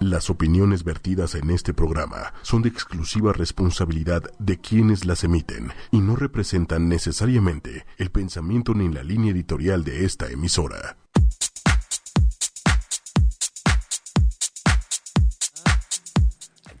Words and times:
Las 0.00 0.30
opiniones 0.30 0.84
vertidas 0.84 1.34
en 1.34 1.50
este 1.50 1.74
programa 1.74 2.32
son 2.42 2.62
de 2.62 2.68
exclusiva 2.68 3.32
responsabilidad 3.32 4.22
de 4.38 4.58
quienes 4.60 5.04
las 5.04 5.24
emiten 5.24 5.72
y 5.90 6.00
no 6.00 6.14
representan 6.14 6.88
necesariamente 6.88 7.84
el 7.96 8.10
pensamiento 8.10 8.74
ni 8.74 8.88
la 8.92 9.02
línea 9.02 9.32
editorial 9.32 9.82
de 9.84 10.04
esta 10.04 10.28
emisora. 10.28 10.96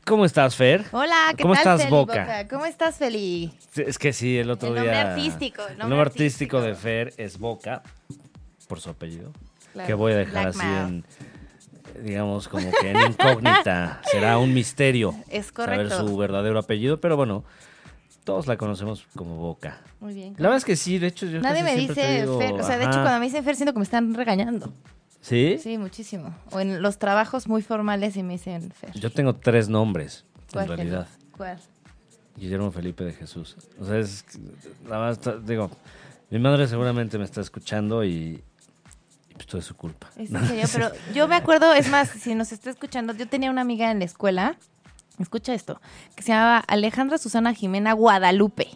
¿Cómo 0.04 0.24
estás, 0.24 0.56
Fer? 0.56 0.86
Hola, 0.92 1.34
¿qué 1.36 1.42
¿Cómo 1.42 1.52
tal, 1.54 1.60
estás, 1.60 1.80
Feli 1.82 1.90
Boca? 1.90 2.48
¿Cómo 2.48 2.64
estás, 2.64 2.96
Feli? 2.96 3.52
Es 3.76 3.98
que 3.98 4.12
sí, 4.14 4.38
el 4.38 4.50
otro 4.50 4.68
El 4.68 4.74
día. 4.74 4.82
nombre 4.84 4.98
artístico, 5.00 5.66
el 5.66 5.72
El 5.72 5.78
nombre 5.78 6.00
artístico, 6.00 6.58
artístico. 6.58 6.62
de 6.62 6.74
Fer 6.74 7.14
es 7.18 7.38
Boca, 7.38 7.82
por 8.68 8.80
su 8.80 8.88
apellido. 8.88 9.32
Claro, 9.74 9.86
Que 9.86 9.94
voy 9.94 10.12
a 10.12 10.16
dejar 10.16 10.48
así 10.48 10.60
en. 10.62 11.04
Digamos, 12.02 12.48
como 12.48 12.70
que 12.80 12.90
en 12.90 12.96
incógnita. 13.12 14.00
Será 14.10 14.38
un 14.38 14.54
misterio 14.54 15.14
Es 15.28 15.46
saber 15.46 15.86
correcto. 15.88 16.06
su 16.06 16.16
verdadero 16.16 16.58
apellido, 16.58 17.00
pero 17.00 17.16
bueno, 17.16 17.44
todos 18.24 18.46
la 18.46 18.56
conocemos 18.56 19.06
como 19.16 19.36
Boca. 19.36 19.80
Muy 20.00 20.14
bien. 20.14 20.34
La 20.38 20.44
verdad 20.48 20.58
es 20.58 20.64
que 20.64 20.76
sí, 20.76 20.98
de 20.98 21.08
hecho, 21.08 21.26
yo 21.26 21.40
Nadie 21.40 21.62
me 21.62 21.74
dice 21.76 22.20
digo, 22.22 22.38
Fer. 22.38 22.52
O 22.54 22.62
sea, 22.62 22.76
de 22.78 22.84
ajá. 22.84 22.90
hecho, 22.92 23.02
cuando 23.02 23.18
me 23.20 23.26
dicen 23.26 23.44
Fer, 23.44 23.56
siento 23.56 23.72
que 23.72 23.78
me 23.78 23.84
están 23.84 24.14
regañando. 24.14 24.72
¿Sí? 25.20 25.58
Sí, 25.60 25.78
muchísimo. 25.78 26.34
O 26.52 26.60
en 26.60 26.80
los 26.80 26.98
trabajos 26.98 27.48
muy 27.48 27.62
formales 27.62 28.16
y 28.16 28.22
me 28.22 28.34
dicen 28.34 28.70
Fer. 28.70 28.92
Yo 28.98 29.10
tengo 29.10 29.34
tres 29.34 29.68
nombres, 29.68 30.24
en 30.54 30.68
realidad. 30.68 31.08
¿Cuál? 31.36 31.58
Guillermo 32.36 32.70
Felipe 32.70 33.04
de 33.04 33.12
Jesús. 33.12 33.56
O 33.80 33.84
sea, 33.84 33.98
es, 33.98 34.24
la 34.88 34.98
verdad, 34.98 35.38
digo, 35.40 35.70
mi 36.30 36.38
madre 36.38 36.68
seguramente 36.68 37.18
me 37.18 37.24
está 37.24 37.40
escuchando 37.40 38.04
y 38.04 38.42
pues 39.38 39.46
todo 39.46 39.60
es 39.60 39.64
su 39.66 39.74
culpa. 39.76 40.08
Es 40.16 40.30
en 40.30 40.46
serio, 40.46 40.66
pero 40.72 40.90
yo 41.14 41.26
me 41.28 41.36
acuerdo, 41.36 41.72
es 41.72 41.88
más, 41.88 42.10
si 42.10 42.34
nos 42.34 42.52
está 42.52 42.68
escuchando, 42.70 43.14
yo 43.14 43.26
tenía 43.28 43.50
una 43.50 43.62
amiga 43.62 43.90
en 43.90 44.00
la 44.00 44.04
escuela, 44.04 44.56
escucha 45.18 45.54
esto, 45.54 45.80
que 46.14 46.22
se 46.22 46.32
llamaba 46.32 46.58
Alejandra 46.68 47.16
Susana 47.18 47.54
Jimena 47.54 47.92
Guadalupe 47.94 48.68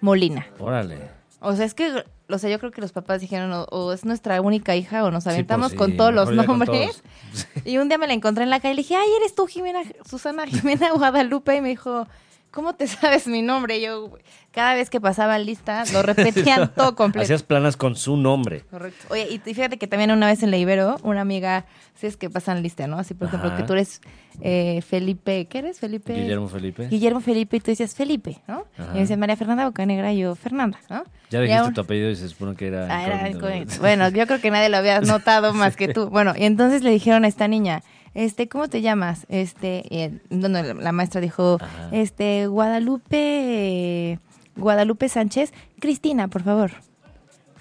Molina. 0.00 0.46
Órale. 0.58 0.98
O 1.40 1.54
sea, 1.54 1.64
es 1.66 1.74
que, 1.74 2.04
o 2.28 2.38
sea, 2.38 2.50
yo 2.50 2.58
creo 2.58 2.72
que 2.72 2.80
los 2.80 2.90
papás 2.92 3.20
dijeron, 3.20 3.52
o, 3.52 3.62
o 3.70 3.92
es 3.92 4.04
nuestra 4.04 4.40
única 4.40 4.74
hija, 4.74 5.04
o 5.04 5.10
nos 5.12 5.26
aventamos 5.28 5.70
Sí, 5.70 5.76
pues 5.76 5.86
con 5.86 5.90
sí, 5.92 5.96
todos 5.96 6.12
los 6.12 6.30
mejor 6.30 6.46
con 6.46 6.58
nombres. 6.58 7.02
todos. 7.32 7.46
Y 7.64 7.78
un 7.78 7.88
día 7.88 7.96
me 7.98 8.06
la 8.08 8.12
encontré 8.14 8.42
en 8.42 8.50
la 8.50 8.58
calle 8.58 8.72
y 8.72 8.76
le 8.76 8.82
dije, 8.82 8.96
ay, 8.96 9.08
eres 9.20 9.34
tú, 9.36 9.46
Jimena, 9.46 9.80
Susana 10.08 10.46
Jimena 10.46 10.90
Guadalupe. 10.92 11.54
Y 11.56 11.60
me 11.60 11.68
dijo, 11.68 12.08
¿cómo 12.50 12.74
te 12.74 12.86
sabes 12.88 13.26
mi 13.26 13.42
nombre? 13.42 13.80
Yo, 13.80 14.10
cada 14.52 14.74
vez 14.74 14.90
que 14.90 15.00
pasaba 15.00 15.38
lista, 15.38 15.84
lo 15.92 16.02
repetían 16.02 16.72
todo 16.74 16.94
completo. 16.94 17.24
Hacías 17.24 17.42
planas 17.42 17.76
con 17.76 17.96
su 17.96 18.16
nombre. 18.16 18.60
Correcto. 18.70 19.06
Oye, 19.10 19.28
y 19.30 19.38
fíjate 19.38 19.78
que 19.78 19.86
también 19.86 20.10
una 20.10 20.26
vez 20.26 20.42
en 20.42 20.50
la 20.50 20.56
Ibero, 20.56 20.96
una 21.02 21.20
amiga, 21.20 21.66
si 21.94 22.06
es 22.06 22.16
que 22.16 22.30
pasan 22.30 22.62
lista, 22.62 22.86
¿no? 22.86 22.98
Así, 22.98 23.14
por 23.14 23.28
ejemplo, 23.28 23.54
que 23.56 23.62
tú 23.64 23.72
eres 23.72 24.00
eh, 24.40 24.82
Felipe, 24.82 25.46
¿qué 25.46 25.58
eres? 25.58 25.80
Felipe. 25.80 26.12
Guillermo 26.14 26.48
Felipe. 26.48 26.88
Guillermo 26.88 27.20
Felipe, 27.20 27.56
y 27.56 27.60
tú 27.60 27.70
decías 27.72 27.94
Felipe, 27.94 28.38
¿no? 28.46 28.64
Ajá. 28.78 28.90
Y 28.90 28.94
me 28.94 29.00
decías 29.00 29.18
María 29.18 29.36
Fernanda 29.36 29.64
Bocanegra, 29.66 30.12
y 30.12 30.18
yo, 30.20 30.34
Fernanda, 30.34 30.78
¿no? 30.88 31.04
Ya 31.30 31.40
dijiste 31.40 31.60
aún- 31.60 31.74
tu 31.74 31.80
apellido 31.82 32.10
y 32.10 32.16
se 32.16 32.28
supone 32.28 32.56
que 32.56 32.68
era. 32.68 32.86
Ah, 32.88 33.04
era. 33.04 33.64
Bueno, 33.80 34.08
yo 34.08 34.26
creo 34.26 34.40
que 34.40 34.50
nadie 34.50 34.68
lo 34.68 34.76
había 34.78 35.00
notado 35.00 35.52
más 35.52 35.76
que 35.76 35.88
tú. 35.88 36.08
Bueno, 36.08 36.32
y 36.36 36.44
entonces 36.44 36.82
le 36.82 36.90
dijeron 36.90 37.24
a 37.24 37.28
esta 37.28 37.48
niña, 37.48 37.82
este, 38.14 38.48
¿cómo 38.48 38.68
te 38.68 38.80
llamas? 38.82 39.26
Este, 39.28 40.12
no, 40.30 40.48
no, 40.48 40.62
la 40.62 40.92
maestra 40.92 41.20
dijo, 41.20 41.58
Ajá. 41.60 41.88
este, 41.92 42.46
Guadalupe, 42.46 44.12
eh, 44.12 44.18
Guadalupe 44.56 45.08
Sánchez, 45.08 45.52
Cristina, 45.80 46.28
por 46.28 46.42
favor. 46.42 46.72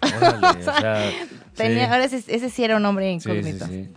Órale, 0.01 0.47
o 0.59 0.63
sea, 0.63 1.09
Tenía, 1.55 1.85
sí. 1.87 1.91
Ahora 1.91 2.03
ese, 2.05 2.17
ese 2.27 2.49
sí 2.49 2.63
era 2.63 2.77
un 2.77 2.83
sí, 2.99 3.05
incógnito. 3.07 3.65
sí. 3.65 3.89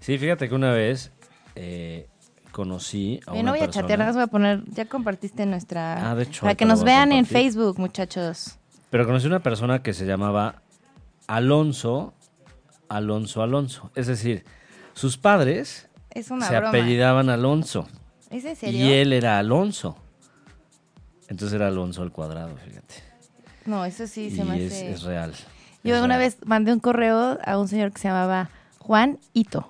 Sí, 0.00 0.18
fíjate 0.18 0.48
que 0.48 0.54
una 0.54 0.72
vez 0.72 1.10
eh, 1.56 2.06
conocí 2.52 3.20
a 3.26 3.32
una 3.32 3.42
no 3.42 3.50
voy 3.52 3.60
a 3.60 3.64
persona. 3.64 3.82
chatear, 3.82 3.98
nada 3.98 4.10
más 4.10 4.16
voy 4.16 4.24
a 4.24 4.26
poner, 4.28 4.62
ya 4.66 4.84
compartiste 4.84 5.46
nuestra... 5.46 6.10
Ah, 6.10 6.14
de 6.14 6.24
hecho, 6.24 6.42
para 6.42 6.54
que 6.54 6.64
nos 6.66 6.82
a 6.82 6.84
vean 6.84 7.12
en. 7.12 7.24
Facebook, 7.26 7.78
muchachos. 7.78 8.58
Pero 8.90 9.06
conocí 9.06 9.26
una 9.26 9.42
persona 9.42 9.82
que 9.82 9.92
se 9.94 10.06
llamaba 10.06 10.62
Alonso, 11.26 12.14
Alonso, 12.88 13.42
Alonso. 13.42 13.90
Es 13.94 14.06
decir, 14.06 14.44
sus 14.94 15.16
padres 15.16 15.87
Es 16.18 16.30
una 16.30 16.46
se 16.48 16.54
broma. 16.54 16.68
apellidaban 16.70 17.28
Alonso 17.30 17.86
¿Es 18.30 18.44
en 18.44 18.56
serio? 18.56 18.84
y 18.86 18.92
él 18.92 19.12
era 19.12 19.38
Alonso. 19.38 19.96
Entonces 21.28 21.54
era 21.56 21.68
Alonso 21.68 22.02
al 22.02 22.10
cuadrado, 22.12 22.56
fíjate. 22.56 22.94
No, 23.66 23.84
eso 23.84 24.06
sí 24.06 24.26
y 24.26 24.30
se 24.36 24.44
me 24.44 24.64
es, 24.64 24.72
hace... 24.72 24.92
es 24.92 25.02
real. 25.02 25.32
Yo 25.84 25.94
Es 25.96 26.02
una 26.02 26.16
real. 26.16 26.30
vez 26.30 26.38
mandé 26.46 26.72
un 26.72 26.80
correo 26.80 27.38
a 27.44 27.58
un 27.58 27.68
señor 27.68 27.92
que 27.92 27.98
se 27.98 28.08
llamaba 28.08 28.50
Juan 28.78 29.18
Ito. 29.34 29.68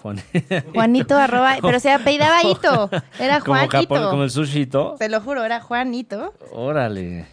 Juan. 0.00 0.20
Juanito 0.74 1.16
arroba, 1.16 1.56
pero 1.60 1.78
se 1.80 1.90
apellidaba 1.92 2.42
Ito. 2.44 2.88
Era 3.18 3.40
como, 3.40 3.54
Juan 3.58 3.68
Japón, 3.68 3.98
Ito. 4.00 4.10
como 4.10 4.22
el 4.24 4.30
sushito. 4.30 4.94
Te 4.98 5.08
lo 5.08 5.20
juro, 5.20 5.44
era 5.44 5.60
Juanito. 5.60 6.34
Órale. 6.52 7.26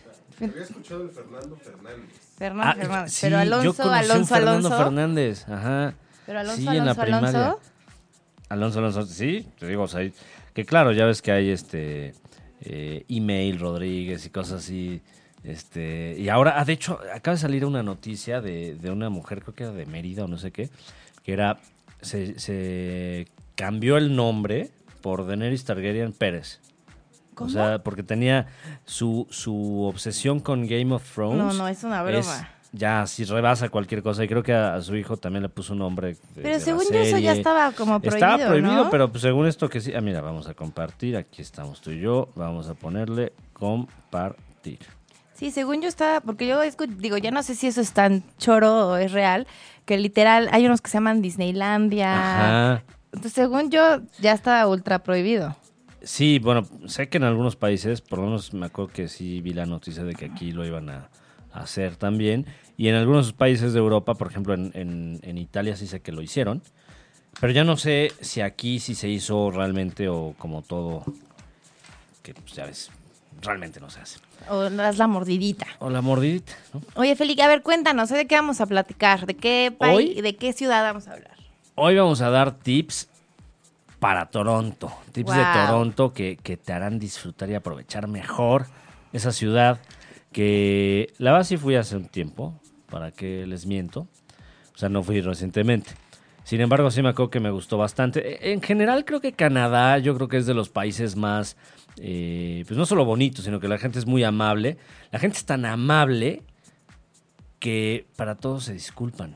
Fernando 2.37 2.61
Ah, 2.63 2.73
Fernández. 2.75 3.11
sí, 3.13 3.19
pero 3.21 3.35
yo 3.35 3.41
Alonso, 3.41 3.83
conocí 3.83 3.87
un 3.89 3.93
Alonso, 4.11 4.33
Fernando 4.35 4.67
Alonso. 4.67 4.77
Fernández, 4.83 5.45
ajá. 5.49 5.93
Pero 6.25 6.39
Alonso, 6.39 6.57
sí, 6.61 6.67
Alonso, 6.67 6.79
en 6.79 6.85
la 6.85 6.95
primaria. 6.95 7.55
Alonso. 8.49 8.79
Alonso, 8.79 9.05
sí, 9.05 9.47
te 9.57 9.67
digo, 9.67 9.83
o 9.83 9.87
sea, 9.87 10.09
que 10.53 10.65
claro, 10.65 10.91
ya 10.91 11.05
ves 11.05 11.21
que 11.21 11.31
hay 11.31 11.49
este 11.49 12.13
eh, 12.61 13.05
email 13.07 13.59
Rodríguez 13.59 14.25
y 14.25 14.29
cosas 14.29 14.63
así. 14.63 15.01
Este, 15.43 16.15
y 16.17 16.27
ahora, 16.27 16.59
ah, 16.59 16.65
de 16.65 16.73
hecho, 16.73 16.99
acaba 17.13 17.35
de 17.35 17.41
salir 17.41 17.63
una 17.63 17.81
noticia 17.81 18.41
de, 18.41 18.75
de 18.75 18.91
una 18.91 19.09
mujer, 19.09 19.41
creo 19.41 19.55
que 19.55 19.63
era 19.63 19.71
de 19.71 19.85
Mérida 19.85 20.25
o 20.25 20.27
no 20.27 20.37
sé 20.37 20.51
qué, 20.51 20.69
que 21.23 21.31
era, 21.31 21.59
se, 22.01 22.37
se 22.39 23.27
cambió 23.55 23.97
el 23.97 24.15
nombre 24.15 24.69
por 25.01 25.25
Daenerys 25.25 25.63
Targaryen 25.63 26.11
Pérez. 26.11 26.59
¿Cómo? 27.35 27.49
O 27.49 27.53
sea, 27.53 27.79
porque 27.83 28.03
tenía 28.03 28.47
su, 28.85 29.27
su 29.29 29.83
obsesión 29.83 30.41
con 30.41 30.67
Game 30.67 30.93
of 30.93 31.09
Thrones. 31.13 31.37
No, 31.37 31.53
no, 31.53 31.67
es 31.69 31.83
una 31.85 32.03
broma. 32.03 32.49
Ya, 32.71 33.05
si 33.07 33.25
rebasa 33.25 33.69
cualquier 33.69 34.03
cosa. 34.03 34.23
Y 34.23 34.27
creo 34.27 34.43
que 34.43 34.53
a, 34.53 34.75
a 34.75 34.81
su 34.81 34.95
hijo 34.95 35.17
también 35.17 35.43
le 35.43 35.49
puso 35.49 35.73
un 35.73 35.79
nombre. 35.79 36.09
de- 36.35 36.41
Pero 36.41 36.59
según 36.59 36.83
yo 36.91 36.99
eso 36.99 37.17
ya 37.17 37.33
estaba 37.33 37.71
como 37.71 37.99
prohibido, 37.99 38.27
Estaba 38.33 38.49
prohibido, 38.49 38.83
¿no? 38.85 38.89
pero 38.89 39.09
pues, 39.11 39.21
según 39.21 39.47
esto 39.47 39.69
que 39.69 39.79
sí. 39.81 39.93
Ah, 39.93 40.01
mira, 40.01 40.21
vamos 40.21 40.47
a 40.47 40.53
compartir. 40.53 41.17
Aquí 41.17 41.41
estamos 41.41 41.81
tú 41.81 41.91
y 41.91 41.99
yo. 41.99 42.29
Vamos 42.35 42.67
a 42.69 42.73
ponerle 42.75 43.33
compartir. 43.53 44.79
Sí, 45.33 45.51
según 45.51 45.81
yo 45.81 45.87
estaba, 45.87 46.19
porque 46.19 46.45
yo 46.47 46.59
digo, 46.97 47.17
ya 47.17 47.31
no 47.31 47.41
sé 47.43 47.55
si 47.55 47.67
eso 47.67 47.79
es 47.79 47.93
tan 47.93 48.23
choro 48.37 48.89
o 48.89 48.95
es 48.97 49.13
real, 49.13 49.47
que 49.85 49.97
literal 49.97 50.49
hay 50.51 50.65
unos 50.65 50.81
que 50.81 50.89
se 50.89 50.97
llaman 50.97 51.21
Disneylandia. 51.21 52.13
Ajá. 52.75 52.83
Entonces, 53.13 53.33
según 53.33 53.71
yo, 53.71 54.01
ya 54.19 54.33
estaba 54.33 54.67
ultra 54.67 54.99
prohibido. 54.99 55.55
Sí, 56.03 56.39
bueno, 56.39 56.65
sé 56.87 57.07
que 57.09 57.17
en 57.17 57.23
algunos 57.23 57.55
países, 57.55 58.01
por 58.01 58.19
lo 58.19 58.25
menos 58.25 58.53
me 58.53 58.65
acuerdo 58.65 58.91
que 58.93 59.07
sí 59.07 59.41
vi 59.41 59.53
la 59.53 59.65
noticia 59.65 60.03
de 60.03 60.13
que 60.13 60.25
aquí 60.25 60.51
lo 60.51 60.65
iban 60.65 60.89
a 60.89 61.07
hacer 61.53 61.95
también. 61.95 62.45
Y 62.77 62.87
en 62.87 62.95
algunos 62.95 63.33
países 63.33 63.73
de 63.73 63.79
Europa, 63.79 64.15
por 64.15 64.27
ejemplo 64.27 64.53
en, 64.53 64.71
en- 64.73 65.19
en 65.23 65.37
Italia 65.37 65.75
sí 65.75 65.87
sé 65.87 66.01
que 66.01 66.11
lo 66.11 66.21
hicieron. 66.21 66.61
Pero 67.39 67.53
ya 67.53 67.63
no 67.63 67.77
sé 67.77 68.11
si 68.21 68.41
aquí 68.41 68.79
sí 68.79 68.95
se 68.95 69.07
hizo 69.07 69.51
realmente 69.51 70.09
o 70.09 70.33
como 70.37 70.61
todo, 70.61 71.03
que 72.23 72.33
pues 72.33 72.53
ya 72.53 72.65
ves, 72.65 72.89
realmente 73.41 73.79
no 73.79 73.89
se 73.89 73.99
hace. 74.01 74.19
O 74.49 74.69
das 74.69 74.97
la 74.97 75.07
mordidita. 75.07 75.67
O 75.79 75.89
la 75.89 76.01
mordidita, 76.01 76.53
¿no? 76.73 76.81
Oye, 76.95 77.15
Felipe, 77.15 77.41
a 77.43 77.47
ver, 77.47 77.61
cuéntanos. 77.61 78.09
¿de 78.09 78.25
qué 78.27 78.35
vamos 78.35 78.59
a 78.61 78.65
platicar? 78.65 79.25
¿De 79.25 79.35
qué 79.35 79.73
país 79.77 80.17
y 80.17 80.21
de 80.21 80.35
qué 80.35 80.53
ciudad 80.53 80.83
vamos 80.83 81.07
a 81.07 81.13
hablar? 81.13 81.37
Hoy 81.75 81.95
vamos 81.95 82.19
a 82.21 82.29
dar 82.29 82.51
tips 82.57 83.07
para 83.99 84.25
Toronto. 84.27 84.91
Tips 85.11 85.31
de. 85.33 85.43
Toronto 85.53 86.13
que, 86.13 86.37
que 86.37 86.57
te 86.57 86.73
harán 86.73 86.99
disfrutar 86.99 87.49
y 87.49 87.55
aprovechar 87.55 88.07
mejor 88.07 88.65
esa 89.13 89.31
ciudad 89.31 89.79
que 90.31 91.11
la 91.17 91.43
sí 91.43 91.57
fui 91.57 91.75
hace 91.75 91.95
un 91.95 92.07
tiempo, 92.07 92.59
para 92.89 93.11
que 93.11 93.45
les 93.47 93.65
miento. 93.65 94.07
O 94.73 94.77
sea, 94.77 94.89
no 94.89 95.03
fui 95.03 95.21
recientemente. 95.21 95.91
Sin 96.43 96.61
embargo, 96.61 96.89
sí 96.89 97.01
me 97.03 97.09
acuerdo 97.09 97.29
que 97.29 97.39
me 97.39 97.51
gustó 97.51 97.77
bastante. 97.77 98.47
E- 98.47 98.53
En 98.53 98.61
general 98.61 99.05
creo 99.05 99.21
que 99.21 99.33
Canadá, 99.33 99.97
yo 99.99 100.15
creo 100.15 100.27
que 100.27 100.37
es 100.37 100.45
de 100.45 100.53
los 100.53 100.69
países 100.69 101.15
más, 101.15 101.57
eh, 101.97 102.63
pues 102.67 102.77
no 102.77 102.85
solo 102.85 103.05
bonito, 103.05 103.41
sino 103.41 103.59
que 103.59 103.67
la 103.67 103.77
gente 103.77 103.99
es 103.99 104.05
muy 104.07 104.23
amable. 104.23 104.77
La 105.11 105.19
gente 105.19 105.37
es 105.37 105.45
tan 105.45 105.65
amable 105.65 106.41
que 107.59 108.07
para 108.15 108.35
todos 108.35 108.63
se 108.63 108.73
disculpan. 108.73 109.35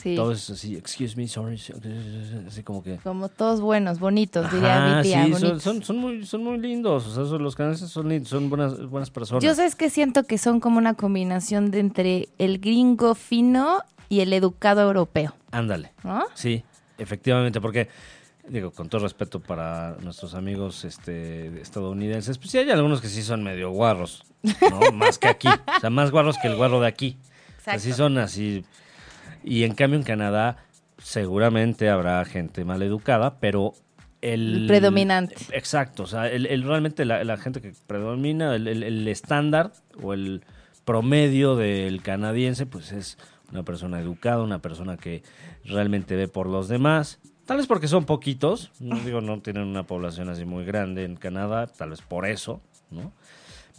Sí. 0.00 0.14
Todo 0.14 0.30
es 0.32 0.48
así, 0.48 0.76
excuse 0.76 1.16
me, 1.16 1.26
sorry, 1.26 1.60
así 2.46 2.62
como 2.62 2.82
que... 2.84 2.98
Como 2.98 3.28
todos 3.28 3.60
buenos, 3.60 3.98
bonitos, 3.98 4.50
diría 4.52 4.96
mi 4.96 5.02
tía. 5.02 5.24
sí, 5.24 5.32
son, 5.32 5.40
bonitos. 5.40 5.62
son, 5.64 5.82
son 5.82 5.96
muy, 5.98 6.24
son 6.24 6.44
muy 6.44 6.58
lindos, 6.58 7.04
o 7.06 7.14
sea, 7.14 7.24
son- 7.24 7.42
los 7.42 7.56
canadienses 7.56 7.90
son, 7.90 8.08
lin- 8.08 8.24
son 8.24 8.48
buenas, 8.48 8.78
buenas 8.88 9.10
personas. 9.10 9.42
Yo 9.42 9.54
sabes 9.56 9.74
que 9.74 9.90
siento 9.90 10.22
que 10.22 10.38
son 10.38 10.60
como 10.60 10.78
una 10.78 10.94
combinación 10.94 11.72
de 11.72 11.80
entre 11.80 12.28
el 12.38 12.58
gringo 12.60 13.16
fino 13.16 13.80
y 14.08 14.20
el 14.20 14.32
educado 14.32 14.82
europeo, 14.82 15.34
Ándale, 15.50 15.92
¿no? 16.04 16.24
sí, 16.34 16.62
efectivamente, 16.96 17.60
porque, 17.60 17.88
digo, 18.48 18.70
con 18.70 18.88
todo 18.88 19.02
respeto 19.02 19.40
para 19.40 19.96
nuestros 20.00 20.34
amigos 20.34 20.84
este, 20.84 21.60
estadounidenses, 21.60 22.38
pues 22.38 22.50
sí 22.52 22.58
hay 22.58 22.70
algunos 22.70 23.00
que 23.00 23.08
sí 23.08 23.22
son 23.22 23.42
medio 23.42 23.70
guarros, 23.70 24.22
¿no? 24.70 24.92
más 24.92 25.18
que 25.18 25.26
aquí, 25.28 25.48
o 25.48 25.80
sea, 25.80 25.90
más 25.90 26.10
guarros 26.12 26.36
que 26.40 26.46
el 26.48 26.56
guarro 26.56 26.80
de 26.80 26.86
aquí. 26.86 27.16
Exacto. 27.58 27.70
Así 27.80 27.92
son 27.92 28.16
así. 28.18 28.64
Y 29.48 29.64
en 29.64 29.74
cambio 29.74 29.98
en 29.98 30.04
Canadá 30.04 30.58
seguramente 30.98 31.88
habrá 31.88 32.24
gente 32.24 32.64
mal 32.64 32.82
educada, 32.82 33.38
pero 33.40 33.72
el, 34.20 34.62
El 34.62 34.66
predominante. 34.66 35.36
Exacto, 35.52 36.02
o 36.02 36.06
sea, 36.06 36.28
el, 36.28 36.46
el- 36.46 36.64
realmente 36.64 37.04
la, 37.04 37.22
la 37.24 37.36
gente 37.36 37.60
que 37.60 37.72
predomina, 37.86 38.54
el, 38.54 38.66
el- 38.68 38.82
el 38.82 39.08
estándar 39.08 39.72
o 40.02 40.12
el 40.12 40.42
promedio 40.84 41.54
del 41.56 42.02
canadiense, 42.02 42.66
pues 42.66 42.92
es 42.92 43.16
una 43.52 43.62
persona 43.62 44.00
educada, 44.00 44.42
una 44.42 44.58
persona 44.60 44.96
que 44.96 45.22
realmente 45.64 46.16
ve 46.16 46.28
por 46.28 46.48
los 46.48 46.68
demás. 46.68 47.18
Tal 47.46 47.56
vez 47.58 47.66
porque 47.66 47.88
son 47.88 48.04
poquitos, 48.04 48.70
no 48.80 48.96
digo, 49.00 49.20
no 49.20 49.40
tienen 49.40 49.62
una 49.64 49.84
población 49.84 50.28
así 50.28 50.44
muy 50.44 50.64
grande 50.64 51.04
en 51.04 51.16
Canadá, 51.16 51.66
tal 51.66 51.90
vez 51.90 52.02
por 52.02 52.26
eso, 52.26 52.60
¿no? 52.90 53.12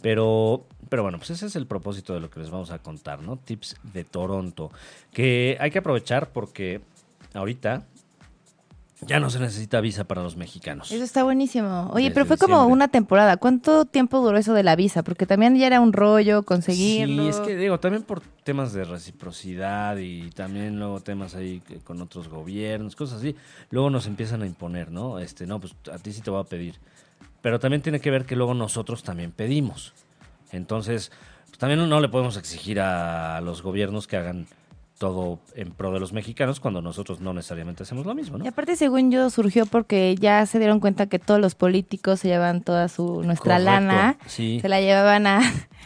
Pero, 0.02 0.66
pero 0.88 1.02
bueno, 1.02 1.18
pues 1.18 1.30
ese 1.30 1.46
es 1.46 1.56
el 1.56 1.66
propósito 1.66 2.14
de 2.14 2.20
lo 2.20 2.30
que 2.30 2.40
les 2.40 2.50
vamos 2.50 2.70
a 2.70 2.78
contar, 2.78 3.22
¿no? 3.22 3.36
Tips 3.36 3.76
de 3.92 4.04
Toronto. 4.04 4.70
Que 5.12 5.56
hay 5.60 5.70
que 5.70 5.78
aprovechar 5.78 6.30
porque 6.30 6.80
ahorita 7.34 7.84
ya 9.06 9.18
no 9.18 9.30
se 9.30 9.38
necesita 9.38 9.80
visa 9.80 10.04
para 10.04 10.22
los 10.22 10.36
mexicanos. 10.36 10.92
Eso 10.92 11.02
está 11.02 11.22
buenísimo. 11.22 11.90
Oye, 11.92 12.04
Desde 12.04 12.14
pero 12.14 12.26
fue 12.26 12.36
como 12.36 12.66
una 12.66 12.88
temporada. 12.88 13.36
¿Cuánto 13.38 13.84
tiempo 13.86 14.20
duró 14.20 14.36
eso 14.36 14.52
de 14.52 14.62
la 14.62 14.76
visa? 14.76 15.02
Porque 15.02 15.26
también 15.26 15.56
ya 15.56 15.66
era 15.66 15.80
un 15.80 15.92
rollo 15.92 16.42
conseguirlo. 16.42 17.22
Sí, 17.22 17.28
es 17.28 17.40
que 17.40 17.56
digo, 17.56 17.80
también 17.80 18.02
por 18.02 18.20
temas 18.44 18.72
de 18.72 18.84
reciprocidad 18.84 19.96
y 19.96 20.30
también 20.30 20.78
luego 20.78 21.00
temas 21.00 21.34
ahí 21.34 21.62
con 21.84 22.00
otros 22.02 22.28
gobiernos, 22.28 22.94
cosas 22.94 23.18
así, 23.18 23.36
luego 23.70 23.90
nos 23.90 24.06
empiezan 24.06 24.42
a 24.42 24.46
imponer, 24.46 24.90
¿no? 24.90 25.18
Este, 25.18 25.46
no, 25.46 25.60
pues 25.60 25.74
a 25.92 25.98
ti 25.98 26.12
sí 26.12 26.20
te 26.20 26.30
voy 26.30 26.40
a 26.40 26.44
pedir. 26.44 26.74
Pero 27.42 27.58
también 27.58 27.82
tiene 27.82 28.00
que 28.00 28.10
ver 28.10 28.26
que 28.26 28.36
luego 28.36 28.54
nosotros 28.54 29.02
también 29.02 29.32
pedimos. 29.32 29.94
Entonces, 30.52 31.10
pues, 31.46 31.58
también 31.58 31.88
no 31.88 32.00
le 32.00 32.08
podemos 32.08 32.36
exigir 32.36 32.80
a 32.80 33.40
los 33.40 33.62
gobiernos 33.62 34.06
que 34.06 34.16
hagan 34.16 34.46
todo 34.98 35.38
en 35.54 35.70
pro 35.72 35.92
de 35.92 35.98
los 35.98 36.12
mexicanos 36.12 36.60
cuando 36.60 36.82
nosotros 36.82 37.20
no 37.20 37.32
necesariamente 37.32 37.84
hacemos 37.84 38.04
lo 38.04 38.14
mismo, 38.14 38.36
¿no? 38.36 38.44
Y 38.44 38.48
aparte, 38.48 38.76
según 38.76 39.10
yo, 39.10 39.30
surgió 39.30 39.64
porque 39.64 40.14
ya 40.20 40.44
se 40.44 40.58
dieron 40.58 40.78
cuenta 40.78 41.06
que 41.06 41.18
todos 41.18 41.40
los 41.40 41.54
políticos 41.54 42.20
se 42.20 42.28
llevan 42.28 42.60
toda 42.62 42.86
su 42.88 43.22
nuestra 43.22 43.54
Correcto, 43.54 43.64
lana, 43.64 44.18
sí. 44.26 44.60
se 44.60 44.68
la 44.68 44.78
llevaban 44.82 45.26
a, 45.26 45.40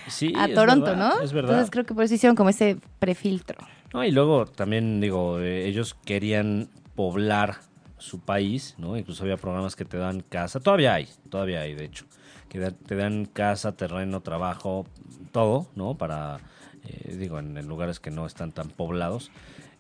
Sí, 0.09 0.33
a 0.37 0.47
es 0.47 0.55
Toronto, 0.57 0.87
verdad, 0.87 1.15
¿no? 1.17 1.23
Es 1.23 1.33
verdad. 1.33 1.53
Entonces 1.53 1.71
creo 1.71 1.87
que 1.87 1.95
por 1.95 2.03
eso 2.03 2.15
hicieron 2.15 2.35
como 2.35 2.51
ese 2.51 2.77
prefiltro. 2.99 3.65
No, 3.93 4.03
y 4.05 4.11
luego 4.11 4.47
también, 4.47 5.01
digo, 5.01 5.39
eh, 5.39 5.69
ellos 5.69 5.95
querían 6.05 6.69
poblar 6.97 7.59
su 8.05 8.21
país, 8.21 8.75
¿no? 8.79 8.97
Incluso 8.97 9.23
había 9.25 9.37
programas 9.37 9.75
que 9.75 9.85
te 9.85 9.97
dan 9.97 10.21
casa, 10.21 10.61
todavía 10.61 10.95
hay, 10.95 11.09
todavía 11.31 11.63
hay, 11.63 11.75
de 11.75 11.85
hecho, 11.85 12.05
que 12.49 12.61
te 12.71 12.95
dan 12.95 13.25
casa, 13.25 13.73
terreno, 13.73 14.21
trabajo, 14.21 14.87
todo, 15.33 15.67
¿no? 15.75 15.97
Para, 15.97 16.39
eh, 16.85 17.17
digo, 17.17 17.39
en, 17.39 17.67
lugares 17.67 17.99
que 18.01 18.11
no 18.11 18.27
están 18.27 18.53
tan 18.53 18.69
poblados. 18.69 19.31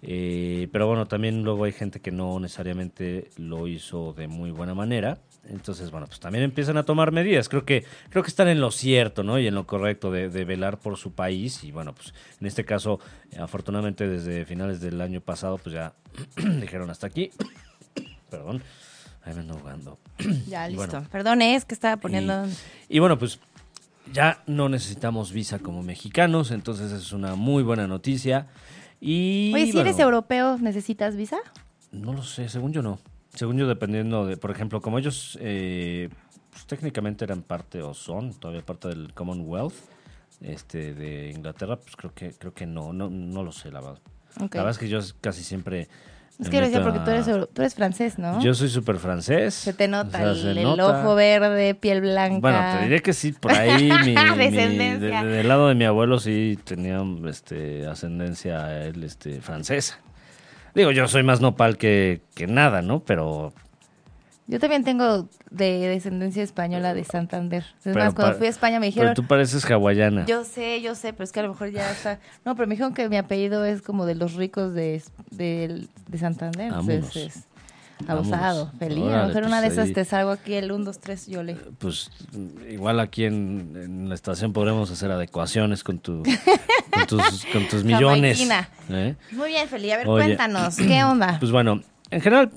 Eh, 0.02 0.68
pero 0.72 0.86
bueno, 0.86 1.06
también 1.06 1.44
luego 1.44 1.64
hay 1.64 1.72
gente 1.72 2.00
que 2.00 2.10
no 2.10 2.38
necesariamente 2.40 3.30
lo 3.36 3.68
hizo 3.68 4.12
de 4.12 4.26
muy 4.26 4.50
buena 4.50 4.74
manera. 4.74 5.18
Entonces, 5.48 5.90
bueno, 5.90 6.06
pues 6.06 6.20
también 6.20 6.44
empiezan 6.44 6.76
a 6.76 6.84
tomar 6.84 7.12
medidas. 7.12 7.48
Creo 7.48 7.64
que, 7.64 7.84
creo 8.10 8.22
que 8.22 8.28
están 8.28 8.48
en 8.48 8.60
lo 8.60 8.70
cierto, 8.70 9.22
¿no? 9.22 9.38
Y 9.38 9.46
en 9.46 9.54
lo 9.54 9.66
correcto 9.66 10.10
de, 10.10 10.28
de 10.28 10.44
velar 10.44 10.78
por 10.78 10.96
su 10.96 11.12
país. 11.12 11.64
Y 11.64 11.72
bueno, 11.72 11.94
pues 11.94 12.14
en 12.40 12.46
este 12.46 12.64
caso, 12.64 12.98
afortunadamente 13.38 14.08
desde 14.08 14.44
finales 14.46 14.80
del 14.80 15.00
año 15.00 15.20
pasado, 15.20 15.58
pues 15.58 15.74
ya 15.74 15.92
dijeron 16.60 16.90
hasta 16.90 17.06
aquí. 17.06 17.30
Perdón. 18.36 18.62
Ahí 19.24 19.34
me 19.34 19.40
ando 19.40 19.54
jugando. 19.54 19.98
Ya, 20.48 20.68
listo. 20.68 20.86
bueno. 20.86 21.08
Perdón, 21.10 21.42
es 21.42 21.64
que 21.64 21.74
estaba 21.74 21.96
poniendo... 21.96 22.46
Y 22.88 22.98
bueno, 22.98 23.18
pues 23.18 23.38
ya 24.12 24.42
no 24.46 24.68
necesitamos 24.68 25.32
visa 25.32 25.58
como 25.58 25.82
mexicanos, 25.82 26.50
entonces 26.50 26.92
es 26.92 27.12
una 27.12 27.34
muy 27.34 27.62
buena 27.62 27.86
noticia. 27.86 28.46
Y 29.00 29.52
Oye, 29.54 29.66
si 29.66 29.72
bueno, 29.72 29.88
eres 29.88 30.00
europeo, 30.00 30.58
¿necesitas 30.58 31.16
visa? 31.16 31.38
No 31.92 32.12
lo 32.12 32.22
sé, 32.22 32.48
según 32.48 32.72
yo 32.72 32.82
no. 32.82 32.98
Según 33.34 33.56
yo, 33.56 33.66
dependiendo 33.66 34.26
de, 34.26 34.36
por 34.36 34.50
ejemplo, 34.50 34.80
como 34.80 34.98
ellos 34.98 35.38
eh, 35.40 36.08
pues, 36.52 36.66
técnicamente 36.66 37.24
eran 37.24 37.42
parte 37.42 37.82
o 37.82 37.94
son 37.94 38.34
todavía 38.34 38.64
parte 38.64 38.88
del 38.88 39.12
Commonwealth 39.12 39.74
este, 40.40 40.94
de 40.94 41.30
Inglaterra, 41.30 41.76
pues 41.76 41.96
creo 41.96 42.12
que 42.14 42.32
creo 42.32 42.52
que 42.52 42.66
no, 42.66 42.92
no, 42.92 43.08
no 43.10 43.42
lo 43.42 43.52
sé, 43.52 43.70
la 43.70 43.80
verdad. 43.80 44.00
La 44.36 44.46
verdad 44.46 44.70
es 44.70 44.78
que 44.78 44.88
yo 44.88 45.00
casi 45.20 45.42
siempre. 45.42 45.88
Es 46.40 46.50
que 46.50 46.56
lo 46.58 46.66
decía 46.66 46.82
porque 46.82 46.98
tú 46.98 47.10
eres, 47.10 47.26
tú 47.26 47.62
eres 47.62 47.74
francés, 47.74 48.18
¿no? 48.18 48.40
Yo 48.42 48.54
soy 48.54 48.68
súper 48.68 48.96
francés. 48.96 49.54
Se 49.54 49.72
te 49.72 49.86
nota 49.86 50.18
o 50.18 50.20
sea, 50.20 50.30
el, 50.32 50.36
se 50.36 50.50
el 50.50 50.62
nota. 50.64 51.00
ojo 51.02 51.14
verde, 51.14 51.74
piel 51.76 52.00
blanca. 52.00 52.40
Bueno, 52.40 52.58
te 52.78 52.84
diré 52.84 53.02
que 53.02 53.12
sí, 53.12 53.32
por 53.32 53.52
ahí 53.52 53.84
mi, 53.84 53.90
mi- 54.14 54.36
Descendencia. 54.36 55.22
de- 55.22 55.28
de- 55.28 55.36
del 55.36 55.48
lado 55.48 55.68
de 55.68 55.74
mi 55.76 55.84
abuelo 55.84 56.18
sí 56.18 56.58
tenía 56.64 57.00
este, 57.28 57.86
ascendencia 57.86 58.84
él, 58.84 59.04
este, 59.04 59.40
francesa. 59.40 59.98
Digo, 60.74 60.90
yo 60.90 61.06
soy 61.06 61.22
más 61.22 61.40
nopal 61.40 61.76
que, 61.78 62.22
que 62.34 62.48
nada, 62.48 62.82
¿no? 62.82 62.98
Pero 63.04 63.52
Yo 64.46 64.60
también 64.60 64.84
tengo 64.84 65.28
de 65.50 65.88
descendencia 65.88 66.42
española 66.42 66.92
de 66.92 67.04
Santander. 67.04 67.62
Es 67.62 67.84
Pero 67.84 67.94
más, 68.04 68.14
cuando 68.14 68.36
fui 68.36 68.46
a 68.46 68.50
España 68.50 68.78
me 68.78 68.86
Pero 68.88 68.94
dijeron... 68.94 69.14
tú 69.14 69.26
pareces 69.26 69.64
hawaiana. 69.70 70.26
Yo 70.26 70.44
sé, 70.44 70.82
yo 70.82 70.94
sé, 70.94 71.12
pero 71.14 71.24
es 71.24 71.32
que 71.32 71.40
a 71.40 71.44
lo 71.44 71.48
mejor 71.50 71.70
ya 71.70 71.90
está... 71.90 72.20
No, 72.44 72.54
pero 72.54 72.66
me 72.68 72.74
dijeron 72.74 72.92
que 72.92 73.08
mi 73.08 73.16
apellido 73.16 73.64
es 73.64 73.80
como 73.80 74.04
de 74.04 74.14
los 74.16 74.34
ricos 74.34 74.74
de, 74.74 75.02
de, 75.30 75.86
de 76.08 76.18
Santander. 76.18 76.66
Entonces 76.74 77.36
es 77.36 77.44
abusado, 78.08 78.66
Vámonos. 78.66 78.78
feliz. 78.78 78.98
a 78.98 79.00
lo 79.00 79.06
Órale, 79.06 79.26
mejor 79.28 79.42
una 79.44 79.60
de 79.62 79.66
pues 79.68 79.72
esas 79.78 79.86
ahí- 79.88 79.94
te 79.94 80.04
salgo 80.04 80.30
aquí 80.32 80.52
el 80.54 80.72
1, 80.72 80.84
2, 80.84 80.98
3, 81.00 81.26
yo 81.28 81.42
le... 81.42 81.54
Pues 81.78 82.10
igual 82.68 83.00
aquí 83.00 83.24
en, 83.24 83.72
en 83.76 84.08
la 84.10 84.14
estación 84.14 84.52
podremos 84.52 84.90
hacer 84.90 85.10
adecuaciones 85.10 85.82
con, 85.82 86.00
tu, 86.00 86.22
con, 86.92 87.06
tus, 87.06 87.46
con 87.50 87.66
tus 87.68 87.82
millones. 87.84 88.46
¿eh? 88.90 89.16
Muy 89.32 89.48
bien, 89.48 89.66
Feli. 89.68 89.90
A 89.90 89.96
ver, 89.96 90.06
Oye. 90.08 90.24
cuéntanos, 90.26 90.76
¿qué 90.76 91.02
onda? 91.04 91.38
Pues 91.40 91.50
bueno, 91.50 91.80
en 92.10 92.20
general 92.20 92.50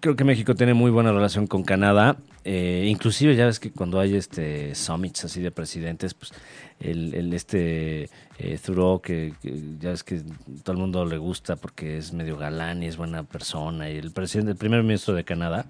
creo 0.00 0.16
que 0.16 0.24
México 0.24 0.54
tiene 0.54 0.74
muy 0.74 0.90
buena 0.90 1.12
relación 1.12 1.46
con 1.46 1.62
Canadá. 1.62 2.16
Eh, 2.44 2.86
inclusive 2.88 3.36
ya 3.36 3.46
ves 3.46 3.60
que 3.60 3.70
cuando 3.70 4.00
hay 4.00 4.14
este 4.16 4.74
summits 4.74 5.24
así 5.24 5.40
de 5.40 5.50
presidentes, 5.50 6.14
pues 6.14 6.32
el, 6.80 7.14
el 7.14 7.32
este 7.34 8.04
eh, 8.38 8.58
que, 9.02 9.34
que 9.42 9.60
ya 9.80 9.90
ves 9.90 10.04
que 10.04 10.22
todo 10.62 10.72
el 10.72 10.78
mundo 10.78 11.04
le 11.04 11.18
gusta 11.18 11.56
porque 11.56 11.98
es 11.98 12.12
medio 12.12 12.36
galán 12.38 12.82
y 12.82 12.86
es 12.86 12.96
buena 12.96 13.24
persona, 13.24 13.90
y 13.90 13.96
el 13.96 14.12
presidente, 14.12 14.52
el 14.52 14.56
primer 14.58 14.82
ministro 14.82 15.14
de 15.14 15.24
Canadá, 15.24 15.66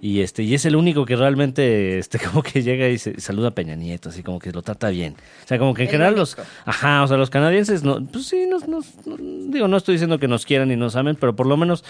y 0.00 0.20
este, 0.20 0.42
y 0.42 0.54
es 0.54 0.64
el 0.64 0.76
único 0.76 1.04
que 1.04 1.16
realmente 1.16 1.98
este 1.98 2.18
como 2.30 2.42
que 2.42 2.62
llega 2.62 2.88
y 2.88 2.98
se, 2.98 3.20
saluda 3.20 3.48
a 3.48 3.50
Peña 3.52 3.74
Nieto, 3.74 4.08
así 4.08 4.22
como 4.22 4.38
que 4.38 4.52
lo 4.52 4.62
trata 4.62 4.88
bien. 4.90 5.14
O 5.44 5.48
sea, 5.48 5.58
como 5.58 5.74
que 5.74 5.82
en 5.82 5.88
El 5.88 5.92
general 5.92 6.14
los, 6.16 6.36
ajá, 6.64 7.02
o 7.02 7.08
sea, 7.08 7.16
los 7.16 7.30
canadienses 7.30 7.82
no, 7.82 8.02
pues 8.06 8.26
sí, 8.26 8.46
nos, 8.48 8.66
nos- 8.68 9.06
no- 9.06 9.16
digo, 9.18 9.68
no 9.68 9.76
estoy 9.76 9.94
diciendo 9.96 10.18
que 10.18 10.28
nos 10.28 10.46
quieran 10.46 10.70
y 10.70 10.76
nos 10.76 10.96
amen, 10.96 11.16
pero 11.20 11.36
por 11.36 11.46
lo 11.46 11.56
menos 11.56 11.84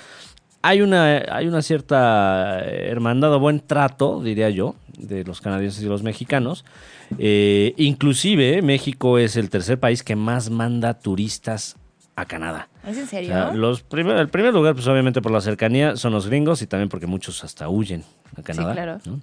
hay 0.62 0.80
una, 0.80 1.22
hay 1.30 1.46
una 1.48 1.60
cierta 1.62 2.60
hermandad 2.64 3.34
o 3.34 3.40
buen 3.40 3.60
trato, 3.60 4.22
diría 4.22 4.48
yo, 4.50 4.76
de 4.96 5.24
los 5.24 5.40
canadienses 5.40 5.82
y 5.82 5.86
los 5.86 6.02
mexicanos. 6.02 6.64
Eh, 7.18 7.74
inclusive 7.76 8.62
México 8.62 9.18
es 9.18 9.36
el 9.36 9.50
tercer 9.50 9.78
país 9.78 10.02
que 10.02 10.16
más 10.16 10.50
manda 10.50 10.94
turistas 10.98 11.76
a 12.16 12.26
Canadá. 12.26 12.68
¿Es 12.86 12.96
en 12.98 13.04
O 13.04 13.06
serio? 13.06 13.28
sea, 13.30 13.52
los 13.52 13.82
primer- 13.82 14.16
el 14.16 14.28
primer 14.28 14.52
lugar, 14.54 14.74
pues 14.74 14.86
obviamente 14.86 15.20
por 15.20 15.32
la 15.32 15.40
cercanía, 15.40 15.96
son 15.96 16.12
los 16.12 16.26
gringos 16.28 16.62
y 16.62 16.66
también 16.66 16.88
porque 16.88 17.06
muchos 17.06 17.42
hasta 17.44 17.68
huyen 17.68 18.04
a 18.36 18.42
Canadá. 18.42 18.72
claro. 18.72 18.98
¿no? 19.04 19.20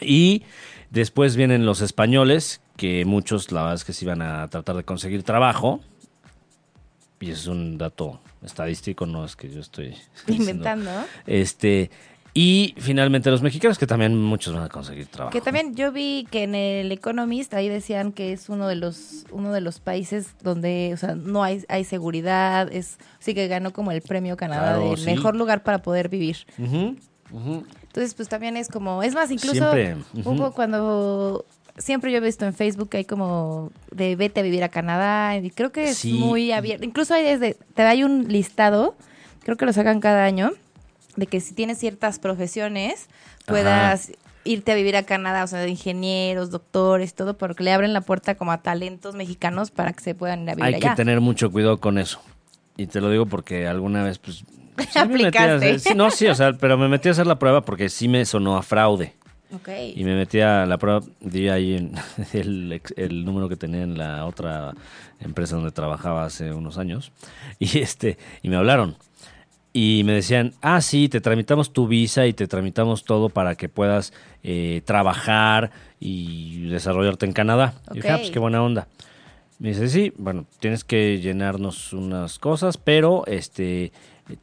Y 0.00 0.42
después 0.90 1.36
vienen 1.36 1.64
los 1.66 1.80
españoles, 1.80 2.60
que 2.76 3.04
muchos 3.04 3.50
la 3.52 3.60
verdad 3.62 3.74
es 3.76 3.84
que 3.84 3.92
se 3.92 4.04
iban 4.04 4.20
a 4.22 4.48
tratar 4.48 4.76
de 4.76 4.84
conseguir 4.84 5.22
trabajo. 5.22 5.80
Y 7.20 7.30
eso 7.30 7.40
es 7.40 7.46
un 7.46 7.78
dato 7.78 8.20
estadístico, 8.44 9.06
no 9.06 9.24
es 9.24 9.36
que 9.36 9.48
yo 9.50 9.60
estoy 9.60 9.90
diciendo- 10.26 10.34
Inventando. 10.52 10.90
Este, 11.26 11.90
y 12.34 12.74
finalmente 12.78 13.30
los 13.30 13.42
mexicanos, 13.42 13.78
que 13.78 13.86
también 13.86 14.16
muchos 14.16 14.54
van 14.54 14.64
a 14.64 14.68
conseguir 14.70 15.06
trabajo. 15.06 15.32
Que 15.32 15.42
también 15.42 15.74
yo 15.74 15.92
vi 15.92 16.26
que 16.30 16.44
en 16.44 16.54
el 16.54 16.90
Economist 16.90 17.52
ahí 17.52 17.68
decían 17.68 18.10
que 18.10 18.32
es 18.32 18.48
uno 18.48 18.68
de 18.68 18.76
los 18.76 19.26
uno 19.30 19.52
de 19.52 19.60
los 19.60 19.80
países 19.80 20.34
donde, 20.42 20.92
o 20.94 20.96
sea, 20.96 21.14
no 21.14 21.42
hay 21.44 21.62
hay 21.68 21.84
seguridad, 21.84 22.72
es 22.72 22.96
sí 23.18 23.34
que 23.34 23.48
ganó 23.48 23.72
como 23.74 23.92
el 23.92 24.00
premio 24.00 24.38
Canadá 24.38 24.76
Claro, 24.76 24.90
de 24.92 24.96
sí. 24.96 25.04
mejor 25.04 25.36
lugar 25.36 25.62
para 25.62 25.82
poder 25.82 26.08
vivir. 26.08 26.38
Entonces, 27.30 28.14
pues 28.14 28.28
también 28.28 28.56
es 28.56 28.68
como, 28.68 29.02
es 29.02 29.14
más, 29.14 29.30
incluso 29.30 29.54
Siempre, 29.72 29.96
ujú. 30.14 30.30
hubo 30.30 30.52
cuando 30.52 31.44
siempre 31.78 32.10
yo 32.12 32.18
he 32.18 32.20
visto 32.20 32.44
en 32.44 32.54
Facebook 32.54 32.88
que 32.90 32.98
hay 32.98 33.04
como 33.04 33.70
de 33.90 34.16
vete 34.16 34.40
a 34.40 34.42
vivir 34.42 34.62
a 34.64 34.68
Canadá 34.68 35.36
y 35.36 35.50
creo 35.50 35.72
que 35.72 35.84
es 35.90 35.98
Sí. 35.98 36.12
muy 36.14 36.52
abierto. 36.52 36.84
Incluso 36.84 37.14
hay 37.14 37.24
desde 37.24 37.56
te 37.74 37.82
hay 37.82 38.04
un 38.04 38.28
listado, 38.28 38.94
creo 39.42 39.56
que 39.56 39.64
lo 39.66 39.72
sacan 39.72 40.00
cada 40.00 40.24
año 40.24 40.50
de 41.16 41.26
que 41.26 41.40
si 41.40 41.54
tienes 41.54 41.78
ciertas 41.78 42.18
profesiones 42.18 43.06
puedas 43.46 44.12
irte 44.44 44.72
a 44.72 44.74
vivir 44.74 44.96
a 44.96 45.04
Canadá, 45.04 45.44
o 45.44 45.46
sea, 45.46 45.60
de 45.60 45.68
ingenieros, 45.68 46.50
doctores, 46.50 47.14
todo, 47.14 47.36
porque 47.38 47.62
le 47.62 47.72
abren 47.72 47.92
la 47.92 48.00
puerta 48.00 48.34
como 48.34 48.50
a 48.52 48.58
talentos 48.62 49.14
mexicanos 49.14 49.70
para 49.70 49.92
que 49.92 50.02
se 50.02 50.14
puedan 50.14 50.42
ir 50.42 50.50
a 50.50 50.54
vivir 50.54 50.64
Hay 50.66 50.74
allá. 50.74 50.90
que 50.90 50.96
tener 50.96 51.20
mucho 51.20 51.50
cuidado 51.52 51.78
con 51.78 51.98
eso. 51.98 52.20
Y 52.76 52.86
te 52.86 53.00
lo 53.00 53.10
digo 53.10 53.26
porque 53.26 53.66
alguna 53.68 54.02
vez, 54.02 54.18
pues. 54.18 54.36
sí 54.38 54.44
me 54.96 55.04
metí 55.06 55.24
a 55.24 55.28
Aplicaste. 55.28 55.54
hacer- 55.54 55.80
sí, 55.80 55.90
no, 55.94 56.10
sí, 56.10 56.26
o 56.26 56.34
sea, 56.34 56.54
pero 56.54 56.76
me 56.78 56.88
metí 56.88 57.08
a 57.08 57.12
hacer 57.12 57.26
la 57.26 57.38
prueba 57.38 57.64
porque 57.64 57.88
sí 57.88 58.08
me 58.08 58.24
sonó 58.24 58.56
a 58.56 58.62
fraude. 58.62 59.14
Y 59.96 60.04
me 60.04 60.14
metí 60.14 60.40
a 60.40 60.66
la 60.66 60.78
prueba, 60.78 61.00
di 61.20 61.48
ahí 61.48 61.74
en 61.74 61.94
el, 62.32 62.80
el 62.96 63.24
número 63.24 63.48
que 63.48 63.56
tenía 63.56 63.82
en 63.82 63.98
la 63.98 64.26
otra 64.26 64.74
empresa 65.20 65.56
donde 65.56 65.70
trabajaba 65.72 66.24
hace 66.24 66.52
unos 66.52 66.78
años. 66.78 67.12
Y 67.58 67.78
este, 67.78 68.18
y 68.42 68.48
me 68.48 68.56
hablaron. 68.56 68.96
y 69.72 70.02
me 70.04 70.12
decían, 70.12 70.52
ah, 70.60 70.80
sí, 70.80 71.08
te 71.08 71.20
tramitamos 71.20 71.72
tu 71.72 71.86
visa 71.86 72.26
y 72.26 72.32
te 72.32 72.46
tramitamos 72.46 73.04
todo 73.04 73.28
para 73.28 73.54
que 73.54 73.68
puedas 73.68 74.12
eh, 74.42 74.82
trabajar 74.84 75.70
y 76.00 76.68
desarrollarte 76.68 77.26
en 77.26 77.32
Canadá. 77.32 77.74
Y 77.92 77.96
dije, 77.96 78.10
ah, 78.10 78.18
pues 78.18 78.30
qué 78.30 78.38
buena 78.38 78.62
onda. 78.62 78.88
Me 79.58 79.68
dice, 79.68 79.88
sí, 79.88 80.12
bueno, 80.18 80.46
tienes 80.58 80.82
que 80.82 81.20
llenarnos 81.20 81.92
unas 81.92 82.38
cosas, 82.38 82.78
pero 82.78 83.24
este 83.26 83.92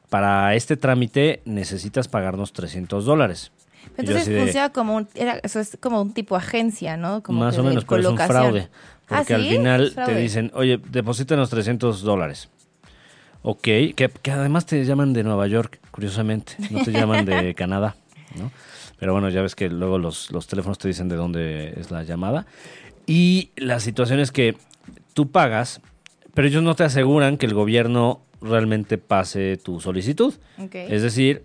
para 0.10 0.56
este 0.56 0.78
trámite 0.78 1.42
necesitas 1.46 2.08
pagarnos 2.08 2.54
300 2.54 3.06
dólares. 3.06 3.52
Entonces 3.98 4.28
de, 4.28 4.40
funciona 4.40 4.70
como 4.70 4.96
un, 4.96 5.08
era, 5.16 5.40
eso 5.44 5.60
es 5.60 5.78
como 5.82 6.02
un 6.02 6.14
tipo 6.14 6.36
agencia, 6.36 6.98
¿no? 6.98 7.22
Como 7.22 7.40
más 7.40 7.56
que 7.56 7.62
o 7.62 7.64
de 7.64 7.70
menos, 7.70 7.86
pero 7.86 8.02
es 8.02 8.08
un 8.08 8.18
fraude. 8.18 8.70
Ah, 9.10 9.18
Porque 9.18 9.34
al 9.34 9.44
¿sí? 9.44 9.50
final 9.50 9.94
te 10.06 10.16
dicen, 10.16 10.52
oye, 10.54 10.80
deposítanos 10.90 11.50
300 11.50 12.02
dólares. 12.02 12.50
Ok, 13.42 13.62
que, 13.62 14.12
que 14.22 14.32
además 14.32 14.66
te 14.66 14.84
llaman 14.86 15.14
de 15.14 15.24
Nueva 15.24 15.48
York, 15.48 15.80
curiosamente, 15.92 16.54
no 16.70 16.84
te 16.84 16.92
llaman 16.92 17.26
de 17.26 17.54
Canadá, 17.58 17.96
¿no? 18.38 18.52
Pero 19.00 19.14
bueno, 19.14 19.30
ya 19.30 19.42
ves 19.42 19.56
que 19.56 19.70
luego 19.70 19.98
los, 19.98 20.30
los 20.32 20.48
teléfonos 20.48 20.78
te 20.78 20.88
dicen 20.88 21.08
de 21.08 21.16
dónde 21.16 21.74
es 21.78 21.90
la 21.90 22.04
llamada. 22.04 22.46
Y 23.08 23.52
la 23.56 23.80
situación 23.80 24.20
es 24.20 24.32
que 24.32 24.56
tú 25.14 25.32
pagas, 25.32 25.82
pero 26.34 26.48
ellos 26.48 26.62
no 26.62 26.76
te 26.76 26.84
aseguran 26.84 27.38
que 27.38 27.46
el 27.46 27.54
gobierno 27.54 28.22
realmente 28.42 28.98
pase 28.98 29.58
tu 29.58 29.80
solicitud. 29.80 30.34
Ok. 30.58 30.76
Es 30.76 31.02
decir, 31.02 31.44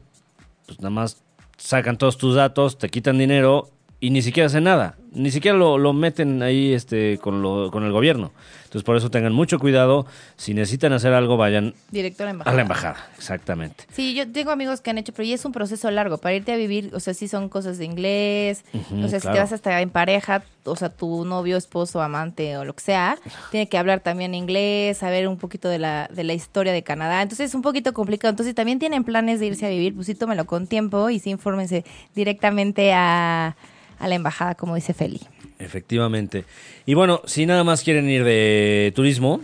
pues 0.66 0.80
nada 0.80 0.90
más 0.90 1.22
sacan 1.56 1.98
todos 1.98 2.18
tus 2.18 2.34
datos, 2.34 2.78
te 2.78 2.88
quitan 2.88 3.18
dinero 3.18 3.70
y 4.00 4.10
ni 4.10 4.22
siquiera 4.22 4.46
hacen 4.46 4.64
nada. 4.64 4.96
Ni 5.14 5.30
siquiera 5.30 5.56
lo, 5.56 5.78
lo 5.78 5.92
meten 5.92 6.42
ahí 6.42 6.72
este, 6.72 7.18
con, 7.18 7.40
lo- 7.42 7.70
con 7.70 7.84
el 7.84 7.92
gobierno. 7.92 8.32
Entonces 8.64 8.82
por 8.84 8.96
eso 8.96 9.08
tengan 9.10 9.32
mucho 9.32 9.60
cuidado. 9.60 10.04
Si 10.36 10.52
necesitan 10.52 10.92
hacer 10.92 11.12
algo, 11.12 11.36
vayan 11.36 11.74
Director 11.92 12.26
a 12.26 12.26
la 12.26 12.30
a 12.30 12.32
embajada. 12.32 12.56
la 12.56 12.62
embajada. 12.62 12.96
Exactamente. 13.16 13.84
Sí, 13.92 14.14
yo 14.14 14.30
tengo 14.30 14.50
amigos 14.50 14.80
que 14.80 14.90
han 14.90 14.98
hecho, 14.98 15.12
pero 15.12 15.28
ya 15.28 15.36
es 15.36 15.44
un 15.44 15.52
proceso 15.52 15.88
largo. 15.92 16.18
Para 16.18 16.34
irte 16.34 16.52
a 16.52 16.56
vivir, 16.56 16.90
o 16.92 16.98
sea, 16.98 17.14
sí 17.14 17.28
son 17.28 17.48
cosas 17.48 17.78
de 17.78 17.84
inglés. 17.84 18.64
O 19.04 19.06
sea, 19.08 19.20
si 19.20 19.28
te 19.28 19.38
vas 19.38 19.52
hasta 19.52 19.80
en 19.80 19.90
pareja, 19.90 20.42
o 20.64 20.74
sea, 20.74 20.88
tu 20.88 21.24
novio, 21.24 21.56
esposo, 21.56 22.02
amante 22.02 22.56
o 22.56 22.64
lo 22.64 22.74
que 22.74 22.82
sea, 22.82 23.16
tiene 23.52 23.68
que 23.68 23.78
hablar 23.78 24.00
también 24.00 24.34
inglés, 24.34 24.98
saber 24.98 25.28
un 25.28 25.36
poquito 25.38 25.68
de 25.68 25.78
la, 25.78 26.08
de 26.12 26.24
la 26.24 26.32
historia 26.34 26.72
de 26.72 26.82
Canadá. 26.82 27.22
Entonces 27.22 27.50
es 27.50 27.54
un 27.54 27.62
poquito 27.62 27.92
complicado. 27.92 28.30
Entonces, 28.30 28.50
si 28.50 28.54
también 28.54 28.80
tienen 28.80 29.04
planes 29.04 29.38
de 29.38 29.46
irse 29.46 29.66
a 29.66 29.68
vivir, 29.68 29.94
pues 29.94 30.06
sí, 30.08 30.16
tómelo 30.16 30.46
con 30.46 30.66
tiempo 30.66 31.10
y 31.10 31.20
sí, 31.20 31.30
infórmense 31.30 31.84
directamente 32.16 32.92
a, 32.92 33.56
a 33.98 34.08
la 34.08 34.14
embajada, 34.14 34.54
como 34.54 34.74
dice 34.74 34.94
Feli. 34.94 35.20
Efectivamente. 35.58 36.44
Y 36.86 36.94
bueno, 36.94 37.20
si 37.26 37.46
nada 37.46 37.64
más 37.64 37.82
quieren 37.82 38.08
ir 38.08 38.24
de 38.24 38.92
turismo, 38.94 39.40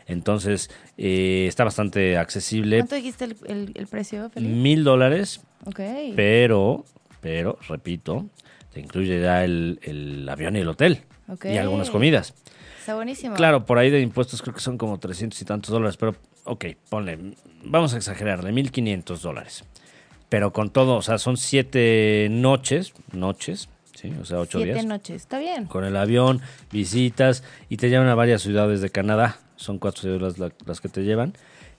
Entonces, 0.05 0.69
eh, 0.97 1.45
está 1.47 1.63
bastante 1.63 2.17
accesible. 2.17 2.77
¿Cuánto 2.79 2.95
dijiste 2.95 3.25
el, 3.25 3.35
el- 3.47 3.71
el 3.73 3.87
precio? 3.87 4.29
Mil 4.35 4.83
dólares, 4.83 5.41
Ok. 5.65 5.79
pero, 6.15 6.85
pero, 7.21 7.57
repito, 7.67 8.27
te 8.73 8.81
incluye 8.81 9.21
ya 9.21 9.43
el, 9.43 9.79
el 9.81 10.27
avión 10.29 10.55
y 10.55 10.59
el 10.59 10.67
hotel. 10.67 10.99
Ok. 11.27 11.45
Y 11.45 11.57
algunas 11.57 11.89
comidas. 11.89 12.35
Está 12.79 12.93
buenísimo. 12.93 13.33
Claro, 13.35 13.65
por 13.65 13.79
ahí 13.79 13.89
de 13.89 14.01
impuestos 14.01 14.43
creo 14.43 14.53
que 14.53 14.61
son 14.61 14.77
como 14.77 14.99
300 14.99 15.41
y 15.41 15.45
tantos 15.45 15.71
dólares, 15.71 15.97
pero 15.97 16.15
ok, 16.43 16.65
ponle, 16.89 17.17
vamos 17.63 17.93
a 17.95 17.97
exagerarle, 17.97 18.51
1500 18.51 19.21
dólares. 19.23 19.63
Pero 20.29 20.51
con 20.53 20.69
todo, 20.69 20.97
o 20.97 21.01
sea, 21.01 21.17
son 21.17 21.37
siete 21.37 22.27
noches, 22.29 22.93
noches, 23.11 23.69
¿sí? 24.09 24.13
O 24.21 24.25
sea, 24.25 24.39
ocho 24.39 24.57
Siete 24.59 24.73
días. 24.73 24.85
noches. 24.85 25.15
Está 25.21 25.39
bien. 25.39 25.65
Con 25.65 25.83
el 25.85 25.95
avión, 25.97 26.41
visitas 26.71 27.43
y 27.69 27.77
te 27.77 27.89
llevan 27.89 28.07
a 28.07 28.15
varias 28.15 28.41
ciudades 28.41 28.81
de 28.81 28.89
Canadá. 28.89 29.37
Son 29.55 29.79
cuatro 29.79 30.01
ciudades 30.01 30.37
la- 30.37 30.51
las 30.65 30.81
que 30.81 30.89
te 30.89 31.03
llevan. 31.03 31.33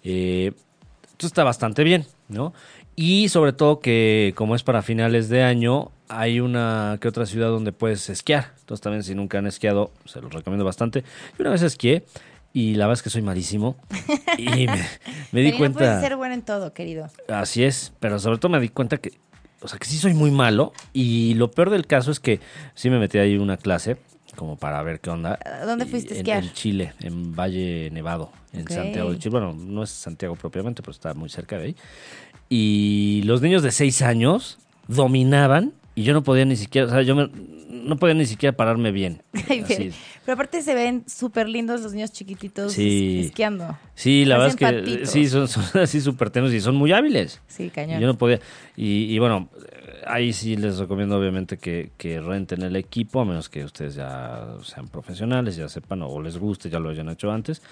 Eh, 0.04 0.52
entonces 1.02 1.26
está 1.30 1.44
bastante 1.44 1.84
bien, 1.84 2.04
¿no? 2.28 2.52
Y 2.94 3.28
sobre 3.28 3.52
todo 3.52 3.80
que 3.80 4.32
como 4.36 4.54
es 4.54 4.62
para 4.62 4.82
finales 4.82 5.28
de 5.28 5.42
año, 5.42 5.90
hay 6.08 6.40
una 6.40 6.98
que 7.00 7.08
otra 7.08 7.26
ciudad 7.26 7.48
donde 7.48 7.72
puedes 7.72 8.08
esquiar. 8.08 8.52
Entonces 8.60 8.82
también 8.82 9.02
si 9.02 9.14
nunca 9.14 9.38
han 9.38 9.46
esquiado, 9.46 9.90
se 10.06 10.20
los 10.20 10.32
recomiendo 10.32 10.64
bastante. 10.64 11.02
Yo 11.02 11.40
una 11.40 11.50
vez 11.50 11.62
esquié 11.62 12.04
y 12.52 12.74
la 12.74 12.86
verdad 12.86 12.98
es 12.98 13.02
que 13.02 13.10
soy 13.10 13.22
malísimo. 13.22 13.76
Y 14.38 14.66
me, 14.66 14.84
me 15.32 15.40
di 15.40 15.46
Pero 15.46 15.52
no 15.52 15.58
cuenta... 15.58 15.78
puedes 15.78 16.00
ser 16.00 16.16
bueno 16.16 16.34
en 16.34 16.42
todo, 16.42 16.74
querido. 16.74 17.08
Así 17.28 17.64
es, 17.64 17.92
pero 18.00 18.18
sobre 18.18 18.36
todo 18.38 18.50
me 18.52 18.60
di 18.60 18.68
cuenta 18.68 18.98
que, 18.98 19.12
o 19.66 19.68
sea, 19.68 19.78
que 19.78 19.86
sí 19.86 19.98
soy 19.98 20.14
muy 20.14 20.30
malo 20.30 20.72
y 20.92 21.34
lo 21.34 21.50
peor 21.50 21.70
del 21.70 21.86
caso 21.86 22.10
es 22.10 22.18
que 22.20 22.40
sí 22.74 22.88
me 22.90 22.98
metí 22.98 23.18
ahí 23.18 23.36
una 23.36 23.56
clase 23.58 23.98
como 24.36 24.56
para 24.56 24.82
ver 24.82 25.00
qué 25.00 25.10
onda. 25.10 25.38
¿A 25.44 25.64
dónde 25.66 25.86
fuiste 25.86 26.10
a 26.14 26.16
en- 26.16 26.18
esquiar? 26.18 26.42
En, 26.44 26.52
Chile, 26.52 26.92
en 27.00 27.34
Valle 27.34 27.90
Nevado, 27.90 28.30
en. 28.52 28.68
Santiago 28.68 29.12
de 29.12 29.18
Chile. 29.18 29.30
Bueno, 29.30 29.54
no 29.54 29.82
es 29.82 29.90
Santiago 29.90 30.36
propiamente, 30.36 30.82
pero 30.82 30.92
está 30.92 31.14
muy 31.14 31.28
cerca 31.28 31.58
de 31.58 31.64
ahí. 31.66 31.76
Y 32.48 33.22
los 33.24 33.42
niños 33.42 33.62
de 33.62 33.70
seis 33.72 34.02
años 34.02 34.58
dominaban 34.88 35.72
y 35.94 36.02
yo 36.04 36.12
no 36.12 36.22
podía 36.22 36.44
ni 36.44 36.56
siquiera, 36.56 36.86
o 36.86 36.90
sea, 36.90 37.02
yo 37.02 37.16
me- 37.16 37.30
no 37.86 37.96
podía 37.96 38.14
ni 38.14 38.26
siquiera 38.26 38.56
pararme 38.56 38.92
bien. 38.92 39.22
Así. 39.34 39.92
Pero 40.24 40.34
aparte 40.34 40.60
se 40.62 40.74
ven 40.74 41.04
súper 41.06 41.48
lindos 41.48 41.80
los 41.82 41.92
niños 41.92 42.12
chiquititos 42.12 42.72
Sí. 42.72 43.22
esquiando. 43.26 43.78
Sí, 43.94 44.24
la 44.24 44.34
verdad 44.38 44.48
es 44.50 44.56
que 44.56 44.64
patitos. 44.66 45.10
sí, 45.10 45.28
son, 45.28 45.48
son 45.48 45.64
así 45.82 46.00
súper 46.00 46.30
tenos 46.30 46.52
y 46.52 46.60
son 46.60 46.74
muy 46.76 46.92
hábiles. 46.92 47.40
Sí, 47.48 47.70
cañón. 47.70 48.00
Yo 48.00 48.06
no 48.06 48.18
podía. 48.18 48.40
Y, 48.76 49.04
y 49.14 49.18
bueno, 49.18 49.48
eh, 49.56 50.02
ahí 50.06 50.32
sí 50.32 50.56
les 50.56 50.78
recomiendo 50.78 51.16
obviamente 51.18 51.56
que, 51.58 51.92
que 51.96 52.20
renten 52.20 52.62
el 52.62 52.76
equipo, 52.76 53.20
a 53.20 53.24
menos 53.24 53.48
que 53.48 53.64
ustedes 53.64 53.94
ya 53.94 54.46
sean 54.62 54.88
profesionales, 54.88 55.56
ya 55.56 55.68
sepan 55.68 56.02
o 56.02 56.20
les 56.20 56.36
guste, 56.38 56.68
ya 56.68 56.78
lo 56.80 56.90
hayan 56.90 57.08
hecho 57.08 57.30
antes. 57.30 57.62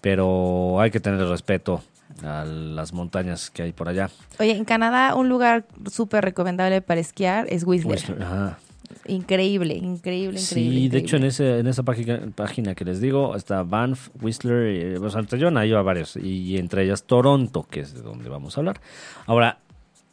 Pero 0.00 0.80
hay 0.80 0.90
que 0.90 1.00
tener 1.00 1.20
respeto 1.26 1.82
a 2.24 2.44
las 2.44 2.92
montañas 2.92 3.50
que 3.50 3.62
hay 3.62 3.72
por 3.72 3.88
allá. 3.88 4.10
Oye, 4.38 4.52
en 4.56 4.64
Canadá 4.64 5.14
un 5.14 5.28
lugar 5.28 5.64
súper 5.90 6.24
recomendable 6.24 6.82
para 6.82 7.00
esquiar 7.00 7.46
es 7.48 7.64
Whistler. 7.64 7.92
Whistler, 7.94 8.22
ajá. 8.22 8.58
Increíble, 9.06 9.74
increíble, 9.74 10.38
increíble. 10.38 10.38
Sí, 10.38 10.88
de 10.88 10.98
hecho 10.98 11.16
en 11.16 11.24
ese 11.24 11.58
en 11.58 11.66
esa 11.66 11.82
página, 11.82 12.20
página 12.34 12.74
que 12.74 12.84
les 12.84 13.00
digo 13.00 13.34
está 13.34 13.62
Banff, 13.64 14.10
Whistler, 14.20 14.66
eh, 14.66 14.98
o 14.98 15.10
sea, 15.10 15.20
a 15.22 15.82
varios 15.82 16.16
y 16.16 16.56
entre 16.56 16.84
ellas 16.84 17.04
Toronto, 17.04 17.66
que 17.68 17.80
es 17.80 17.94
de 17.94 18.02
donde 18.02 18.28
vamos 18.28 18.56
a 18.56 18.60
hablar. 18.60 18.80
Ahora, 19.26 19.58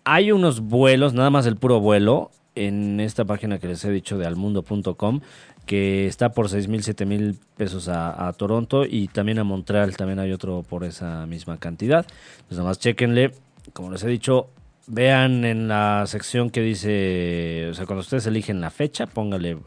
hay 0.06 0.32
unos 0.32 0.62
vuelos, 0.62 1.14
nada 1.14 1.30
más 1.30 1.46
el 1.46 1.56
puro 1.56 1.80
vuelo, 1.80 2.32
en 2.56 3.00
esta 3.00 3.26
página 3.26 3.60
que 3.60 3.68
les 3.68 3.86
he 3.86 3.92
dicho 3.92 4.18
de 4.18 4.26
almundo.com, 4.26 5.22
que 5.66 6.08
está 6.08 6.32
por 6.32 6.50
6 6.50 6.68
mil, 6.68 6.84
7 6.84 7.06
mil 7.06 7.38
pesos 7.58 7.88
a, 7.90 8.28
a 8.28 8.34
Toronto 8.34 8.86
y 8.86 9.08
también 9.08 9.38
a 9.38 9.44
Montreal, 9.44 9.96
también 9.96 10.18
hay 10.20 10.32
otro 10.32 10.64
por 10.64 10.84
esa 10.84 11.28
misma 11.28 11.58
cantidad. 11.58 12.06
Entonces, 12.38 12.58
nada 12.58 12.70
más 12.70 12.80
chequenle, 12.80 13.32
como 13.74 13.92
les 13.92 14.04
he 14.04 14.08
dicho, 14.08 14.50
vean 14.90 15.46
en 15.46 15.68
la 15.68 16.04
sección 16.08 16.50
que 16.50 16.62
dice, 16.62 17.68
o 17.70 17.74
sea, 17.74 17.86
cuando 17.86 18.02
ustedes 18.02 18.26
eligen 18.26 18.60
la 18.60 18.72
fecha, 18.72 19.06
póngale, 19.06 19.58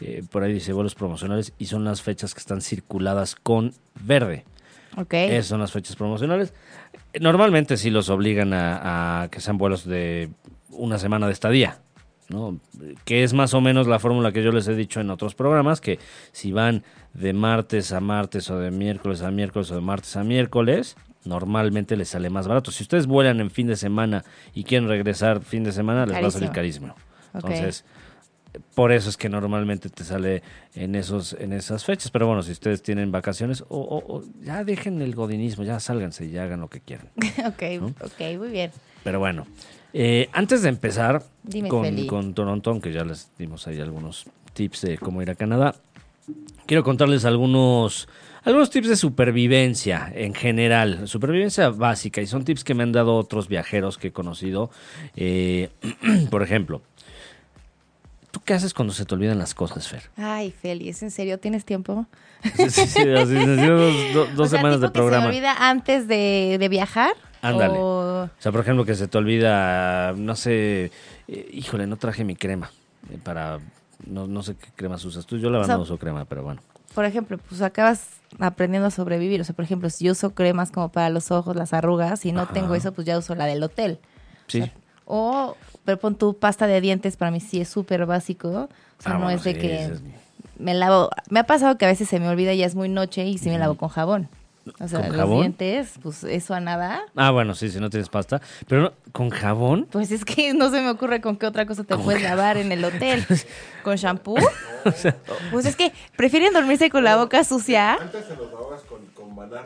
eh, 0.00 0.22
por 0.30 0.42
ahí 0.44 0.52
dice 0.52 0.72
vuelos 0.72 0.94
promocionales 0.94 1.52
y 1.58 1.66
son 1.66 1.84
las 1.84 2.00
fechas 2.00 2.32
que 2.32 2.40
están 2.40 2.62
circuladas 2.62 3.34
con 3.34 3.74
verde. 4.00 4.44
Ok. 4.96 5.14
Esas 5.14 5.46
son 5.46 5.60
las 5.60 5.72
fechas 5.72 5.96
promocionales. 5.96 6.54
Normalmente 7.20 7.76
sí 7.76 7.90
los 7.90 8.08
obligan 8.08 8.52
a, 8.52 9.22
a 9.22 9.28
que 9.28 9.40
sean 9.40 9.58
vuelos 9.58 9.84
de 9.84 10.30
una 10.70 10.98
semana 10.98 11.26
de 11.26 11.32
estadía, 11.32 11.78
¿no? 12.28 12.58
Que 13.04 13.24
es 13.24 13.32
más 13.32 13.54
o 13.54 13.60
menos 13.60 13.88
la 13.88 13.98
fórmula 13.98 14.30
que 14.30 14.44
yo 14.44 14.52
les 14.52 14.68
he 14.68 14.76
dicho 14.76 15.00
en 15.00 15.10
otros 15.10 15.34
programas, 15.34 15.80
que 15.80 15.98
si 16.30 16.52
van 16.52 16.84
de 17.14 17.32
martes 17.32 17.92
a 17.92 18.00
martes 18.00 18.48
o 18.50 18.58
de 18.58 18.70
miércoles 18.70 19.22
a 19.22 19.30
miércoles 19.32 19.70
o 19.72 19.74
de 19.74 19.80
martes 19.80 20.16
a 20.16 20.22
miércoles, 20.22 20.96
normalmente 21.28 21.96
les 21.96 22.08
sale 22.08 22.30
más 22.30 22.48
barato. 22.48 22.70
Si 22.72 22.82
ustedes 22.82 23.06
vuelan 23.06 23.40
en 23.40 23.50
fin 23.50 23.66
de 23.68 23.76
semana 23.76 24.24
y 24.54 24.64
quieren 24.64 24.88
regresar 24.88 25.42
fin 25.42 25.62
de 25.64 25.72
semana, 25.72 26.06
les 26.06 26.16
va 26.16 26.26
a 26.26 26.30
salir 26.30 26.50
carísimo. 26.50 26.88
Ok. 27.34 27.44
Entonces, 27.50 27.84
por 28.74 28.92
eso 28.92 29.10
es 29.10 29.16
que 29.16 29.28
normalmente 29.28 29.90
te 29.90 30.02
sale 30.04 30.42
en 30.74 30.94
esos 30.94 31.34
en 31.38 31.52
esas 31.52 31.84
fechas. 31.84 32.10
Pero 32.10 32.26
bueno, 32.26 32.42
si 32.42 32.50
ustedes 32.52 32.82
tienen 32.82 33.12
vacaciones, 33.12 33.62
o, 33.68 33.78
o- 33.78 34.16
o 34.16 34.24
ya 34.42 34.64
dejen 34.64 35.00
el 35.02 35.14
godinismo, 35.14 35.64
ya 35.64 35.78
sálganse 35.78 36.24
y 36.24 36.30
ya 36.30 36.44
hagan 36.44 36.60
lo 36.60 36.68
que 36.68 36.80
quieran. 36.80 37.08
ok, 37.46 37.92
ok, 38.02 38.20
muy 38.38 38.48
bien. 38.48 38.70
Pero 39.04 39.18
bueno, 39.20 39.46
eh, 39.92 40.28
antes 40.32 40.62
de 40.62 40.70
empezar 40.70 41.22
Dime, 41.42 41.68
con, 41.68 42.06
con 42.06 42.34
Toronto, 42.34 42.70
aunque 42.70 42.92
ya 42.92 43.04
les 43.04 43.30
dimos 43.38 43.66
ahí 43.68 43.80
algunos 43.80 44.24
tips 44.54 44.80
de 44.82 44.98
cómo 44.98 45.22
ir 45.22 45.30
a 45.30 45.34
Canadá, 45.34 45.74
quiero 46.66 46.82
contarles 46.82 47.24
algunos, 47.24 48.08
algunos 48.48 48.70
tips 48.70 48.88
de 48.88 48.96
supervivencia 48.96 50.10
en 50.14 50.34
general, 50.34 51.06
supervivencia 51.06 51.68
básica, 51.68 52.20
y 52.20 52.26
son 52.26 52.44
tips 52.44 52.64
que 52.64 52.74
me 52.74 52.82
han 52.82 52.92
dado 52.92 53.14
otros 53.16 53.46
viajeros 53.48 53.98
que 53.98 54.08
he 54.08 54.12
conocido. 54.12 54.70
Eh, 55.16 55.70
por 56.30 56.42
ejemplo, 56.42 56.82
¿Tú 58.30 58.40
qué 58.44 58.52
haces 58.52 58.74
cuando 58.74 58.92
se 58.92 59.06
te 59.06 59.14
olvidan 59.14 59.38
las 59.38 59.54
cosas, 59.54 59.88
Fer? 59.88 60.02
Ay, 60.16 60.50
Feli, 60.50 60.90
¿es 60.90 61.02
en 61.02 61.10
serio? 61.10 61.38
¿Tienes 61.38 61.64
tiempo? 61.64 62.06
Sí, 62.54 62.68
sí, 62.70 62.86
sí, 62.86 63.04
dos, 63.06 64.12
dos- 64.12 64.12
dos 64.12 64.30
O 64.38 64.48
sea, 64.48 64.58
semanas 64.58 64.80
de 64.82 64.90
programa. 64.90 65.22
se 65.24 65.28
olvida 65.30 65.54
antes 65.70 66.06
de, 66.08 66.58
de 66.60 66.68
viajar? 66.68 67.12
Ándale. 67.40 67.78
O- 67.78 68.24
O 68.24 68.30
sea, 68.38 68.52
por 68.52 68.60
ejemplo, 68.60 68.84
que 68.84 68.94
se 68.94 69.08
te 69.08 69.16
olvida, 69.16 70.12
no 70.12 70.36
sé, 70.36 70.90
eh, 71.26 71.48
híjole, 71.52 71.86
no 71.86 71.96
traje 71.96 72.22
mi 72.22 72.36
crema 72.36 72.70
eh, 73.10 73.18
para, 73.22 73.60
no, 74.06 74.26
no 74.26 74.42
sé 74.42 74.56
qué 74.56 74.68
cremas 74.76 75.02
usas 75.06 75.24
tú. 75.24 75.38
Yo 75.38 75.48
la 75.48 75.58
verdad 75.58 75.66
sea, 75.68 75.76
no 75.76 75.82
uso 75.84 75.96
crema, 75.98 76.26
pero 76.26 76.42
bueno. 76.42 76.60
Por 76.98 77.04
ejemplo, 77.04 77.38
pues 77.38 77.62
acabas 77.62 78.08
aprendiendo 78.40 78.88
a 78.88 78.90
sobrevivir. 78.90 79.40
O 79.40 79.44
sea, 79.44 79.54
por 79.54 79.64
ejemplo, 79.64 79.88
si 79.88 80.04
yo 80.06 80.10
uso 80.10 80.34
cremas 80.34 80.72
como 80.72 80.88
para 80.88 81.10
los 81.10 81.30
ojos, 81.30 81.54
las 81.54 81.72
arrugas, 81.72 82.26
y 82.26 82.32
no 82.32 82.40
Ajá. 82.42 82.52
tengo 82.52 82.74
eso, 82.74 82.90
pues 82.90 83.06
ya 83.06 83.16
uso 83.16 83.36
la 83.36 83.44
del 83.46 83.62
hotel. 83.62 84.00
Sí. 84.48 84.68
O, 85.04 85.56
pero 85.84 86.00
pon 86.00 86.16
tu 86.16 86.36
pasta 86.36 86.66
de 86.66 86.80
dientes, 86.80 87.16
para 87.16 87.30
mí 87.30 87.38
sí 87.38 87.60
es 87.60 87.68
súper 87.68 88.04
básico. 88.04 88.48
O 88.48 88.68
sea, 89.00 89.12
Ah, 89.12 89.18
no 89.18 89.20
bueno, 89.26 89.38
es 89.38 89.44
de 89.44 89.52
sí, 89.52 89.58
que 89.60 89.84
es- 89.84 90.02
me 90.58 90.74
lavo. 90.74 91.08
Me 91.30 91.38
ha 91.38 91.44
pasado 91.44 91.78
que 91.78 91.84
a 91.84 91.88
veces 91.88 92.08
se 92.08 92.18
me 92.18 92.28
olvida, 92.28 92.52
ya 92.52 92.66
es 92.66 92.74
muy 92.74 92.88
noche 92.88 93.24
y 93.24 93.38
sí 93.38 93.48
me 93.48 93.60
lavo 93.60 93.76
con 93.76 93.90
jabón. 93.90 94.28
O 94.80 94.88
sea, 94.88 95.00
¿Con 95.00 95.08
los 95.08 95.16
jabón? 95.16 95.40
dientes, 95.40 95.92
pues 96.02 96.24
eso 96.24 96.54
a 96.54 96.60
nada. 96.60 97.02
Ah, 97.16 97.30
bueno, 97.30 97.54
sí, 97.54 97.68
si 97.70 97.78
no 97.80 97.90
tienes 97.90 98.08
pasta. 98.08 98.40
Pero 98.66 98.82
no, 98.82 98.92
con 99.12 99.30
jabón. 99.30 99.86
Pues 99.90 100.10
es 100.10 100.24
que 100.24 100.54
no 100.54 100.70
se 100.70 100.80
me 100.80 100.90
ocurre 100.90 101.20
con 101.20 101.36
qué 101.36 101.46
otra 101.46 101.66
cosa 101.66 101.84
te 101.84 101.94
¿Con 101.94 102.04
puedes 102.04 102.22
lavar 102.22 102.56
en 102.56 102.72
el 102.72 102.84
hotel. 102.84 103.24
¿Con 103.82 103.96
shampoo? 103.96 104.36
pues 105.52 105.66
es 105.66 105.76
que 105.76 105.92
prefieren 106.16 106.52
dormirse 106.52 106.90
con 106.90 107.04
la 107.04 107.16
boca 107.16 107.44
sucia. 107.44 107.94
Antes 107.94 108.24
se 108.26 108.36
los 108.36 108.50
lavabas 108.50 108.82
con, 108.82 109.04
con 109.14 109.50
las- 109.50 109.64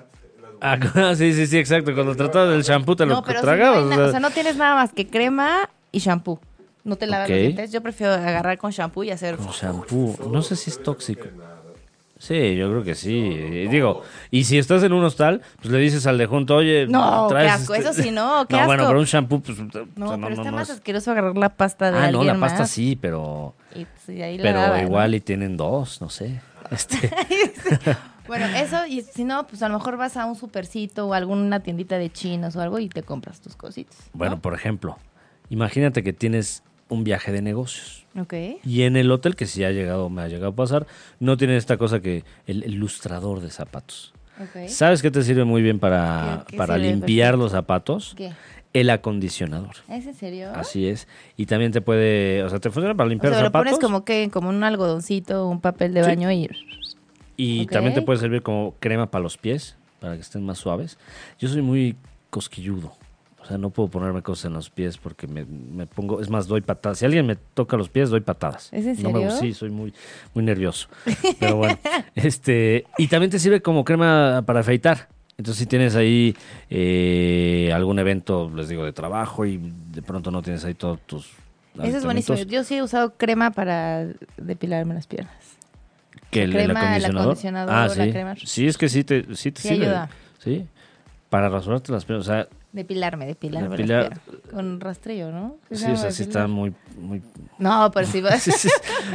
Ah, 0.61 1.14
sí, 1.16 1.32
sí, 1.32 1.47
sí, 1.47 1.59
exacto. 1.59 1.92
Cuando 1.94 2.14
tratabas 2.14 2.50
del 2.50 2.62
shampoo 2.62 2.94
te 2.94 3.04
lo 3.04 3.14
No, 3.16 3.23
pero 3.25 3.40
si 3.40 3.44
tragabas. 3.44 3.82
no, 3.85 3.90
o 3.90 3.94
sea. 3.94 4.04
o 4.06 4.11
sea, 4.12 4.21
no 4.21 4.30
tienes 4.30 4.56
nada 4.56 4.75
más 4.76 4.92
que 4.92 5.09
crema 5.09 5.68
y 5.90 5.99
shampoo. 5.99 6.38
No 6.85 6.97
te 6.97 7.06
lavas 7.06 7.28
los 7.28 7.38
dientes. 7.38 7.73
Yo 7.73 7.80
prefiero 7.80 8.12
agarrar 8.12 8.59
con 8.59 8.71
shampoo 8.71 9.02
y 9.04 9.11
hacer... 9.11 9.37
Con 9.37 9.49
shampoo. 9.49 10.16
No 10.30 10.42
sé 10.42 10.56
si 10.56 10.71
es 10.71 10.82
tóxico. 10.82 11.26
Sí, 12.23 12.55
yo 12.55 12.71
creo 12.71 12.85
que 12.85 12.95
sí. 12.95 13.67
Digo, 13.69 14.05
y 14.31 14.45
si 14.45 14.57
estás 14.57 14.85
en 14.85 14.93
un 14.93 15.02
hostal, 15.02 15.43
pues 15.61 15.73
le 15.73 15.79
dices 15.79 16.07
al 16.07 16.19
de 16.19 16.26
junto, 16.26 16.55
oye, 16.55 16.87
No, 16.87 17.26
qué 17.29 17.37
asco, 17.49 17.75
este- 17.75 17.91
eso 17.91 18.00
sí, 18.00 18.12
no, 18.12 18.47
qué 18.49 18.57
No, 18.59 18.67
bueno, 18.67 18.87
pero 18.87 19.00
un 19.00 19.07
shampoo, 19.07 19.41
pues. 19.41 19.59
o 19.59 19.69
sea, 19.69 19.83
No, 19.97 20.11
pero 20.21 20.29
está 20.29 20.52
más 20.52 20.69
es- 20.69 20.76
asqueroso 20.76 21.11
agarrar 21.11 21.37
la 21.37 21.49
pasta 21.49 21.91
de 21.91 21.99
Ah, 21.99 22.12
no, 22.12 22.23
la 22.23 22.38
pasta 22.38 22.61
más 22.61 22.71
sí, 22.71 22.95
pero. 22.95 23.57
Y, 23.75 23.88
sí, 24.07 24.23
ahí 24.23 24.37
la 24.38 24.43
Pero 24.45 24.79
igual 24.79 25.17
y 25.17 25.21
tienen 25.21 25.57
dos, 25.57 26.00
no 26.00 26.09
sé. 26.09 26.41
Este, 26.71 27.11
Bueno, 28.29 28.47
eso, 28.47 28.87
y 28.87 29.02
si 29.02 29.25
no, 29.25 29.45
pues 29.49 29.61
a 29.64 29.69
lo 29.69 29.76
mejor 29.79 29.97
vas 29.97 30.17
a 30.17 30.25
un 30.26 30.37
supercito 30.37 31.09
o 31.09 31.14
alguna 31.14 31.59
tiendita 31.61 31.99
de 31.99 32.09
chinos 32.12 32.55
o 32.55 32.61
algo 32.61 32.79
y 32.79 32.88
te 32.88 33.02
compras 33.02 33.41
tus 33.41 33.57
cositas. 33.57 33.97
¿no? 33.99 34.11
bueno, 34.19 34.41
por 34.41 34.55
ejemplo, 34.55 34.97
imagínate 35.50 36.05
que 36.05 36.12
tienes 36.12 36.62
un 36.93 37.05
viaje 37.05 37.33
de 37.33 37.43
negocios. 37.43 38.07
Ok. 38.19 38.35
Y 38.65 38.83
en 38.83 38.97
el 38.97 39.11
hotel, 39.11 39.35
que 39.37 39.47
sí 39.47 39.65
ha 39.65 39.71
llegado, 39.71 40.11
me 40.11 40.23
ha 40.23 40.29
llegado 40.29 40.53
a 40.53 40.55
pasar, 40.55 40.87
no 41.21 41.37
tienen 41.37 41.57
esta 41.57 41.77
cosa 41.79 42.01
que 42.01 42.25
el, 42.47 42.63
el 42.65 42.75
lustrador 42.75 43.41
de 43.41 43.51
zapatos. 43.51 44.13
¿Sabes 44.67 45.03
qué 45.03 45.11
te 45.11 45.23
sirve 45.23 45.45
muy 45.45 45.63
bien 45.63 45.79
para, 45.79 46.45
¿Qué- 46.47 46.53
qué 46.53 46.57
para 46.57 46.75
sirve? 46.75 46.89
limpiar 46.89 47.29
Perfecto. 47.33 47.43
los 47.45 47.53
zapatos? 47.53 48.15
¿Qué? 48.17 48.33
El 48.73 48.91
acondicionador. 48.91 49.77
¿Es 49.89 50.07
en 50.07 50.15
serio? 50.15 50.51
Así 50.55 50.87
es. 50.89 51.07
Y 51.37 51.47
también 51.47 51.73
te 51.73 51.81
puede, 51.83 52.43
o 52.43 52.49
sea, 52.49 52.59
te 52.59 52.71
funciona 52.71 52.95
para 52.97 53.07
O 53.07 53.11
limpiar 53.11 53.33
sea, 53.35 53.43
lo 53.43 53.47
zapatos. 53.49 53.73
pones 53.73 53.85
como 53.85 54.05
que 54.05 54.31
como 54.33 54.49
un 54.49 54.65
algodoncito, 54.65 55.47
un 55.49 55.61
papel 55.61 55.93
de 55.95 56.03
Sí. 56.03 56.09
baño 56.09 56.31
y... 56.33 56.49
Y 57.37 57.67
también 57.67 57.95
te 57.95 58.03
puede 58.03 58.19
servir 58.19 58.43
como 58.43 58.75
crema 58.81 59.11
para 59.11 59.23
los 59.23 59.37
pies, 59.39 59.77
para 60.01 60.15
que 60.15 60.21
estén 60.21 60.45
más 60.45 60.59
suaves. 60.59 60.99
Yo 61.39 61.49
soy 61.49 61.63
muy 61.63 61.97
cosquilludo. 62.31 62.93
O 63.43 63.45
sea, 63.45 63.59
no 63.59 63.71
puedo 63.71 63.89
ponerme 63.89 64.23
cosas 64.23 64.45
en 64.45 64.53
los 64.53 64.71
pies 64.71 64.99
porque 64.99 65.27
me, 65.27 65.45
me 65.45 65.87
pongo, 65.87 66.21
es 66.21 66.31
más, 66.31 66.47
doy 66.47 66.61
patadas. 66.61 66.99
Si 66.99 67.05
alguien 67.05 67.27
me 67.27 67.35
toca 67.35 67.77
los 67.77 67.89
pies, 67.89 68.09
doy 68.09 68.21
patadas. 68.21 68.73
¿Es 68.73 68.87
en 68.87 69.03
No 69.03 69.11
me- 69.11 69.21
serio? 69.21 69.37
sí, 69.37 69.53
soy 69.53 69.71
muy, 69.71 69.93
muy 70.33 70.45
nervioso. 70.45 70.87
Pero 71.41 71.57
bueno, 71.57 71.77
este, 72.15 72.85
y 72.99 73.09
también 73.09 73.31
te 73.31 73.41
sirve 73.41 73.61
como 73.61 73.85
crema 73.85 74.43
para 74.47 74.61
afeitar. 74.61 75.09
Entonces, 75.39 75.59
si 75.59 75.67
tienes 75.67 75.97
ahí 75.97 76.37
eh, 76.71 77.73
algún 77.75 77.99
evento, 77.99 78.50
les 78.55 78.69
digo, 78.69 78.85
de 78.85 78.93
trabajo 78.93 79.45
y 79.45 79.59
de 79.93 80.02
pronto 80.02 80.31
no 80.31 80.41
tienes 80.43 80.65
ahí 80.65 80.75
todos 80.75 81.00
tus. 81.07 81.31
Eso 81.83 81.97
es 81.99 82.05
buenísimo. 82.05 82.39
Yo 82.39 82.63
sí 82.65 82.76
he 82.76 82.83
usado 82.83 83.15
crema 83.17 83.50
para 83.50 84.07
depilarme 84.37 84.95
las 84.95 85.07
piernas. 85.07 85.35
Que 86.31 86.43
el, 86.45 86.52
crema, 86.52 86.97
el 86.97 87.05
el 87.05 87.11
acondicionador. 87.17 87.23
acondicionador, 87.23 87.75
Ah, 87.75 87.89
la 87.89 88.05
sí. 88.05 88.11
crema. 88.11 88.35
Sí, 88.45 88.67
es 88.67 88.78
que 88.78 88.89
sí 88.89 89.02
te, 89.05 89.35
sí 89.35 89.50
te 89.52 89.61
Sí 89.63 89.69
sirve. 89.69 89.87
ayuda. 89.87 90.11
Sí. 90.39 90.67
Para 91.28 91.49
rasurarte 91.49 91.91
las 91.93 92.05
piernas. 92.05 92.28
O 92.28 92.31
sea, 92.33 92.47
Depilarme, 92.73 93.26
depilarme 93.26 93.76
Depilar-. 93.76 94.19
Con 94.50 94.80
rastrillo, 94.80 95.30
¿no? 95.30 95.56
¿Se 95.69 95.76
sí, 95.76 95.91
o 95.93 95.97
sea, 95.97 96.11
sí 96.11 96.23
está 96.23 96.47
muy. 96.47 96.73
muy... 96.97 97.21
No, 97.58 97.91
pero 97.93 98.06
si 98.06 98.21
vas... 98.23 98.43
Sí, 98.43 98.50
sí. 98.52 98.69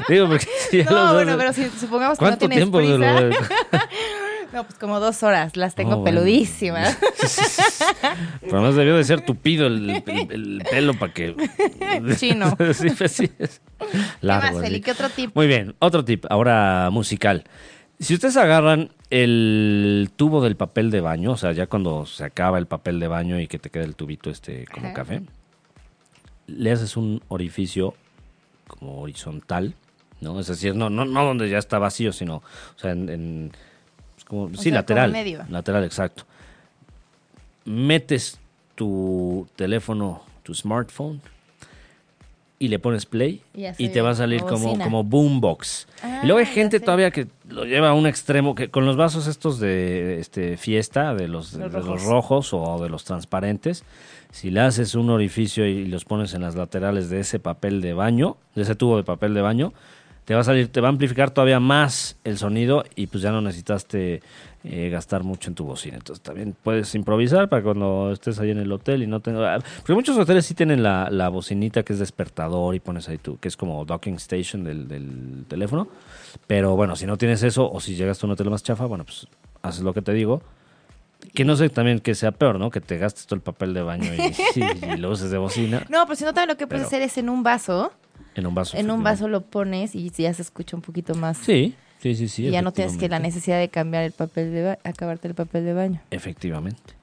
Digo, 0.08 0.28
porque 0.28 0.46
si 0.70 0.84
no, 0.84 0.92
los 0.92 1.14
bueno, 1.14 1.36
pero 1.38 1.54
si 1.54 1.66
supongamos 1.70 2.20
que 2.20 2.26
no 2.26 2.30
¿Cuánto 2.30 2.48
tienes 2.48 2.58
tiempo 2.58 2.78
prisa... 2.78 2.98
lo- 3.22 3.30
No, 4.54 4.64
pues 4.64 4.76
como 4.80 5.00
dos 5.02 5.24
horas. 5.24 5.58
Las 5.58 5.76
tengo 5.76 5.96
Oh, 5.96 5.98
bueno. 5.98 6.20
peludísimas. 6.20 6.98
Pero 8.42 8.58
además 8.60 8.76
debió 8.76 8.96
de 8.96 9.04
ser 9.04 9.20
tupido 9.26 9.68
el, 9.68 9.90
el- 9.90 10.32
el 10.32 10.64
pelo 10.72 10.94
para 10.94 11.14
que. 11.14 11.36
Chino. 12.16 12.56
sí, 12.74 12.90
pues 12.98 13.12
sí. 13.12 13.30
es 13.40 13.62
¿Qué 13.78 13.88
Largo. 14.22 14.54
más, 14.58 14.66
Feli? 14.66 14.80
¿Qué 14.80 14.92
otro 14.92 15.10
tip? 15.10 15.32
Muy 15.36 15.48
bien, 15.48 15.76
otro 15.80 16.06
tip, 16.06 16.26
ahora 16.30 16.90
musical. 16.92 17.44
Si 18.00 18.14
ustedes 18.14 18.38
agarran 18.38 18.92
el 19.10 20.10
tubo 20.16 20.42
del 20.44 20.56
papel 20.56 20.92
de 20.92 21.02
baño, 21.02 21.32
o 21.32 21.38
sea, 21.38 21.52
ya 21.52 21.66
cuando 21.68 22.06
se 22.06 22.24
acaba 22.24 22.58
el 22.60 22.68
papel 22.68 23.00
de 23.00 23.08
baño 23.08 23.40
y 23.40 23.48
que 23.48 23.58
te 23.58 23.70
queda 23.72 23.86
el 23.86 23.96
tubito 23.96 24.30
este 24.30 24.66
como 24.68 24.88
Ajá. 24.88 24.94
café, 24.96 25.22
le 26.46 26.72
haces 26.72 26.96
un 26.96 27.22
orificio 27.28 27.96
como 28.68 29.02
horizontal, 29.02 29.74
¿no? 30.22 30.40
Es 30.40 30.48
decir, 30.48 30.76
no, 30.76 30.90
no, 30.92 31.06
no 31.06 31.26
donde 31.26 31.50
ya 31.50 31.58
está 31.58 31.80
vacío, 31.80 32.14
sino, 32.14 32.36
o 32.38 32.80
sea, 32.80 32.92
en, 32.92 33.10
en- 33.10 33.52
pues 34.14 34.26
como, 34.26 34.50
sí, 34.50 34.64
sea, 34.66 34.74
lateral. 34.74 35.10
como 35.12 35.24
medio. 35.24 35.46
Lateral, 35.50 35.84
exacto. 35.84 36.24
Metes 37.66 38.40
tu 38.76 39.48
teléfono, 39.56 40.22
tu 40.44 40.54
smartphone, 40.54 41.22
y 42.60 42.70
le 42.70 42.80
pones 42.80 43.06
play 43.06 43.42
Y 43.78 43.90
te 43.90 44.02
va 44.02 44.12
a 44.12 44.16
salir 44.16 44.42
como 44.42 44.78
como, 44.78 45.04
boombox. 45.04 45.88
Ah, 46.02 46.22
y 46.24 46.26
luego 46.26 46.40
hay 46.40 46.46
gente 46.46 46.80
todavía 46.80 47.12
que 47.12 47.28
lo 47.48 47.66
lleva 47.66 47.90
a 47.90 47.94
un 47.94 48.08
extremo, 48.08 48.56
que 48.56 48.70
con 48.70 48.86
los 48.86 48.96
vasos 48.96 49.28
estos 49.28 49.60
de 49.60 50.20
este 50.20 50.58
fiesta, 50.58 51.14
de 51.14 51.28
los, 51.28 51.54
Los 51.54 51.72
de 51.72 51.80
los 51.80 51.86
rojos. 51.86 52.52
rojos 52.52 52.54
o 52.54 52.84
de 52.84 52.90
los 52.90 53.04
transparentes, 53.04 53.84
si 54.32 54.50
le 54.50 54.62
haces 54.62 54.96
un 54.96 55.10
orificio 55.10 55.66
y 55.66 55.86
los 55.86 56.06
pones 56.06 56.34
en 56.34 56.42
las 56.42 56.56
laterales 56.56 57.10
de 57.10 57.20
ese 57.20 57.40
papel 57.40 57.82
de 57.82 57.94
baño, 57.94 58.38
de 58.56 58.64
ese 58.64 58.76
tubo 58.76 58.98
de 58.98 59.04
papel 59.04 59.34
de 59.34 59.42
baño, 59.42 59.74
te 60.26 60.34
va 60.34 60.42
a 60.42 60.44
salir, 60.44 60.68
te 60.68 60.82
va 60.82 60.90
a 60.90 60.92
amplificar 60.92 61.32
todavía 61.32 61.62
más 61.62 62.18
el 62.26 62.38
sonido 62.38 62.84
y 62.96 63.08
pues 63.08 63.24
ya 63.24 63.32
no 63.32 63.42
necesitaste 63.42 64.22
eh, 64.64 64.90
gastar 64.90 65.24
mucho 65.24 65.50
en 65.50 65.56
tu 65.56 65.64
bocina. 65.64 65.98
Entonces 65.98 66.22
también 66.24 66.56
puedes 66.64 66.94
improvisar 66.96 67.48
para 67.50 67.64
cuando 67.64 68.12
estés 68.12 68.40
ahí 68.40 68.52
en 68.52 68.58
el 68.58 68.72
hotel 68.72 69.04
y 69.04 69.08
no 69.08 69.20
tengas... 69.22 69.64
Porque 69.78 69.94
muchos 69.94 70.18
hoteles 70.18 70.46
sí 70.46 70.54
tienen 70.54 70.84
la, 70.84 71.10
la 71.10 71.30
bocinita 71.30 71.84
que 71.84 71.94
es 71.94 72.00
despertador 72.00 72.76
y 72.76 72.80
pones 72.80 73.08
ahí 73.10 73.18
tu, 73.18 73.38
que 73.38 73.48
es 73.48 73.56
como 73.58 73.86
docking 73.86 74.16
station 74.16 74.64
del, 74.64 74.88
del 74.88 75.46
teléfono. 75.48 75.88
Pero 76.48 76.76
bueno, 76.76 76.96
si 76.96 77.06
no 77.06 77.18
tienes 77.18 77.44
eso 77.44 77.72
o 77.72 77.80
si 77.80 77.96
llegas 77.96 78.22
a 78.24 78.28
un 78.28 78.34
hotel 78.34 78.50
más 78.50 78.64
chafa, 78.64 78.86
bueno, 78.86 79.06
pues 79.06 79.28
haces 79.62 79.84
lo 79.84 79.94
que 79.94 80.02
te 80.02 80.14
digo. 80.14 80.42
Que 81.34 81.46
no 81.46 81.56
sé 81.56 81.70
también 81.70 82.00
que 82.00 82.14
sea 82.14 82.32
peor, 82.32 82.60
¿no? 82.60 82.70
Que 82.70 82.80
te 82.80 82.98
gastes 82.98 83.26
todo 83.26 83.36
el 83.36 83.42
papel 83.42 83.74
de 83.74 83.82
baño 83.82 84.12
y, 84.14 84.20
y- 84.60 84.94
y 84.94 84.98
lo 84.98 85.10
uses 85.12 85.32
de 85.32 85.38
bocina 85.40 85.84
No, 85.90 86.04
pero 86.06 86.16
si 86.16 86.24
no, 86.24 86.34
también 86.34 86.50
lo 86.50 86.58
que 86.58 86.68
puedes 86.68 86.86
Pero- 86.86 86.88
hacer 86.88 87.02
es 87.02 87.18
en 87.18 87.30
un 87.30 87.42
vaso. 87.42 87.92
en 88.36 88.46
un 88.46 88.54
vaso. 88.54 88.78
En 88.78 88.92
un 88.92 89.02
vaso 89.04 89.28
lo 89.28 89.42
pones 89.42 89.96
y 89.96 90.10
ya 90.12 90.32
se 90.34 90.42
escucha 90.44 90.76
un 90.76 90.82
poquito 90.84 91.16
más. 91.16 91.38
Sí, 91.38 91.74
sí, 92.00 92.16
sí, 92.16 92.28
sí. 92.28 92.48
y 92.48 92.52
ya 92.52 92.62
no 92.62 92.72
tienes 92.72 92.98
que 92.98 93.10
la 93.10 93.20
necesidad 93.20 93.60
de 93.60 93.70
cambiar 93.70 94.04
el 94.04 94.12
papel 94.12 94.52
de 94.54 94.64
ba- 94.64 94.80
acabarte 94.84 95.28
el 95.28 95.36
papel 95.36 95.66
de 95.66 95.74
baño. 95.74 96.02
Efectivamente. 96.12 96.94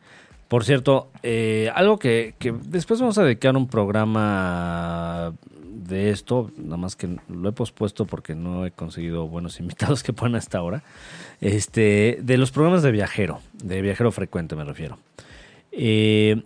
Por 0.49 0.65
cierto, 0.65 1.09
eh, 1.23 1.71
algo 1.75 1.99
que, 1.99 2.35
que 2.39 2.53
después 2.53 3.01
vamos 3.01 3.17
a 3.19 3.25
dedicar 3.25 3.57
un 3.57 3.67
programa 3.67 5.33
de 5.63 6.11
esto, 6.11 6.51
nada 6.57 6.77
más 6.77 6.97
que 6.97 7.09
lo 7.29 7.49
he 7.49 7.53
pospuesto 7.53 8.05
porque 8.07 8.35
no 8.35 8.65
he 8.65 8.71
conseguido 8.71 9.27
buenos 9.29 9.59
invitados 9.61 10.03
que 10.03 10.13
puedan 10.13 10.37
hasta 10.37 10.59
ahora, 10.59 10.83
este, 11.41 12.19
de 12.23 12.37
los 12.39 12.51
programas 12.53 12.83
de 12.83 12.93
viajero, 12.93 13.41
de 13.63 13.83
viajero 13.83 14.13
frecuente 14.13 14.55
me 14.57 14.65
refiero. 14.65 14.99
Eh, 15.73 16.43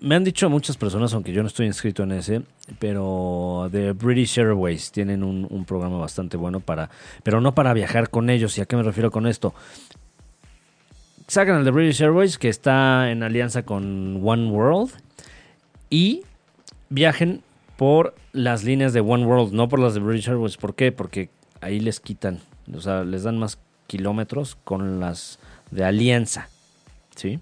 me 0.00 0.14
han 0.14 0.24
dicho 0.24 0.48
muchas 0.48 0.76
personas, 0.76 1.12
aunque 1.14 1.32
yo 1.32 1.42
no 1.42 1.48
estoy 1.48 1.66
inscrito 1.66 2.02
en 2.02 2.12
ese, 2.12 2.42
pero 2.78 3.68
de 3.72 3.92
British 3.92 4.38
Airways 4.38 4.92
tienen 4.92 5.22
un, 5.22 5.64
programa 5.64 5.98
bastante 5.98 6.36
bueno 6.36 6.60
para, 6.60 6.88
pero 7.22 7.40
no 7.40 7.54
para 7.54 7.72
viajar 7.72 8.10
con 8.10 8.30
ellos. 8.30 8.56
¿Y 8.58 8.60
a 8.60 8.66
qué 8.66 8.76
me 8.76 8.82
refiero 8.82 9.10
con 9.10 9.26
esto? 9.26 9.54
sacan 11.28 11.58
el 11.58 11.64
de 11.64 11.70
British 11.70 12.02
Airways 12.02 12.38
que 12.38 12.48
está 12.48 13.10
en 13.10 13.22
alianza 13.22 13.62
con 13.62 14.26
One 14.26 14.48
World 14.48 14.92
y 15.90 16.22
viajen 16.88 17.42
por 17.76 18.14
las 18.32 18.64
líneas 18.64 18.92
de 18.92 19.00
One 19.00 19.26
World, 19.26 19.52
no 19.52 19.68
por 19.68 19.78
las 19.78 19.94
de 19.94 20.00
British 20.00 20.28
Airways. 20.28 20.56
¿Por 20.56 20.74
qué? 20.74 20.90
Porque 20.90 21.28
ahí 21.60 21.80
les 21.80 22.00
quitan, 22.00 22.40
o 22.74 22.80
sea, 22.80 23.04
les 23.04 23.22
dan 23.22 23.38
más 23.38 23.58
kilómetros 23.86 24.56
con 24.64 25.00
las 25.00 25.38
de 25.70 25.84
alianza, 25.84 26.48
¿sí? 27.14 27.40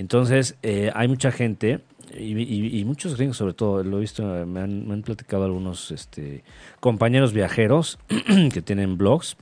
Entonces 0.00 0.56
eh, 0.62 0.90
hay 0.94 1.08
mucha 1.08 1.30
gente 1.32 1.80
y, 2.16 2.36
y- 2.40 2.78
y 2.80 2.84
muchos 2.84 3.16
gringos 3.16 3.36
sobre 3.36 3.52
todo, 3.54 3.82
lo 3.82 3.98
he 3.98 4.00
visto, 4.00 4.22
me 4.46 4.60
han, 4.60 4.86
me 4.86 4.94
han 4.94 5.02
platicado 5.02 5.44
algunos 5.44 5.90
este, 5.90 6.44
compañeros 6.80 7.32
viajeros 7.32 7.98
que 8.52 8.62
tienen 8.62 8.96
blogs, 8.96 9.36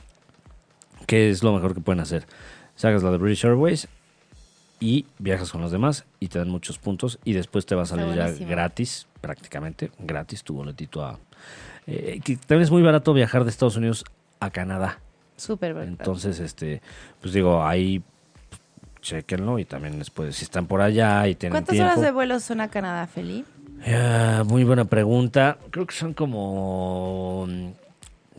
que 1.06 1.30
es 1.30 1.42
lo 1.42 1.52
mejor 1.52 1.74
que 1.74 1.80
pueden 1.80 2.00
hacer. 2.00 2.26
Sacas 2.76 3.02
la 3.02 3.10
de 3.10 3.18
British 3.18 3.44
Airways 3.44 3.88
y 4.80 5.06
viajas 5.18 5.52
con 5.52 5.60
los 5.60 5.70
demás 5.70 6.04
y 6.20 6.28
te 6.28 6.38
dan 6.38 6.48
muchos 6.50 6.78
puntos 6.78 7.18
y 7.24 7.32
después 7.34 7.66
te 7.66 7.74
va 7.74 7.82
a 7.82 7.86
salir 7.86 8.06
ya 8.14 8.26
gratis, 8.48 9.06
prácticamente 9.20 9.90
gratis 9.98 10.42
tu 10.42 10.54
boletito 10.54 11.04
a... 11.04 11.18
eh, 11.86 12.20
que 12.24 12.36
también 12.36 12.62
es 12.62 12.70
muy 12.70 12.82
barato 12.82 13.12
viajar 13.14 13.44
de 13.44 13.50
Estados 13.50 13.76
Unidos 13.76 14.04
a 14.40 14.50
Canadá. 14.50 15.00
Súper 15.36 15.74
verdad. 15.74 15.88
Entonces, 15.90 16.38
este, 16.40 16.80
pues 17.20 17.32
digo, 17.34 17.62
pues, 17.62 18.02
chequenlo 19.04 19.58
y 19.58 19.64
también 19.64 19.98
después, 19.98 20.34
si 20.34 20.44
están 20.44 20.66
por 20.66 20.80
allá 20.80 21.28
y 21.28 21.34
tienen 21.34 21.52
¿Cuántas 21.52 21.74
tiempo. 21.74 21.92
horas 21.92 22.00
de 22.02 22.10
vuelo 22.10 22.40
son 22.40 22.60
a 22.60 22.68
Canadá, 22.68 23.06
Feli? 23.06 23.44
Ah, 23.86 24.42
muy 24.46 24.64
buena 24.64 24.86
pregunta. 24.86 25.58
Creo 25.70 25.86
que 25.86 25.94
son 25.94 26.14
como 26.14 27.46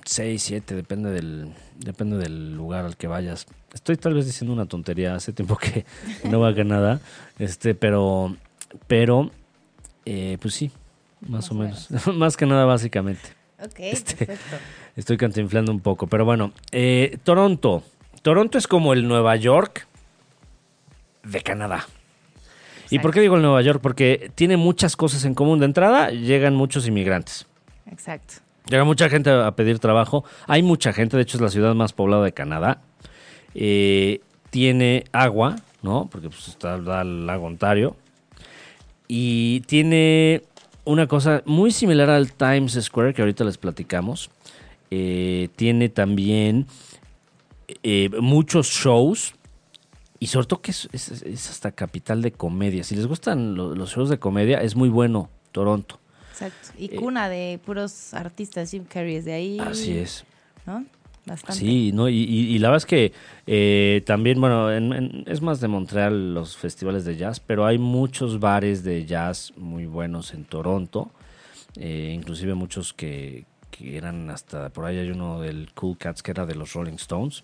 6, 0.04 0.42
7, 0.42 0.76
depende 0.76 1.12
del, 1.12 1.54
depende 1.78 2.18
del 2.18 2.56
lugar 2.56 2.86
al 2.86 2.98
que 2.98 3.08
vayas. 3.08 3.46
Estoy 3.74 3.96
tal 3.98 4.14
vez 4.16 4.26
diciendo 4.26 4.54
una 4.54 4.66
tontería, 4.66 5.16
hace 5.16 5.34
tiempo 5.34 5.56
que 5.58 5.86
no 6.30 6.40
voy 6.40 6.52
a 6.52 6.56
Canadá, 6.56 7.00
este, 7.40 7.76
pero, 7.76 8.36
pero, 8.88 9.30
eh, 10.06 10.38
pues 10.42 10.54
sí, 10.56 10.72
más, 11.22 11.30
Más 11.30 11.52
o 11.52 11.54
o 11.54 11.58
menos. 11.58 11.90
más 12.16 12.38
que 12.38 12.46
nada, 12.48 12.66
básicamente. 12.66 13.22
Ok, 13.64 13.74
Este- 13.80 14.26
perfecto. 14.26 14.56
Estoy 14.96 15.18
cantinflando 15.18 15.72
un 15.72 15.82
poco, 15.82 16.08
pero 16.08 16.26
bueno. 16.26 16.54
eh, 16.72 17.18
Toronto. 17.24 17.84
Toronto 18.22 18.58
es 18.58 18.66
como 18.68 18.94
el 18.94 19.08
Nueva 19.08 19.36
York 19.36 19.88
de 21.26 21.42
Canadá. 21.42 21.86
¿Y 22.90 23.00
por 23.00 23.12
qué 23.12 23.20
digo 23.20 23.36
el 23.36 23.42
Nueva 23.42 23.62
York? 23.62 23.80
Porque 23.82 24.32
tiene 24.36 24.58
muchas 24.58 24.96
cosas 24.96 25.26
en 25.26 25.34
común. 25.34 25.60
De 25.60 25.66
entrada, 25.66 26.12
llegan 26.12 26.56
muchos 26.56 26.88
inmigrantes. 26.88 27.48
Exacto. 27.92 28.36
Llega 28.70 28.84
mucha 28.84 29.10
gente 29.10 29.30
a 29.30 29.52
pedir 29.52 29.80
trabajo. 29.80 30.24
Hay 30.48 30.64
mucha 30.64 30.94
gente, 30.94 31.18
de 31.18 31.24
hecho 31.24 31.38
es 31.38 31.42
la 31.42 31.50
ciudad 31.50 31.76
más 31.76 31.94
poblada 31.94 32.24
de 32.24 32.32
Canadá. 32.32 32.82
Eh, 33.54 34.22
tiene 34.50 35.06
agua, 35.12 35.56
¿no? 35.82 36.08
Porque 36.12 36.30
pues, 36.30 36.48
está 36.48 36.78
da 36.80 37.02
el 37.02 37.28
lago 37.28 37.46
Ontario. 37.46 37.96
Y 39.08 39.62
tiene 39.62 40.44
una 40.84 41.08
cosa 41.08 41.44
muy 41.46 41.72
similar 41.72 42.10
al 42.10 42.34
Times 42.34 42.74
Square, 42.82 43.14
que 43.14 43.22
ahorita 43.22 43.44
les 43.44 43.58
platicamos. 43.58 44.32
Eh, 44.90 45.50
tiene 45.56 45.90
también 45.90 46.66
eh, 47.84 48.10
muchos 48.20 48.68
shows. 48.68 49.35
Y 50.20 50.28
sobre 50.28 50.48
todo 50.48 50.62
que 50.62 50.72
es, 50.72 50.88
es- 50.94 51.22
es 51.24 51.50
hasta 51.50 51.72
capital 51.72 52.22
de 52.22 52.32
comedia. 52.32 52.84
Si 52.84 52.96
les 52.96 53.06
gustan 53.08 53.56
lo- 53.56 53.76
los 53.76 53.92
shows 53.94 54.10
de 54.10 54.18
comedia, 54.20 54.62
es 54.62 54.76
muy 54.76 54.90
bueno 54.90 55.30
Toronto. 55.52 56.00
Exacto. 56.32 56.70
Y 56.78 56.86
Eh, 56.94 56.96
cuna 56.96 57.30
de 57.30 57.60
puros 57.66 58.14
artistas. 58.14 58.72
Jim 58.72 58.86
Carrey 58.86 59.16
es 59.16 59.26
de 59.26 59.34
ahí. 59.34 59.60
Así 59.60 59.98
es. 59.98 60.26
¿No? 60.66 60.86
Bastante. 61.26 61.60
Sí, 61.60 61.92
no, 61.92 62.08
y, 62.08 62.18
y- 62.24 62.54
y 62.56 62.60
la 62.60 62.70
verdad 62.70 62.78
es 62.84 62.86
que 62.86 63.12
eh, 63.48 64.04
también, 64.06 64.40
bueno, 64.40 64.72
en- 64.72 64.94
en- 64.94 65.24
es 65.28 65.42
más 65.42 65.60
de 65.60 65.68
Montreal 65.68 66.34
los 66.36 66.56
festivales 66.56 67.04
de 67.04 67.18
jazz, 67.18 67.40
pero 67.40 67.66
hay 67.66 67.78
muchos 67.80 68.40
bares 68.40 68.84
de 68.84 69.06
jazz 69.06 69.52
muy 69.58 69.86
buenos 69.88 70.34
en 70.36 70.46
Toronto, 70.46 71.10
eh, 71.78 72.12
inclusive 72.16 72.54
muchos 72.54 72.94
que, 72.94 73.46
que 73.72 73.98
eran 73.98 74.30
hasta, 74.30 74.70
por 74.70 74.86
ahí 74.86 74.98
hay 75.00 75.10
uno 75.10 75.42
del 75.42 75.72
Cool 75.74 75.98
Cats 75.98 76.22
que 76.22 76.30
era 76.32 76.46
de 76.46 76.54
los 76.56 76.74
Rolling 76.74 76.94
Stones. 76.96 77.44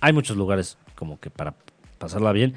Hay 0.00 0.12
muchos 0.12 0.36
lugares 0.36 0.78
como 0.94 1.18
que 1.18 1.28
para 1.30 1.54
pasarla 1.98 2.32
bien, 2.32 2.54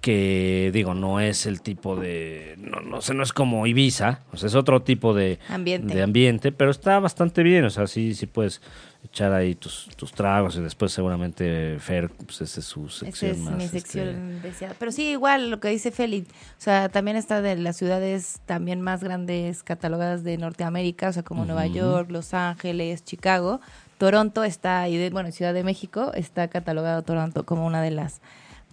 que 0.00 0.70
digo, 0.72 0.94
no 0.94 1.20
es 1.20 1.46
el 1.46 1.62
tipo 1.62 1.96
de, 1.96 2.54
no, 2.58 2.80
no 2.80 3.00
sé, 3.00 3.14
no 3.14 3.22
es 3.22 3.32
como 3.32 3.66
Ibiza, 3.66 4.20
o 4.32 4.36
sea, 4.36 4.46
es 4.46 4.54
otro 4.54 4.82
tipo 4.82 5.14
de, 5.14 5.38
Ambiente. 5.48 5.94
de 5.94 6.02
ambiente, 6.02 6.52
pero 6.52 6.70
está 6.70 7.00
bastante 7.00 7.42
bien, 7.42 7.64
o 7.64 7.70
sea, 7.70 7.86
sí, 7.86 8.14
sí 8.14 8.26
puedes 8.26 8.60
echar 9.04 9.32
ahí 9.32 9.54
tus, 9.54 9.88
tus 9.96 10.12
tragos 10.12 10.56
y 10.56 10.60
después 10.60 10.92
seguramente 10.92 11.78
Fer, 11.80 12.10
pues 12.10 12.40
esa 12.40 12.60
es 12.60 12.66
su 12.66 12.88
sección 12.88 13.30
es 13.32 13.38
más. 13.38 13.56
mi 13.56 13.64
este, 13.64 13.80
sección 13.80 14.42
deseada. 14.42 14.74
Pero 14.78 14.92
sí, 14.92 15.10
igual 15.10 15.50
lo 15.50 15.60
que 15.60 15.68
dice 15.68 15.90
Feli, 15.90 16.20
o 16.20 16.60
sea, 16.60 16.88
también 16.88 17.16
está 17.16 17.40
de 17.40 17.56
las 17.56 17.76
ciudades 17.76 18.40
también 18.46 18.80
más 18.80 19.02
grandes 19.02 19.62
catalogadas 19.62 20.24
de 20.24 20.36
Norteamérica, 20.36 21.08
o 21.08 21.12
sea, 21.12 21.22
como 21.22 21.44
Nueva. 21.44 21.66
York, 21.66 22.10
Los 22.10 22.32
Ángeles, 22.34 23.04
Chicago. 23.04 23.60
Toronto 23.98 24.44
está, 24.44 24.88
y 24.88 24.96
de, 24.96 25.10
bueno, 25.10 25.32
Ciudad 25.32 25.54
de 25.54 25.64
México 25.64 26.12
está 26.14 26.48
catalogado 26.48 27.02
Toronto 27.02 27.44
como 27.44 27.66
una 27.66 27.82
de 27.82 27.90
las 27.90 28.20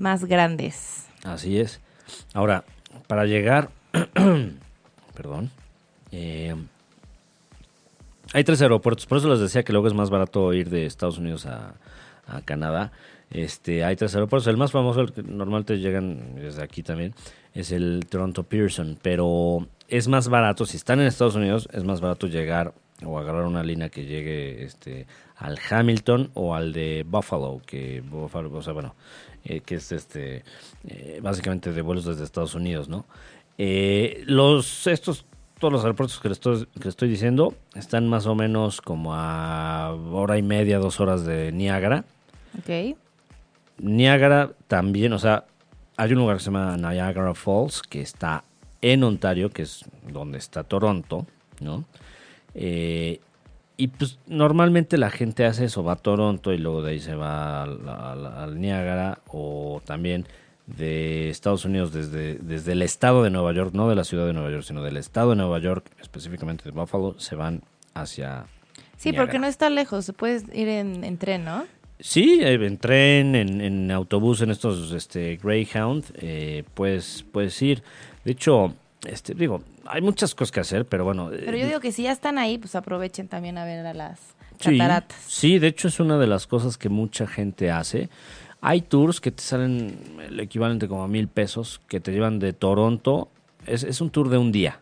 más 0.04 0.26
grandes. 0.26 1.08
Así 1.24 1.60
es. 1.60 1.80
Ahora, 2.34 2.64
para 3.08 3.26
llegar, 3.26 3.70
perdón, 5.16 5.50
eh, 6.12 6.54
hay 8.34 8.44
tres 8.44 8.62
aeropuertos, 8.62 9.08
por 9.08 9.18
eso 9.18 9.30
les 9.30 9.40
decía 9.40 9.64
que 9.64 9.72
luego 9.74 9.88
es 9.88 9.94
más 9.94 10.10
barato 10.12 10.54
ir 10.54 10.70
de 10.70 10.86
Estados 10.86 11.18
Unidos 11.18 11.48
a, 11.48 11.74
a 12.28 12.42
Canadá. 12.42 12.92
Este, 13.32 13.84
hay 13.84 13.96
tres 13.96 14.14
aeropuertos, 14.14 14.48
el 14.48 14.58
más 14.58 14.72
famoso, 14.72 15.02
el 15.02 15.12
que 15.12 15.24
normalmente 15.24 15.80
llegan 15.80 16.36
desde 16.36 16.62
aquí 16.62 16.84
también, 16.84 17.16
es 17.56 17.72
el 17.72 18.06
Toronto 18.08 18.44
Pearson, 18.44 19.00
pero 19.02 19.68
es 19.88 20.08
más 20.08 20.28
barato, 20.28 20.66
si 20.66 20.78
están 20.78 21.00
en 21.00 21.08
Estados 21.08 21.36
Unidos, 21.36 21.68
es 21.72 21.84
más 21.84 22.00
barato 22.00 22.28
llegar 22.28 22.74
o 23.06 23.20
agarrar 23.20 23.46
una 23.46 23.64
línea 23.64 23.90
que 23.90 24.06
llegue 24.06 24.64
este, 24.64 25.08
al 25.38 25.60
Hamilton 25.70 26.32
o 26.34 26.56
al 26.56 26.74
de 26.74 27.06
Buffalo, 27.08 27.62
que 27.66 28.02
Buffalo, 28.02 28.52
o 28.56 28.62
sea, 28.62 28.74
bueno, 28.74 28.96
eh, 29.46 29.62
que 29.62 29.76
es 29.76 29.92
este 29.92 30.44
eh, 30.88 31.20
básicamente 31.22 31.72
de 31.72 31.82
vuelos 31.82 32.06
desde 32.06 32.24
Estados 32.24 32.56
Unidos, 32.56 32.88
¿no? 32.90 33.06
Eh, 33.58 34.24
los 34.26 34.88
estos 34.88 35.26
todos 35.60 35.72
los 35.72 35.84
aeropuertos 35.84 36.20
que 36.20 36.28
les, 36.28 36.38
estoy, 36.38 36.68
que 36.82 36.90
estoy 36.90 37.08
diciendo 37.08 37.54
están 37.74 38.10
más 38.10 38.26
o 38.26 38.36
menos 38.36 38.82
como 38.82 39.14
a 39.14 39.94
hora 40.12 40.38
y 40.38 40.42
media, 40.42 40.78
dos 40.78 41.00
horas 41.00 41.26
de 41.26 41.52
Niágara. 41.54 42.04
¿Ok? 42.60 42.98
Niágara 43.78 44.52
también, 44.68 45.14
o 45.14 45.20
sea, 45.20 45.46
hay 45.96 46.12
un 46.12 46.20
lugar 46.20 46.38
que 46.38 46.44
se 46.44 46.52
llama 46.52 46.76
Niagara 46.78 47.34
Falls 47.34 47.82
que 47.82 48.02
está 48.02 48.44
en 48.82 49.04
Ontario, 49.04 49.50
que 49.50 49.62
es 49.62 49.86
donde 50.12 50.38
está 50.38 50.64
Toronto, 50.64 51.26
¿no? 51.62 51.86
Eh, 52.56 53.20
y 53.76 53.88
pues 53.88 54.20
normalmente 54.28 54.98
la 54.98 55.10
gente 55.10 55.46
hace 55.46 55.66
eso, 55.66 55.84
va 55.84 55.94
a 55.94 55.96
Toronto 55.98 56.54
y 56.54 56.58
luego 56.60 56.82
de 56.84 56.92
ahí 56.92 57.00
se 57.00 57.16
va 57.16 57.64
al, 57.64 57.88
al- 57.90 58.26
al 58.28 58.62
Niágara 58.62 59.20
o 59.28 59.82
también 59.86 60.26
de 60.68 61.30
Estados 61.30 61.66
Unidos 61.66 61.92
desde, 61.92 62.36
desde 62.36 62.72
el 62.74 62.84
estado 62.84 63.24
de 63.24 63.30
Nueva 63.32 63.52
York, 63.54 63.72
no 63.74 63.90
de 63.90 63.96
la 63.96 64.04
ciudad 64.04 64.26
de 64.28 64.34
Nueva 64.34 64.52
York, 64.52 64.64
sino 64.64 64.84
del 64.84 64.98
estado 64.98 65.32
de 65.32 65.36
Nueva 65.38 65.60
York, 65.60 65.86
específicamente 66.02 66.64
de 66.66 66.72
Buffalo, 66.72 67.16
se 67.20 67.36
van 67.36 67.62
hacia... 67.96 68.46
Sí, 68.96 69.10
Niágara. 69.10 69.26
porque 69.26 69.40
no 69.40 69.48
está 69.48 69.70
lejos, 69.70 70.06
se 70.06 70.14
puede 70.14 70.42
ir 70.58 70.68
en, 70.70 71.04
en 71.04 71.18
tren, 71.18 71.44
¿no? 71.44 71.66
Sí, 72.00 72.40
eh, 72.42 72.54
en 72.54 72.78
tren, 72.78 73.36
en, 73.36 73.60
en 73.60 73.92
autobús, 73.92 74.42
en 74.42 74.52
estos 74.52 74.92
este, 74.94 75.38
Greyhound, 75.42 76.06
eh, 76.16 76.64
puedes, 76.74 77.26
puedes 77.32 77.62
ir. 77.62 77.84
De 78.24 78.32
hecho, 78.32 78.74
este, 79.06 79.34
digo, 79.34 79.62
hay 79.86 80.02
muchas 80.02 80.36
cosas 80.36 80.52
que 80.52 80.60
hacer, 80.60 80.86
pero 80.86 81.04
bueno. 81.04 81.30
Pero 81.32 81.58
yo 81.58 81.68
digo 81.68 81.80
que 81.80 81.92
si 81.92 82.04
ya 82.04 82.12
están 82.12 82.38
ahí, 82.38 82.58
pues 82.58 82.76
aprovechen 82.76 83.28
también 83.28 83.58
a 83.58 83.66
ver 83.66 83.86
a 83.86 83.94
las 83.94 84.20
Sí, 84.60 84.78
cataratas. 84.78 85.18
Sí, 85.28 85.60
de 85.60 85.68
hecho 85.68 85.88
es 85.88 86.00
una 86.00 86.18
de 86.18 86.28
las 86.28 86.48
cosas 86.48 86.78
que 86.78 86.90
mucha 86.90 87.28
gente 87.28 87.72
hace. 87.72 88.10
Hay 88.62 88.82
tours 88.82 89.20
que 89.20 89.32
te 89.32 89.44
salen 89.44 89.98
el 90.26 90.40
equivalente 90.40 90.88
como 90.88 91.04
a 91.04 91.08
mil 91.08 91.28
pesos, 91.28 91.82
que 91.88 92.00
te 92.00 92.12
llevan 92.12 92.40
de 92.40 92.54
Toronto. 92.54 93.30
Es, 93.66 93.84
es 93.84 94.00
un 94.00 94.10
tour 94.10 94.30
de 94.30 94.38
un 94.38 94.52
día. 94.52 94.80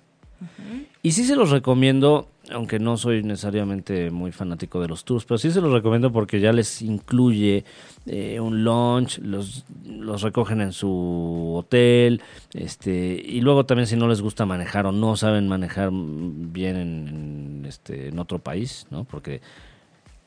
Y 1.04 1.12
sí 1.12 1.24
se 1.24 1.36
los 1.36 1.50
recomiendo, 1.50 2.28
aunque 2.52 2.80
no 2.80 2.98
soy 2.98 3.24
necesariamente 3.24 4.12
muy 4.12 4.32
fanático 4.32 4.80
de 4.82 4.88
los 4.88 5.04
tours, 5.04 5.26
pero 5.26 5.38
sí 5.38 5.52
se 5.52 5.62
los 5.62 5.72
recomiendo 5.72 6.12
porque 6.12 6.40
ya 6.40 6.54
les 6.54 6.82
incluye 6.82 7.66
eh, 8.06 8.40
un 8.40 8.64
lunch, 8.64 9.20
los, 9.20 9.66
los 9.86 10.22
recogen 10.22 10.62
en 10.62 10.74
su 10.74 11.54
hotel, 11.56 12.22
este, 12.54 13.22
y 13.26 13.42
luego 13.42 13.66
también 13.66 13.88
si 13.88 13.96
no 13.96 14.08
les 14.08 14.22
gusta 14.22 14.46
manejar 14.46 14.86
o 14.86 14.92
no 14.92 15.16
saben 15.16 15.48
manejar 15.48 15.90
bien 15.92 16.76
en, 16.76 17.08
en, 17.08 17.66
este, 17.68 18.10
en 18.10 18.20
otro 18.20 18.40
país, 18.40 18.88
¿no? 18.92 19.04
Porque 19.04 19.42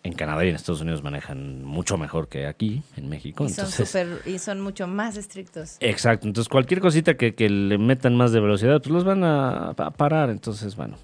en 0.04 0.12
Canadá 0.12 0.44
y 0.44 0.50
en 0.50 0.54
Estados 0.54 0.82
Unidos 0.82 1.02
manejan 1.02 1.64
mucho 1.64 1.96
mejor 1.96 2.28
que 2.28 2.46
aquí, 2.46 2.82
en 2.96 3.08
México. 3.08 3.44
Y 3.44 3.48
son, 3.48 3.64
entonces, 3.64 3.88
súper- 3.90 4.20
y 4.26 4.38
son 4.38 4.60
mucho 4.60 4.86
más 4.86 5.16
estrictos. 5.16 5.76
Exacto, 5.80 6.26
entonces 6.26 6.48
cualquier 6.48 6.80
cosita 6.80 7.14
que, 7.14 7.34
que 7.34 7.48
le 7.48 7.78
metan 7.78 8.14
más 8.14 8.30
de 8.30 8.40
velocidad, 8.40 8.80
pues 8.82 8.90
los 8.90 9.04
van 9.04 9.24
a, 9.24 9.70
a 9.70 9.90
parar, 9.90 10.28
entonces 10.30 10.76
bueno, 10.76 10.98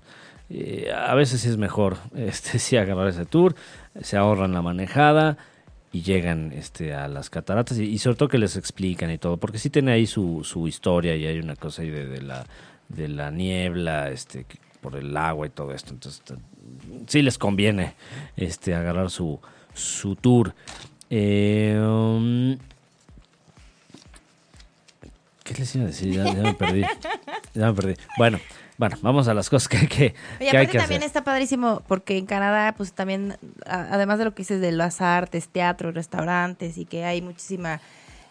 eh, 0.50 0.92
a 0.94 1.14
veces 1.14 1.40
sí 1.40 1.48
es 1.48 1.56
mejor 1.56 1.96
este 2.14 2.58
sí 2.58 2.76
agarrar 2.76 3.08
ese 3.08 3.24
tour, 3.24 3.54
se 4.02 4.16
ahorran 4.18 4.52
la 4.52 4.60
manejada 4.62 5.38
y 5.92 6.02
llegan 6.02 6.52
este 6.52 6.92
a 6.94 7.08
las 7.08 7.30
cataratas 7.30 7.78
y, 7.78 7.84
y 7.84 7.98
sobre 7.98 8.16
todo 8.18 8.28
que 8.28 8.38
les 8.38 8.54
explican 8.56 9.10
y 9.10 9.16
todo, 9.18 9.38
porque 9.38 9.58
sí 9.58 9.70
tiene 9.70 9.92
ahí 9.92 10.06
su, 10.06 10.44
su 10.44 10.68
historia 10.68 11.16
y 11.16 11.26
hay 11.26 11.38
una 11.38 11.56
cosa 11.56 11.80
ahí 11.82 11.88
de, 11.90 12.06
de 12.06 12.20
la 12.22 12.44
de 12.90 13.08
la 13.08 13.30
niebla, 13.30 14.10
este 14.10 14.44
por 14.82 14.96
el 14.96 15.16
agua 15.16 15.46
y 15.46 15.50
todo 15.50 15.72
esto, 15.72 15.92
entonces 15.94 16.22
sí 17.06 17.22
les 17.22 17.38
conviene 17.38 17.94
este 18.36 18.74
agarrar 18.74 19.10
su, 19.10 19.38
su 19.74 20.16
tour. 20.16 20.54
Eh, 21.10 21.76
um, 21.80 22.56
¿Qué 25.44 25.54
les 25.58 25.74
iba 25.74 25.84
a 25.84 25.88
decir? 25.88 26.12
Ya, 26.14 26.24
ya 26.24 26.42
me 26.42 26.54
perdí. 26.54 26.82
Ya 27.54 27.66
me 27.66 27.74
perdí. 27.74 27.94
Bueno, 28.16 28.38
bueno, 28.78 28.96
vamos 29.02 29.26
a 29.26 29.34
las 29.34 29.50
cosas 29.50 29.68
que, 29.68 29.88
que, 29.88 30.14
Oye, 30.40 30.50
que 30.50 30.56
hay 30.56 30.66
que 30.68 30.78
también 30.78 31.00
hacer. 31.00 31.06
está 31.08 31.24
padrísimo 31.24 31.82
porque 31.88 32.16
en 32.16 32.26
Canadá, 32.26 32.74
pues 32.76 32.92
también, 32.92 33.36
a- 33.66 33.88
además 33.94 34.18
de 34.18 34.26
lo 34.26 34.34
que 34.34 34.42
dices 34.42 34.60
de 34.60 34.70
las 34.72 35.00
artes, 35.00 35.48
teatro, 35.48 35.90
restaurantes 35.90 36.78
y 36.78 36.84
que 36.84 37.04
hay 37.04 37.20
muchísima 37.20 37.80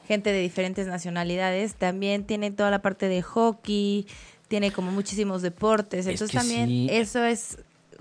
gente 0.08 0.32
de 0.32 0.39
diferentes 0.39 0.88
nacionalidades, 0.88 1.75
también 1.75 2.23
tiene 2.23 2.52
toda 2.52 2.71
la 2.71 2.82
parte 2.82 3.08
de 3.10 3.21
hockey, 3.21 4.08
tiene 4.47 4.71
como 4.71 4.91
muchísimos 4.91 5.41
deportes. 5.41 6.06
Es 6.08 6.13
Entonces 6.13 6.36
también 6.39 6.67
sí. 6.67 6.88
eso 6.89 7.23
es, 7.25 7.58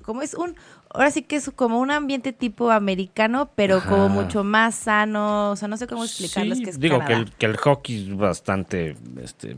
como 0.09 0.23
es 0.23 0.33
un, 0.33 0.57
ahora 0.89 1.11
sí 1.11 1.21
que 1.21 1.37
es 1.37 1.51
como 1.55 1.79
un 1.81 1.91
ambiente 1.91 2.33
tipo 2.33 2.71
americano, 2.71 3.51
pero 3.55 3.77
Ajá. 3.77 3.89
como 3.91 4.09
mucho 4.09 4.43
más 4.43 4.75
sano, 4.75 5.51
o 5.51 5.57
sea, 5.57 5.69
no 5.69 5.77
sé 5.77 5.87
cómo 5.87 6.03
explicarlo, 6.03 6.53
es 6.55 6.59
Sí, 6.61 6.65
que 6.65 6.71
es 6.71 6.81
digo 6.81 7.05
que 7.05 7.13
el, 7.13 7.31
que 7.33 7.45
el 7.45 7.59
hockey 7.59 8.09
es 8.09 8.17
bastante 8.17 8.97
este, 9.23 9.55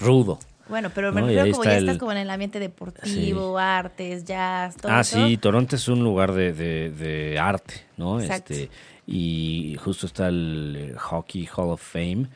rudo. 0.00 0.38
Bueno, 0.68 0.90
pero 0.94 1.12
me 1.12 1.20
No, 1.20 1.26
refiero 1.28 1.50
como 1.52 1.64
ya 1.64 1.76
el- 1.76 1.84
estás 1.84 1.98
como 1.98 2.10
en 2.12 2.18
el 2.18 2.30
ambiente 2.30 2.58
deportivo, 2.58 3.58
artes, 3.58 4.24
jazz, 4.24 4.76
todo 4.76 4.90
Ah, 4.92 5.04
sí, 5.04 5.36
Toronto 5.38 5.76
es 5.76 5.86
un 5.88 6.02
lugar 6.02 6.32
de, 6.32 6.52
de- 6.52 6.90
de 6.90 7.38
arte, 7.38 7.86
¿no? 7.96 8.20
Exacto. 8.20 8.52
Este, 8.54 8.70
y 9.06 9.76
justo 9.82 10.06
está 10.06 10.28
el 10.28 10.76
eh, 10.76 10.94
Hockey 10.98 11.48
Hall 11.56 11.70
of 11.70 11.80
Fame. 11.80 12.26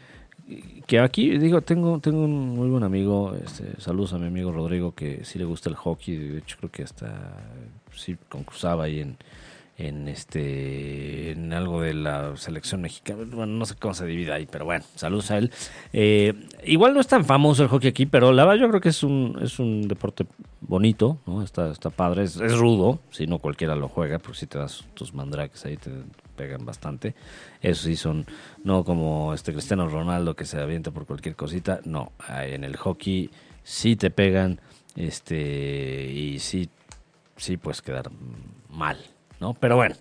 Que 0.87 0.99
aquí, 0.99 1.39
digo, 1.39 1.63
tengo, 1.63 2.01
tengo 2.01 2.25
un 2.25 2.51
muy 2.51 2.69
buen 2.69 2.83
amigo, 2.83 3.35
este, 3.45 3.81
saludos 3.81 4.13
a 4.13 4.19
mi 4.19 4.27
amigo 4.27 4.53
Rodrigo, 4.53 4.95
que 4.95 5.25
sí 5.25 5.39
le 5.39 5.45
gusta 5.45 5.71
el 5.71 5.77
hockey, 5.77 6.17
de 6.17 6.39
hecho 6.39 6.57
creo 6.59 6.71
que 6.71 6.83
hasta 6.83 7.37
sí 7.95 8.17
concursaba 8.29 8.85
ahí 8.85 9.01
en, 9.01 9.17
en 9.79 10.09
este 10.09 11.33
en 11.33 11.53
algo 11.53 11.81
de 11.81 11.95
la 11.95 12.37
selección 12.37 12.83
mexicana, 12.83 13.25
bueno, 13.33 13.55
no 13.55 13.65
sé 13.65 13.75
cómo 13.77 13.95
se 13.95 14.07
divide 14.07 14.33
ahí, 14.33 14.47
pero 14.51 14.65
bueno, 14.65 14.85
saludos 14.95 15.31
a 15.31 15.39
él. 15.39 15.51
Eh, 15.93 16.35
igual 16.65 16.95
no 16.95 17.01
es 17.01 17.07
tan 17.07 17.25
famoso 17.25 17.63
el 17.63 17.69
hockey 17.69 17.89
aquí, 17.89 18.07
pero 18.07 18.33
la 18.33 18.45
verdad 18.45 18.61
yo 18.61 18.69
creo 18.69 18.81
que 18.81 18.91
es 18.91 19.03
un, 19.03 19.39
es 19.43 19.59
un 19.59 19.89
deporte 19.89 20.27
bonito, 20.61 21.19
¿no? 21.27 21.43
Está, 21.43 21.71
está 21.71 21.91
padre, 21.91 22.25
es, 22.25 22.37
es 22.37 22.57
rudo, 22.57 23.01
si 23.11 23.27
no 23.27 23.39
cualquiera 23.39 23.75
lo 23.77 23.89
juega, 23.89 24.19
porque 24.19 24.39
si 24.39 24.47
te 24.47 24.59
das 24.59 24.85
tus 24.95 25.15
mandrakes 25.15 25.65
ahí 25.65 25.77
te 25.77 25.91
pegan 26.33 26.65
bastante. 26.65 27.15
Eso 27.61 27.85
sí 27.85 27.97
son, 27.97 28.27
no 28.65 28.85
como 28.85 29.35
este 29.35 29.53
Cristiano 29.53 29.89
Ronaldo 29.89 30.35
que 30.35 30.45
se 30.45 30.59
avienta 30.59 30.91
por 30.91 31.07
cualquier 31.07 31.37
cosita, 31.37 31.81
no, 31.85 32.13
en 32.29 32.65
el 32.65 32.77
hockey 32.77 33.31
sí 33.63 33.97
te 33.97 34.11
pegan, 34.11 34.61
este, 34.97 36.11
y 36.11 36.39
sí, 36.39 36.69
sí 37.37 37.57
puedes 37.57 37.83
quedar 37.83 38.11
mal, 38.71 38.99
¿no? 39.41 39.55
Pero 39.55 39.77
bueno, 39.77 39.95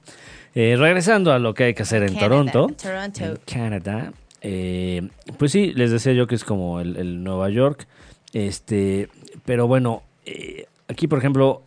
eh, 0.56 0.76
regresando 0.78 1.32
a 1.32 1.39
lo 1.39 1.54
que 1.54 1.65
hay 1.65 1.74
que 1.74 1.84
hacer 1.84 2.04
en 2.04 2.17
Toronto, 2.17 2.67
Toronto. 2.82 3.24
en 3.24 3.36
Canadá, 3.46 4.13
eh, 4.41 5.08
pues 5.38 5.52
sí, 5.52 5.74
les 5.74 5.91
decía 5.91 6.13
yo 6.13 6.28
que 6.28 6.36
es 6.36 6.44
como 6.44 6.80
el, 6.80 6.98
el 6.98 7.24
Nueva 7.24 7.50
York, 7.50 7.88
este, 8.34 9.10
pero 9.46 9.67
bueno, 9.67 10.04
eh, 10.26 10.65
aquí 10.88 11.08
por 11.08 11.20
ejemplo 11.20 11.63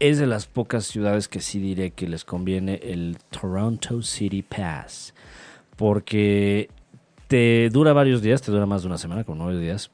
es 0.00 0.18
de 0.18 0.26
las 0.26 0.46
pocas 0.46 0.84
ciudades 0.86 1.28
que 1.28 1.40
sí 1.40 1.58
diré 1.58 1.90
que 1.90 2.08
les 2.08 2.24
conviene 2.24 2.80
el 2.82 3.18
Toronto 3.30 4.02
City 4.02 4.42
Pass, 4.42 5.14
porque 5.76 6.68
te 7.26 7.68
dura 7.70 7.92
varios 7.92 8.22
días, 8.22 8.42
te 8.42 8.50
dura 8.50 8.66
más 8.66 8.82
de 8.82 8.88
una 8.88 8.98
semana, 8.98 9.24
como 9.24 9.44
nueve 9.44 9.60
días, 9.60 9.90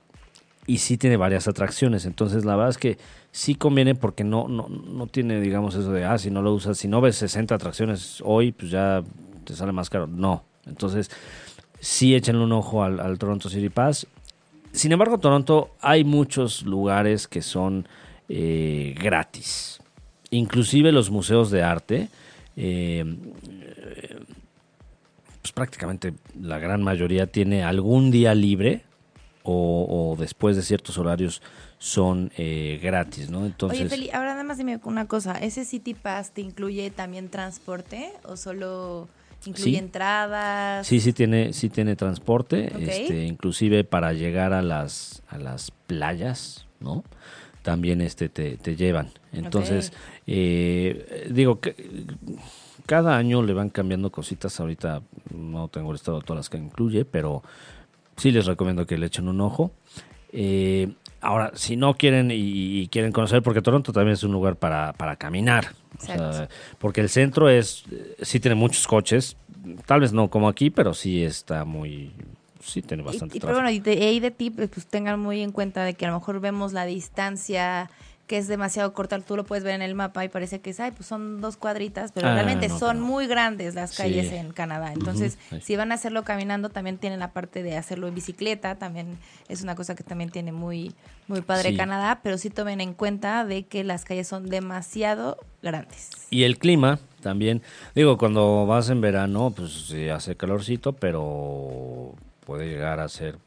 y 0.67 0.79
sí 0.79 0.97
tiene 0.97 1.17
varias 1.17 1.49
atracciones. 1.49 2.07
Entonces, 2.07 2.45
la 2.45 2.57
verdad 2.57 2.71
es 2.71 2.79
que 2.79 2.99
sí 3.33 3.55
conviene 3.55 3.95
porque 3.95 4.25
no, 4.25 4.49
no, 4.49 4.69
no 4.69 5.07
tiene, 5.07 5.41
digamos, 5.41 5.75
eso 5.75 5.93
de, 5.93 6.05
ah, 6.05 6.19
si 6.19 6.31
no 6.31 6.43
lo 6.43 6.55
usas, 6.55 6.79
si 6.79 6.89
no 6.89 7.01
ves 7.01 7.17
60 7.17 7.55
atracciones 7.55 8.23
hoy, 8.25 8.53
pues 8.53 8.71
ya 8.71 9.03
te 9.45 9.55
sale 9.55 9.73
más 9.73 9.91
caro. 9.91 10.07
No. 10.07 10.45
Entonces, 10.67 11.11
sí 11.81 12.15
échenle 12.15 12.45
un 12.45 12.53
ojo 12.53 12.83
al, 12.83 13.19
Toronto 13.19 13.49
City 13.49 13.69
Pass. 13.69 14.07
Sin 14.73 14.93
embargo, 14.93 15.19
Toronto 15.19 15.71
hay 15.81 16.05
muchos 16.05 16.63
lugares 16.63 17.29
que 17.29 17.43
son 17.43 17.87
eh, 18.29 18.95
gratis. 18.99 19.81
Inclusive 20.35 20.93
los 20.93 21.11
museos 21.11 21.51
de 21.51 21.63
arte. 21.63 22.09
eh, 22.57 23.05
pues 25.43 25.53
prácticamente 25.53 26.15
la 26.41 26.59
gran 26.59 26.83
mayoría 26.83 27.27
tiene 27.27 27.65
algún 27.65 28.11
día 28.11 28.35
libre 28.35 28.83
o, 29.43 30.13
o 30.15 30.17
después 30.19 30.57
de 30.57 30.63
ciertos 30.63 30.97
horarios 30.97 31.43
son 31.79 32.33
eh, 32.39 32.81
gratis, 32.83 33.29
¿no? 33.29 33.45
Entonces, 33.45 33.81
Oye, 33.81 33.89
Feli, 33.91 34.11
ahora 34.11 34.31
nada 34.33 34.45
más 34.45 34.57
dime 34.57 34.81
una 34.85 35.07
cosa. 35.07 35.33
¿Ese 35.35 35.67
City 35.67 35.93
Pass 35.93 36.31
te 36.31 36.41
incluye 36.41 36.91
también 36.91 37.29
transporte 37.29 38.11
o 38.25 38.39
solo 38.39 39.07
incluye 39.45 39.73
Sí. 39.73 39.77
entradas? 39.77 40.87
sí, 40.87 41.01
sí 41.01 41.13
tiene, 41.13 41.53
sí 41.53 41.69
tiene 41.69 41.95
transporte, 41.95 42.73
Ok. 42.75 42.81
este, 42.81 43.25
inclusive 43.27 43.85
para 43.85 44.15
llegar 44.15 44.55
a 44.55 44.63
las, 44.63 45.23
a 45.29 45.37
las 45.37 45.71
playas, 45.87 46.65
¿no? 46.81 47.05
También 47.63 48.01
este 48.01 48.31
te, 48.31 48.57
te 48.57 48.77
llevan. 48.77 49.11
Entonces, 49.35 49.93
eh, 50.27 51.29
digo 51.31 51.61
que 51.61 51.75
cada 52.87 53.17
año 53.17 53.43
le 53.43 53.53
van 53.55 53.71
cambiando 53.71 54.11
cositas. 54.11 54.59
Ahorita 54.61 55.03
no 55.35 55.69
tengo 55.69 55.91
el 55.91 55.97
estado 55.97 56.21
de 56.21 56.25
todas 56.27 56.39
las 56.41 56.51
que 56.51 56.59
incluye, 56.59 57.05
pero 57.05 57.43
sí 58.17 58.31
les 58.31 58.47
recomiendo 58.47 58.87
que 58.87 58.99
le 58.99 59.07
echen 59.07 59.29
un 59.29 59.41
ojo. 59.41 59.71
Eh, 60.33 60.93
ahora, 61.21 61.53
si 61.55 61.77
no 61.77 61.95
quieren 61.95 62.31
y, 62.31 62.81
y 62.81 62.89
quieren 62.89 63.13
conocer, 63.13 63.43
porque 63.43 63.63
Toronto 63.63 63.93
también 63.93 64.15
es 64.15 64.23
un 64.25 64.33
lugar 64.33 64.57
para, 64.57 64.93
para 64.95 65.17
caminar. 65.17 65.73
O 65.99 66.05
sea, 66.05 66.15
Exacto. 66.17 66.55
porque 66.79 67.01
el 67.01 67.09
centro 67.09 67.49
es, 67.49 67.85
sí 68.21 68.41
tiene 68.41 68.57
muchos 68.57 68.87
coches, 68.87 69.37
tal 69.87 70.01
vez 70.01 70.13
no 70.13 70.29
como 70.29 70.49
aquí, 70.49 70.71
pero 70.71 70.93
sí 70.93 71.23
está 71.23 71.65
muy, 71.65 72.11
sí 72.61 72.83
tiene 72.83 73.05
Y- 73.05 73.07
bastante 73.07 73.37
y, 73.37 73.41
pero 73.41 73.53
tráfico. 73.55 73.63
bueno, 73.63 73.71
y 73.71 73.79
de, 73.79 74.05
ahí 74.07 74.19
de 74.19 74.33
ti, 74.33 74.51
pues, 74.51 74.71
tengan 74.89 75.21
muy 75.21 75.41
en 75.41 75.53
cuenta 75.53 75.85
de 75.85 75.95
que 75.95 76.05
a 76.05 76.09
lo 76.11 76.19
mejor 76.19 76.41
vemos 76.41 76.73
la 76.73 76.85
distancia 76.85 77.89
que 78.27 78.39
es 78.39 78.49
demasiado 78.49 78.95
corta, 78.95 79.19
tú 79.21 79.37
lo 79.37 79.45
puedes 79.45 79.65
ver 79.65 79.75
en 79.75 79.83
el 79.83 79.95
mapa 79.95 80.25
y 80.25 80.29
parece 80.29 80.61
que 80.61 80.71
es, 80.71 80.81
ay, 80.81 80.93
pues 80.93 81.07
son 81.07 81.43
dos 81.43 81.59
cuadritas, 81.59 82.11
pero 82.13 82.29
Ah, 82.29 82.33
realmente 82.35 82.69
no, 82.69 82.79
son 82.79 82.99
muy 83.01 83.27
grandes 83.27 83.75
las 83.75 83.91
Sí. 83.91 83.99
calles 83.99 84.33
en 84.33 84.53
Canadá. 84.53 84.93
Entonces, 84.95 85.37
si 85.63 85.77
van 85.77 85.93
a 85.93 85.97
hacerlo 85.97 86.25
caminando, 86.25 86.71
también 86.71 86.97
tienen 86.97 87.19
la 87.21 87.33
parte 87.33 87.63
de 87.63 87.77
hacerlo 87.77 88.09
en 88.09 88.15
bicicleta, 88.15 88.77
también 88.77 89.19
es 89.49 89.61
una 89.63 89.75
cosa 89.75 89.95
que 89.95 90.05
también 90.05 90.31
tiene 90.31 90.53
muy, 90.53 90.95
muy 91.29 91.43
padre 91.43 91.71
Sí. 91.73 91.77
Canadá, 91.77 92.21
pero 92.23 92.39
sí 92.39 92.49
tomen 92.49 92.81
en 92.81 92.95
cuenta 92.95 93.45
de 93.45 93.65
que 93.65 93.85
las 93.85 94.05
calles 94.07 94.27
son 94.27 94.49
demasiado 94.49 95.37
grandes. 95.63 96.09
Y 96.31 96.45
el 96.45 96.57
clima 96.59 96.99
también. 97.23 97.61
Digo, 97.95 98.17
cuando 98.17 98.65
vas 98.67 98.89
en 98.89 99.03
verano, 99.03 99.53
pues 99.55 99.87
sí 99.89 100.09
hace 100.09 100.35
calorcito, 100.35 100.95
pero 100.95 102.15
puede 102.47 102.69
llegar 102.69 103.01
a 103.01 103.09
ser 103.09 103.39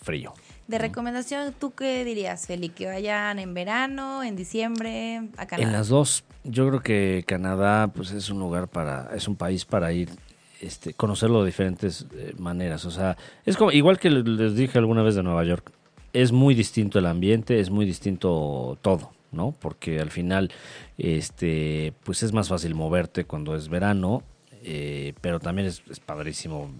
frío. 0.00 0.34
De 0.66 0.78
recomendación, 0.78 1.54
¿tú 1.58 1.72
qué 1.72 2.04
dirías, 2.04 2.46
Feli? 2.46 2.70
¿Que 2.70 2.86
vayan 2.86 3.38
en 3.38 3.52
verano, 3.52 4.22
en 4.22 4.34
diciembre, 4.34 5.28
a 5.36 5.46
Canadá? 5.46 5.68
En 5.68 5.72
las 5.72 5.88
dos, 5.88 6.24
yo 6.42 6.66
creo 6.68 6.80
que 6.80 7.24
Canadá 7.26 7.88
pues 7.88 8.12
es 8.12 8.30
un 8.30 8.38
lugar 8.38 8.68
para, 8.68 9.10
es 9.14 9.28
un 9.28 9.36
país 9.36 9.66
para 9.66 9.92
ir, 9.92 10.08
este, 10.60 10.94
conocerlo 10.94 11.40
de 11.40 11.46
diferentes 11.46 12.06
eh, 12.14 12.32
maneras. 12.38 12.86
O 12.86 12.90
sea, 12.90 13.18
es 13.44 13.58
como, 13.58 13.72
igual 13.72 13.98
que 13.98 14.08
les 14.08 14.54
dije 14.56 14.78
alguna 14.78 15.02
vez 15.02 15.14
de 15.14 15.22
Nueva 15.22 15.44
York, 15.44 15.70
es 16.14 16.32
muy 16.32 16.54
distinto 16.54 16.98
el 16.98 17.06
ambiente, 17.06 17.60
es 17.60 17.68
muy 17.68 17.84
distinto 17.84 18.78
todo, 18.80 19.10
¿no? 19.32 19.54
Porque 19.60 20.00
al 20.00 20.10
final, 20.10 20.50
este, 20.96 21.92
pues 22.04 22.22
es 22.22 22.32
más 22.32 22.48
fácil 22.48 22.74
moverte 22.74 23.26
cuando 23.26 23.54
es 23.54 23.68
verano, 23.68 24.22
eh, 24.64 25.12
pero 25.20 25.38
también 25.40 25.68
es, 25.68 25.82
es 25.90 26.00
padrísimo 26.00 26.70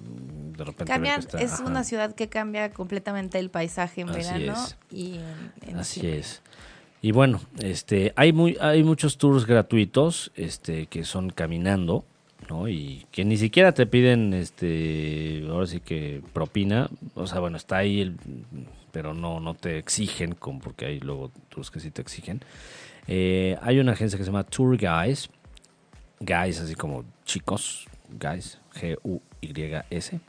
de 0.57 0.65
repente. 0.65 0.85
ver 0.85 0.87
que 0.87 0.93
Cambian, 0.93 1.21
está- 1.21 1.39
es 1.41 1.53
ajá. 1.53 1.65
una 1.65 1.85
ciudad 1.85 2.15
que 2.15 2.29
cambia 2.29 2.71
completamente 2.73 3.39
el 3.39 3.51
paisaje 3.51 4.01
en 4.01 4.09
Así 4.11 4.19
verano 4.19 4.53
es. 4.65 4.77
y 4.91 5.15
en, 5.17 5.53
en 5.71 5.77
Así 5.79 6.07
es. 6.07 6.43
Y 7.03 7.13
bueno, 7.13 7.41
este, 7.63 8.13
hay 8.17 8.33
muy, 8.33 8.57
hay 8.61 8.83
muchos 8.83 9.19
tours 9.19 9.45
gratuitos, 9.47 10.33
este, 10.37 10.87
que 10.87 11.05
son 11.05 11.29
caminando, 11.31 12.05
¿no? 12.49 12.67
Y 12.69 13.07
que 13.11 13.25
ni 13.27 13.37
siquiera 13.37 13.73
te 13.73 13.87
piden, 13.87 14.33
este, 14.33 15.45
ahora 15.51 15.67
sí 15.67 15.81
que 15.81 16.23
propina, 16.33 16.89
o 17.15 17.27
sea, 17.27 17.41
bueno, 17.41 17.59
está 17.59 17.77
ahí, 17.77 18.01
el- 18.01 18.17
pero 18.91 19.13
no, 19.13 19.41
no 19.41 19.55
te 19.55 19.77
exigen, 19.77 20.35
como 20.35 20.61
porque 20.61 20.87
hay 20.87 21.01
luego 21.01 21.31
tours 21.51 21.71
que 21.71 21.81
sí 21.81 21.91
te 21.91 22.01
exigen. 22.01 22.41
Eh, 23.07 23.59
hay 23.61 23.81
una 23.81 23.93
agencia 23.93 24.17
que 24.17 24.25
se 24.25 24.31
llama 24.31 24.45
Tour 24.45 24.79
Guys, 24.79 25.29
Guys 26.25 26.61
así 26.61 26.75
como 26.75 27.05
chicos, 27.25 27.87
Guys, 28.21 28.59
G-U-Y-S. 28.75 30.21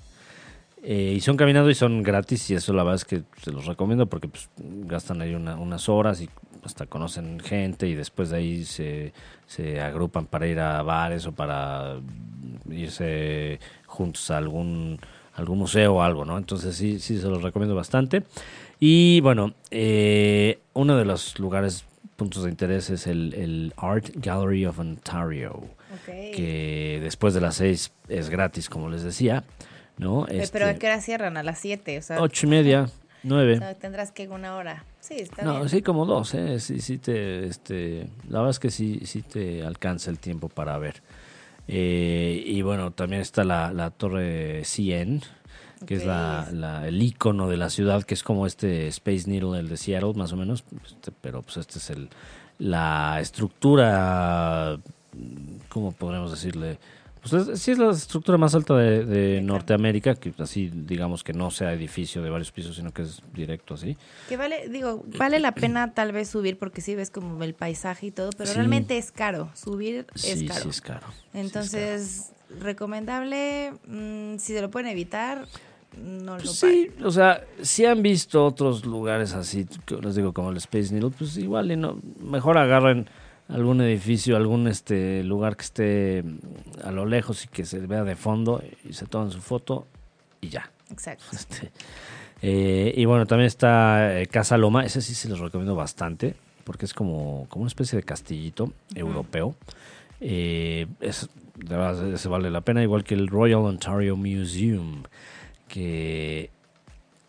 Eh, 0.88 1.14
y 1.18 1.22
son 1.22 1.36
caminando 1.36 1.70
y 1.72 1.76
son 1.76 2.04
gratis 2.04 2.48
y 2.52 2.54
eso 2.54 2.72
la 2.72 2.84
verdad 2.84 2.96
es 2.98 3.06
que 3.06 3.24
se 3.42 3.52
los 3.52 3.66
recomiendo 3.66 4.06
porque 4.06 4.28
pues, 4.28 4.50
gastan 4.58 5.20
ahí 5.22 5.34
una- 5.34 5.56
unas 5.56 5.90
horas 5.90 6.22
y 6.22 6.30
hasta 6.64 6.86
conocen 6.86 7.40
gente 7.40 7.88
y 7.88 7.96
después 7.96 8.30
de 8.30 8.38
ahí 8.38 8.66
se, 8.66 9.12
se 9.48 9.82
agrupan 9.82 10.28
para 10.28 10.46
ir 10.48 10.60
a 10.60 10.84
bares 10.84 11.26
o 11.26 11.32
para 11.32 11.98
irse 12.70 13.60
juntos 13.88 14.30
a 14.30 14.38
algún, 14.38 15.00
algún 15.34 15.58
museo 15.58 15.96
o 15.96 16.02
algo, 16.02 16.24
¿no? 16.24 16.38
Entonces 16.38 16.76
sí, 16.76 17.00
sí 17.00 17.18
se 17.20 17.28
los 17.30 17.42
recomiendo 17.42 17.76
bastante. 17.76 18.24
Y 18.80 19.22
bueno, 19.22 19.54
eh, 19.72 20.60
uno 20.74 20.98
de 20.98 21.06
los 21.06 21.40
lugares, 21.40 21.86
puntos 22.16 22.44
de 22.44 22.50
interés 22.50 22.90
es 22.92 23.08
el, 23.08 23.34
el 23.34 23.74
Art 23.78 24.10
Gallery 24.16 24.66
of 24.68 24.78
Ontario 24.80 25.64
Que 26.06 27.00
después 27.02 27.34
de 27.34 27.42
las 27.42 27.56
seis 27.56 27.92
es 28.10 28.30
gratis, 28.30 28.70
como 28.70 28.90
les 28.90 29.04
decía. 29.04 29.44
¿no? 29.98 30.28
Eh, 30.28 30.48
Pero 30.52 30.66
¿a 30.66 30.70
Este, 30.72 30.80
qué 30.80 30.88
hora 30.88 31.02
cierran? 31.02 31.38
A 31.38 31.44
las 31.44 31.60
7. 31.60 31.98
O 31.98 32.02
sea, 32.02 32.22
Ocho 32.22 32.48
y 32.48 32.50
media, 32.50 32.90
nueve. 33.24 33.54
o 33.56 33.58
sea, 33.60 33.74
tendrás 33.76 34.12
que 34.12 34.28
una 34.28 34.56
hora. 34.58 34.84
Sí, 35.00 35.16
está 35.20 35.44
No, 35.44 35.56
bien. 35.58 35.70
sí, 35.70 35.82
como 35.82 36.06
dos, 36.06 36.34
¿eh? 36.34 36.60
Sí, 36.60 36.80
sí 36.82 36.98
te, 36.98 37.46
este, 37.48 38.08
la 38.28 38.40
verdad 38.40 38.50
es 38.52 38.60
que 38.60 38.72
sí, 38.72 39.02
sí 39.06 39.22
te 39.22 39.64
alcanza 39.64 40.10
el 40.12 40.20
tiempo 40.20 40.50
para 40.50 40.78
ver. 40.78 41.02
Eh, 41.68 42.44
y 42.46 42.62
bueno, 42.62 42.92
también 42.92 43.22
está 43.22 43.44
la, 43.46 43.72
la 43.72 43.90
torre 43.90 44.64
CN, 44.66 45.22
que 45.86 45.96
es 45.96 46.06
la- 46.06 46.84
el 46.88 47.02
icono 47.02 47.48
de 47.48 47.58
la 47.58 47.70
ciudad, 47.70 48.04
que 48.04 48.16
es 48.16 48.24
como 48.24 48.46
este 48.48 48.88
Space 48.88 49.30
Needle, 49.30 49.60
el 49.60 49.70
de 49.70 49.78
Seattle, 49.78 50.14
más 50.16 50.34
o 50.34 50.36
menos. 50.38 50.64
Este, 50.86 51.12
pero 51.22 51.42
pues 51.42 51.58
este 51.58 51.80
es 51.80 51.90
el, 51.90 52.10
la 52.60 53.20
estructura, 53.22 54.78
¿cómo 55.70 55.92
podríamos 55.92 56.32
decirle? 56.32 56.78
Pues 57.22 57.48
es- 57.48 57.60
sí 57.60 57.72
es 57.72 57.80
la 57.80 57.90
estructura 57.90 58.38
más 58.38 58.54
alta 58.54 58.76
de, 58.76 59.04
de 59.04 59.42
Norteamérica, 59.42 60.14
que 60.14 60.32
así 60.38 60.70
digamos 60.74 61.24
que 61.24 61.34
no 61.34 61.50
sea 61.50 61.74
edificio 61.74 62.22
de 62.22 62.30
varios 62.30 62.52
pisos, 62.52 62.76
sino 62.76 62.92
que 62.92 63.02
es 63.02 63.22
directo 63.34 63.74
así. 63.74 63.98
Que 64.30 64.38
vale, 64.38 64.70
digo, 64.70 65.04
vale 65.18 65.40
la 65.40 65.54
pena 65.54 65.94
tal 65.96 66.12
vez 66.12 66.30
subir 66.30 66.60
porque 66.60 66.82
sí 66.82 66.94
ves 66.94 67.10
como 67.10 67.44
el 67.44 67.56
paisaje 67.56 68.08
y 68.08 68.12
todo, 68.12 68.30
pero 68.38 68.52
Sí. 68.52 68.56
realmente 68.56 68.98
es 69.00 69.12
caro. 69.12 69.50
Subir 69.56 70.06
es 70.14 70.22
Sí, 70.22 70.46
caro. 70.46 70.62
sí 70.64 70.70
es 70.70 70.82
caro. 70.82 71.08
Sí 71.08 71.14
es 71.14 71.22
caro. 71.22 71.42
Entonces, 71.42 72.32
recomendable, 72.62 73.74
mm, 73.88 74.38
si 74.38 74.54
se 74.54 74.62
lo 74.62 74.70
pueden 74.70 74.90
evitar, 74.90 75.48
no 75.98 76.34
Pues 76.34 76.46
lo 76.46 76.52
sí, 76.52 76.92
o 77.04 77.10
sea, 77.10 77.44
si 77.62 77.86
han 77.86 78.04
visto 78.04 78.46
otros 78.46 78.86
lugares 78.86 79.34
así, 79.34 79.66
les 80.02 80.16
digo, 80.16 80.32
como 80.34 80.52
el 80.52 80.58
Space 80.58 80.94
Needle, 80.94 81.10
pues 81.18 81.38
igual 81.38 81.72
y 81.72 81.76
no, 81.78 81.98
mejor 82.20 82.58
agarren 82.60 83.08
algún 83.48 83.82
edificio, 83.82 84.36
algún 84.36 84.68
este 84.68 85.24
lugar 85.24 85.56
que 85.56 85.64
esté 85.64 86.24
mm, 86.24 86.40
a 86.84 86.92
lo 86.92 87.06
lejos 87.06 87.46
y 87.46 87.48
que 87.48 87.66
se 87.66 87.80
vea 87.80 88.04
de 88.04 88.16
fondo 88.16 88.64
y 88.84 88.94
se 88.94 89.06
toman 89.06 89.32
su 89.32 89.42
foto 89.42 89.88
y 90.42 90.50
ya. 90.50 90.72
Exacto. 90.92 91.26
Este, 91.34 91.72
eh, 92.42 92.94
y 92.96 93.06
bueno, 93.06 93.26
también 93.26 93.48
está 93.48 94.20
eh, 94.20 94.28
Casa 94.28 94.58
Loma, 94.58 94.86
ese 94.86 95.02
sí 95.02 95.16
se 95.16 95.30
los 95.30 95.40
recomiendo 95.40 95.76
bastante, 95.76 96.36
porque 96.64 96.86
es 96.86 96.94
como, 96.94 97.48
como 97.50 97.64
una 97.64 97.70
especie 97.70 97.98
de 97.98 98.04
castillito 98.04 98.72
europeo. 98.94 99.56
Eh, 100.22 100.88
es, 101.00 101.30
de 101.56 101.76
verdad, 101.76 102.14
ese 102.14 102.28
vale 102.28 102.50
la 102.50 102.62
pena, 102.62 102.84
igual 102.84 103.04
que 103.04 103.16
el 103.16 103.28
Royal 103.28 103.62
Ontario 103.62 104.16
Museum, 104.16 105.04
que 105.68 106.50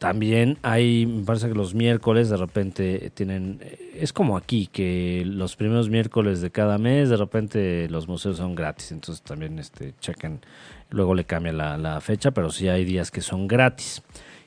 también 0.06 0.56
hay, 0.62 1.04
me 1.04 1.24
parece 1.24 1.48
que 1.48 1.54
los 1.54 1.74
miércoles 1.74 2.30
de 2.30 2.36
repente 2.36 3.10
tienen, 3.12 3.58
es 3.92 4.12
como 4.12 4.36
aquí, 4.36 4.68
que 4.68 5.24
los 5.26 5.56
primeros 5.56 5.90
miércoles 5.90 6.40
de 6.40 6.52
cada 6.52 6.78
mes 6.78 7.08
de 7.08 7.16
repente 7.16 7.88
los 7.88 8.06
museos 8.06 8.36
son 8.36 8.54
gratis, 8.54 8.92
entonces 8.92 9.20
también 9.24 9.58
este, 9.58 9.94
chequen, 9.98 10.42
luego 10.90 11.16
le 11.16 11.24
cambia 11.24 11.52
la, 11.52 11.76
la 11.76 12.00
fecha, 12.00 12.30
pero 12.30 12.50
sí 12.50 12.68
hay 12.68 12.84
días 12.84 13.10
que 13.10 13.20
son 13.20 13.48
gratis. 13.48 14.00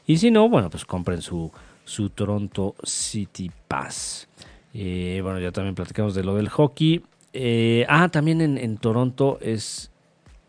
Y 0.07 0.15
si 0.19 0.31
no, 0.31 0.47
bueno, 0.47 0.69
pues 0.69 0.85
compren 0.85 1.21
su, 1.21 1.51
su 1.83 2.09
Toronto 2.09 2.75
City 2.81 3.51
Pass. 3.67 4.29
Eh, 4.73 5.19
bueno, 5.21 5.41
ya 5.41 5.51
también 5.51 5.75
platicamos 5.75 6.15
de 6.15 6.23
lo 6.23 6.37
del 6.37 6.47
hockey. 6.47 7.03
Eh, 7.33 7.85
ah, 7.89 8.07
también 8.07 8.39
en, 8.39 8.57
en 8.57 8.77
Toronto 8.77 9.39
es 9.41 9.91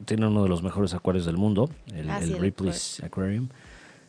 tiene 0.05 0.29
uno 0.29 0.45
de 0.45 0.49
los 0.49 0.63
mejores 0.63 0.95
acuarios 0.95 1.27
del 1.27 1.37
mundo, 1.37 1.69
el, 1.93 2.09
Ah, 2.09 2.21
el 2.23 2.39
Ripley's 2.39 3.03
Aquarium. 3.03 3.49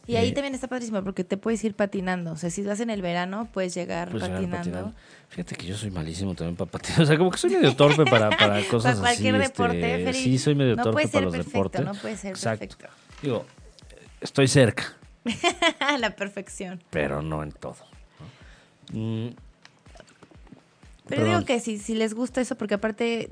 Y 0.08 0.16
ahí 0.16 0.30
Eh, 0.30 0.34
también 0.34 0.56
está 0.56 0.68
padrísimo 0.68 1.04
porque 1.04 1.24
te 1.24 1.38
puedes 1.38 1.64
ir 1.64 1.76
patinando. 1.76 2.32
O 2.32 2.36
sea, 2.36 2.50
si 2.50 2.64
vas 2.64 2.80
en 2.80 2.90
el 2.90 3.02
verano, 3.02 3.48
puedes 3.54 3.74
llegar 3.76 4.10
Puedes 4.10 4.28
patinando. 4.30 4.94
Fíjate 5.30 5.56
que 5.56 5.68
yo 5.68 5.78
soy 5.78 5.92
malísimo 5.92 6.34
también 6.34 6.56
para 6.56 6.70
patinar. 6.72 7.02
O 7.04 7.06
sea, 7.06 7.18
como 7.18 7.30
que 7.32 7.38
soy 7.38 7.52
medio 7.52 7.76
torpe 7.76 8.04
para, 8.06 8.30
para 8.32 8.62
cosas 8.70 8.96
Para 8.96 9.08
cualquier 9.14 9.36
así. 9.36 9.44
deporte, 9.44 9.96
este, 10.04 10.14
sí, 10.14 10.38
soy 10.40 10.56
medio 10.56 10.76
no 10.76 10.84
torpe 10.84 10.94
puede 10.94 11.08
para 11.10 11.26
los 11.26 11.34
perfecto, 11.36 11.58
deportes. 11.58 11.86
no 11.86 11.94
puede 11.94 12.18
ser 12.18 12.32
Exacto. 12.32 12.68
perfecto. 12.68 12.88
Digo, 13.22 13.46
estoy 14.20 14.48
cerca, 14.48 14.98
la 16.00 16.16
perfección. 16.16 16.82
pero 16.90 17.22
no 17.22 17.44
en 17.44 17.52
todo. 17.52 17.78
¿no? 18.92 19.00
Mm, 19.00 19.36
Pero 21.08 21.22
Perdón. 21.24 21.28
digo 21.28 21.46
que 21.46 21.60
si, 21.60 21.78
si 21.78 21.94
les 21.96 22.14
gusta 22.14 22.42
eso, 22.42 22.56
porque 22.58 22.74
aparte 22.74 23.30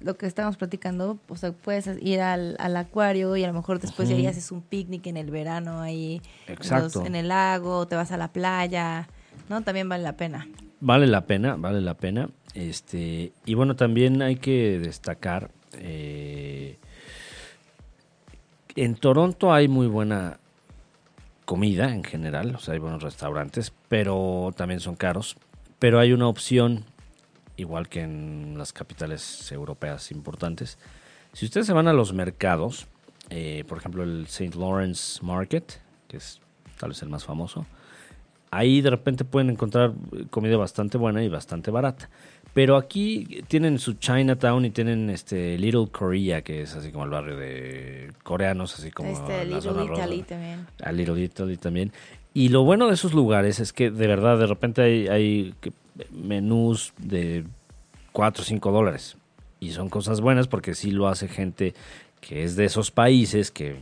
lo 0.00 0.16
que 0.16 0.26
estábamos 0.26 0.56
platicando, 0.56 1.18
o 1.28 1.36
sea, 1.36 1.52
puedes 1.52 1.88
ir 2.02 2.20
al, 2.20 2.56
al 2.58 2.76
acuario 2.76 3.36
y 3.36 3.44
a 3.44 3.48
lo 3.48 3.54
mejor 3.54 3.78
después 3.80 4.08
de 4.08 4.16
ahí 4.16 4.26
haces 4.26 4.50
un 4.52 4.60
picnic 4.62 5.06
en 5.06 5.16
el 5.16 5.30
verano 5.30 5.80
ahí 5.80 6.20
Exacto. 6.46 6.98
los- 7.00 7.06
en 7.06 7.14
el 7.14 7.28
lago, 7.28 7.86
te 7.86 7.94
vas 7.96 8.10
a 8.12 8.16
la 8.16 8.28
playa, 8.28 9.08
¿no? 9.48 9.62
También 9.62 9.88
vale 9.88 10.02
la 10.02 10.16
pena. 10.16 10.46
Vale 10.80 11.06
la 11.06 11.26
pena, 11.26 11.56
vale 11.56 11.80
la 11.80 11.94
pena. 11.94 12.28
Este, 12.54 13.32
y 13.44 13.54
bueno, 13.54 13.76
también 13.76 14.22
hay 14.22 14.36
que 14.36 14.78
destacar. 14.78 15.50
eh, 15.74 16.78
en 18.76 18.94
Toronto 18.94 19.52
hay 19.52 19.68
muy 19.68 19.86
buena 19.86 20.38
comida 21.44 21.92
en 21.92 22.04
general, 22.04 22.54
o 22.54 22.58
sea, 22.58 22.74
hay 22.74 22.80
buenos 22.80 23.02
restaurantes, 23.02 23.72
pero 23.88 24.52
también 24.56 24.80
son 24.80 24.94
caros. 24.96 25.36
Pero 25.78 25.98
hay 25.98 26.12
una 26.12 26.28
opción, 26.28 26.84
igual 27.58 27.88
que 27.88 28.00
en 28.00 28.54
las 28.56 28.72
capitales 28.72 29.52
europeas 29.52 30.10
importantes. 30.10 30.78
Si 31.34 31.44
ustedes 31.44 31.66
se 31.66 31.72
van 31.74 31.88
a 31.88 31.92
los 31.92 32.14
mercados, 32.14 32.86
eh, 33.30 33.64
por 33.68 33.78
ejemplo, 33.78 34.02
el 34.02 34.24
St. 34.24 34.58
Lawrence 34.58 35.22
Market, 35.22 35.80
que 36.08 36.16
es 36.16 36.40
tal 36.78 36.90
vez 36.90 37.02
el 37.02 37.10
más 37.10 37.24
famoso, 37.24 37.66
ahí 38.50 38.80
de 38.80 38.90
repente 38.90 39.24
pueden 39.24 39.50
encontrar 39.50 39.92
eh, 40.12 40.24
comida 40.30 40.56
bastante 40.56 40.96
buena 40.96 41.22
y 41.22 41.28
bastante 41.28 41.70
barata. 41.70 42.08
Pero 42.54 42.76
aquí 42.76 43.42
tienen 43.46 43.78
su 43.78 43.94
Chinatown 43.94 44.64
y 44.64 44.70
tienen 44.70 45.10
este 45.10 45.58
Little 45.58 45.88
Korea, 45.92 46.42
que 46.42 46.62
es 46.62 46.74
así 46.74 46.90
como 46.90 47.04
el 47.04 47.10
barrio 47.10 47.36
de 47.36 48.10
coreanos, 48.22 48.78
así 48.78 48.90
como 48.90 49.10
este 49.10 49.44
la 49.44 49.60
zona 49.60 49.82
Little 49.82 49.88
rosa. 49.88 50.02
Italy 50.02 50.22
también. 50.22 50.66
A 50.82 50.92
Little 50.92 51.22
Italy 51.22 51.56
también. 51.56 51.92
Y 52.34 52.48
lo 52.48 52.64
bueno 52.64 52.86
de 52.86 52.94
esos 52.94 53.14
lugares 53.14 53.60
es 53.60 53.72
que 53.72 53.90
de 53.90 54.06
verdad 54.06 54.38
de 54.38 54.46
repente 54.46 55.10
hay, 55.10 55.54
menús 56.10 56.92
de 56.98 57.44
4 58.12 58.42
o 58.42 58.44
5 58.44 58.72
dólares. 58.72 59.16
Y 59.60 59.70
son 59.72 59.88
cosas 59.88 60.20
buenas 60.20 60.46
porque 60.48 60.74
sí 60.74 60.90
lo 60.90 61.08
hace 61.08 61.28
gente 61.28 61.74
que 62.20 62.42
es 62.44 62.56
de 62.56 62.64
esos 62.64 62.90
países, 62.90 63.50
que 63.50 63.76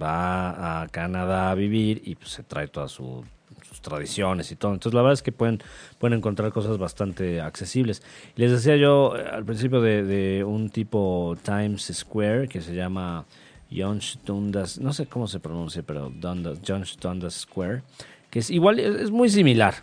va 0.00 0.82
a 0.82 0.88
Canadá 0.88 1.50
a 1.50 1.54
vivir 1.54 2.02
y 2.04 2.14
pues, 2.14 2.30
se 2.30 2.42
trae 2.42 2.68
todas 2.68 2.90
su- 2.92 3.24
sus 3.68 3.80
tradiciones 3.80 4.50
y 4.52 4.56
todo. 4.56 4.72
Entonces 4.72 4.94
la 4.94 5.02
verdad 5.02 5.14
es 5.14 5.22
que 5.22 5.32
pueden, 5.32 5.62
pueden 5.98 6.18
encontrar 6.18 6.52
cosas 6.52 6.78
bastante 6.78 7.40
accesibles. 7.40 8.02
Les 8.36 8.50
decía 8.50 8.76
yo 8.76 9.16
eh, 9.16 9.24
al 9.30 9.44
principio 9.44 9.80
de, 9.80 10.44
un 10.46 10.70
tipo 10.70 11.36
Times 11.42 11.90
Square 11.92 12.48
que 12.48 12.60
se 12.60 12.74
llama 12.74 13.24
Johns 13.74 14.18
Dundas, 14.24 14.78
no 14.80 14.92
sé 14.92 15.06
cómo 15.06 15.26
se 15.28 15.40
pronuncia, 15.40 15.82
pero 15.82 16.10
Dundas, 16.10 16.58
Johns 16.66 16.98
Dundas 17.00 17.34
Square, 17.34 17.82
que 18.30 18.40
es 18.40 18.50
igual, 18.50 18.78
es 18.78 19.10
muy 19.10 19.28
similar. 19.30 19.74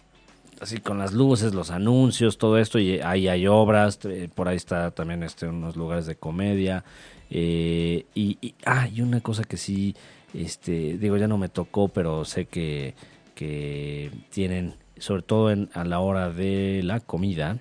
Así 0.59 0.79
con 0.79 0.97
las 0.97 1.13
luces, 1.13 1.53
los 1.53 1.69
anuncios, 1.69 2.37
todo 2.39 2.57
esto, 2.57 2.79
y 2.79 2.99
ahí 2.99 3.27
hay 3.27 3.45
obras, 3.45 3.99
eh, 4.05 4.27
por 4.33 4.47
ahí 4.47 4.55
está 4.57 4.89
también 4.91 5.21
este, 5.21 5.47
unos 5.47 5.75
lugares 5.75 6.05
de 6.07 6.15
comedia. 6.15 6.83
eh, 7.29 8.05
y, 8.15 8.55
ah, 8.65 8.87
y 8.87 9.01
una 9.01 9.19
cosa 9.21 9.43
que 9.43 9.57
sí, 9.57 9.95
este, 10.33 10.97
digo, 10.97 11.17
ya 11.17 11.27
no 11.27 11.37
me 11.37 11.49
tocó, 11.49 11.89
pero 11.89 12.23
sé 12.25 12.45
que, 12.45 12.95
que 13.35 14.09
tienen, 14.31 14.75
sobre 14.97 15.21
todo 15.23 15.51
en, 15.51 15.69
a 15.73 15.83
la 15.83 15.99
hora 15.99 16.31
de 16.31 16.81
la 16.83 17.01
comida, 17.01 17.57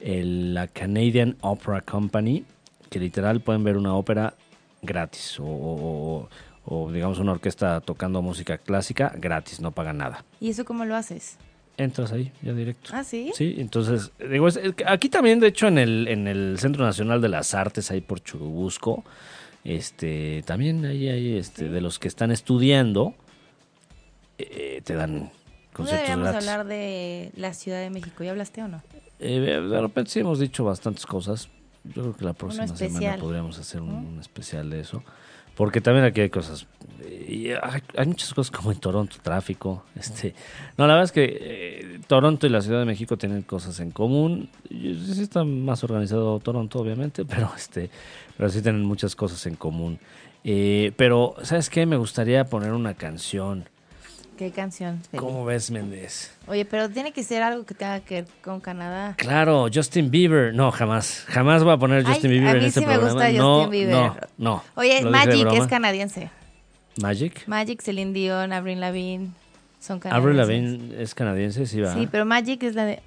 el- 0.00 0.52
la 0.52 0.66
Canadian 0.66 1.36
Opera 1.40 1.80
Company, 1.80 2.44
que 2.90 2.98
literal 2.98 3.40
pueden 3.40 3.62
ver 3.64 3.76
una 3.76 3.94
ópera 3.94 4.34
gratis 4.82 5.36
o, 5.40 6.28
digamos 6.92 7.18
una 7.20 7.32
orquesta 7.32 7.80
tocando 7.80 8.20
música 8.20 8.58
clásica 8.58 9.12
gratis, 9.16 9.60
no 9.60 9.70
pagan 9.70 9.98
nada. 9.98 10.24
¿Y 10.40 10.50
eso 10.50 10.64
cómo 10.64 10.84
lo 10.84 10.94
haces? 10.96 11.38
Entras 11.78 12.12
ahí 12.12 12.30
ya 12.42 12.52
directo. 12.52 12.90
Ah, 12.92 13.02
¿sí? 13.04 13.30
Sí, 13.34 13.54
entonces, 13.58 14.10
digo, 14.30 14.48
es- 14.48 14.58
aquí 14.84 15.08
también, 15.08 15.40
de 15.40 15.46
hecho, 15.46 15.68
en 15.68 15.78
el, 15.78 16.06
en 16.08 16.26
el 16.28 16.58
Centro 16.58 16.84
Nacional 16.84 17.20
de 17.22 17.28
las 17.30 17.54
Artes, 17.54 17.90
ahí 17.90 18.00
por 18.02 18.20
Churubusco, 18.22 19.04
este, 19.64 20.42
también 20.44 20.84
ahí 20.84 21.08
hay, 21.08 21.36
este, 21.38 21.68
de 21.68 21.80
los 21.80 21.98
que 21.98 22.08
están 22.08 22.30
estudiando, 22.32 23.14
eh, 24.38 24.80
te 24.84 24.94
dan 24.94 25.14
¿No 25.20 25.30
conciertos 25.72 26.06
deberíamos 26.08 26.28
gratis. 26.32 26.48
hablar 26.48 26.66
de 26.66 27.30
la 27.36 27.54
Ciudad 27.54 27.80
de 27.80 27.90
México? 27.90 28.24
¿Ya 28.24 28.32
hablaste 28.32 28.62
o 28.62 28.68
no? 28.68 28.82
Eh, 29.20 29.38
de 29.40 29.80
repente 29.80 30.10
sí 30.10 30.20
hemos 30.20 30.38
dicho 30.40 30.64
bastantes 30.64 31.06
cosas. 31.06 31.48
Yo 31.84 32.02
creo 32.02 32.16
que 32.16 32.24
la 32.24 32.32
próxima 32.34 32.66
semana 32.76 33.16
podríamos 33.18 33.58
hacer 33.58 33.80
un, 33.80 33.88
¿no? 33.88 33.98
un 34.10 34.18
especial 34.20 34.68
de 34.70 34.80
eso. 34.80 35.02
Porque 35.58 35.80
también 35.80 36.04
aquí 36.04 36.20
hay 36.20 36.30
cosas. 36.30 36.68
y 37.04 37.48
hay, 37.50 38.06
muchas 38.06 38.32
cosas 38.32 38.56
como 38.56 38.70
en 38.70 38.78
Toronto, 38.78 39.16
tráfico. 39.20 39.82
Este, 39.96 40.32
no, 40.76 40.86
la 40.86 40.94
verdad 40.94 41.06
es 41.06 41.10
que 41.10 41.36
eh, 41.40 42.00
Toronto 42.06 42.46
y 42.46 42.50
la 42.50 42.60
Ciudad 42.60 42.78
de 42.78 42.84
México 42.84 43.16
tienen 43.16 43.42
cosas 43.42 43.80
en 43.80 43.90
común. 43.90 44.50
Sí 44.70 45.20
está 45.20 45.42
más 45.42 45.82
organizado 45.82 46.38
Toronto, 46.38 46.78
obviamente, 46.78 47.24
pero 47.28 47.50
este, 47.56 47.90
pero 48.36 48.48
sí 48.50 48.62
tienen 48.62 48.84
muchas 48.84 49.16
cosas 49.16 49.44
en 49.46 49.56
común. 49.56 49.98
Eh, 50.44 50.92
pero, 50.96 51.34
¿sabes 51.42 51.68
qué? 51.70 51.86
Me 51.86 51.96
gustaría 51.96 52.44
poner 52.44 52.70
una 52.70 52.94
canción. 52.94 53.68
¿Qué 54.38 54.52
canción? 54.52 55.02
¿Cómo 55.16 55.44
ves, 55.44 55.68
Méndez? 55.72 56.30
Oye, 56.46 56.64
pero 56.64 56.88
tiene 56.88 57.10
que 57.12 57.24
ser 57.24 57.42
algo 57.42 57.66
que 57.66 57.74
tenga 57.74 57.98
que 57.98 58.22
ver 58.22 58.26
con 58.40 58.60
Canadá. 58.60 59.14
Claro, 59.18 59.66
Justin 59.74 60.12
Bieber. 60.12 60.54
No, 60.54 60.70
jamás. 60.70 61.24
Jamás 61.26 61.64
voy 61.64 61.72
a 61.72 61.76
poner 61.76 62.04
Ay, 62.06 62.12
Justin 62.12 62.30
a 62.30 62.32
Bieber 62.34 62.56
en 62.56 62.62
mí 62.62 62.68
este 62.68 62.78
sí 62.80 62.86
me 62.86 62.92
programa. 62.92 63.14
gusta 63.26 63.32
no, 63.36 63.54
Justin 63.56 63.70
Bieber. 63.72 63.94
no, 63.94 64.16
no. 64.38 64.64
Oye, 64.76 65.02
Magic 65.04 65.52
es 65.52 65.66
canadiense. 65.66 66.30
Magic. 67.02 67.48
Magic, 67.48 67.82
Celine 67.82 68.12
Dion, 68.12 68.52
Avril 68.52 68.80
Lavigne. 68.80 69.30
Son 69.80 70.00
Avril 70.04 70.36
canadienses. 70.36 70.78
Lavigne 70.78 71.02
es 71.02 71.14
canadiense, 71.16 71.66
sí 71.66 71.80
va. 71.80 71.94
Sí, 71.94 72.08
pero 72.08 72.24
Magic 72.24 72.62
es 72.62 72.76
la 72.76 72.84
de. 72.84 73.02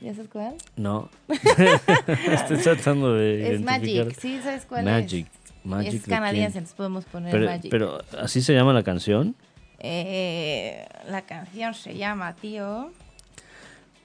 ¿Ya 0.00 0.14
sabes 0.14 0.28
cuál? 0.30 0.54
No. 0.76 1.08
Estoy 1.28 2.58
tratando 2.58 3.14
de 3.14 3.54
Es. 3.56 3.60
Magic, 3.60 4.16
sí, 4.20 4.38
¿sabes 4.40 4.64
cuál 4.66 4.84
Magic. 4.84 5.26
es? 5.26 5.32
Magic. 5.32 5.45
Es 5.84 6.04
¿de 6.04 6.10
canadiense, 6.10 6.58
entonces 6.58 6.76
podemos 6.76 7.04
poner 7.04 7.32
Pero, 7.32 7.46
Magic. 7.46 7.70
pero 7.70 8.02
así 8.18 8.42
se 8.42 8.54
llama 8.54 8.72
la 8.72 8.82
canción. 8.82 9.34
Eh, 9.78 10.86
la 11.08 11.22
canción 11.22 11.74
se 11.74 11.96
llama, 11.96 12.34
tío. 12.34 12.90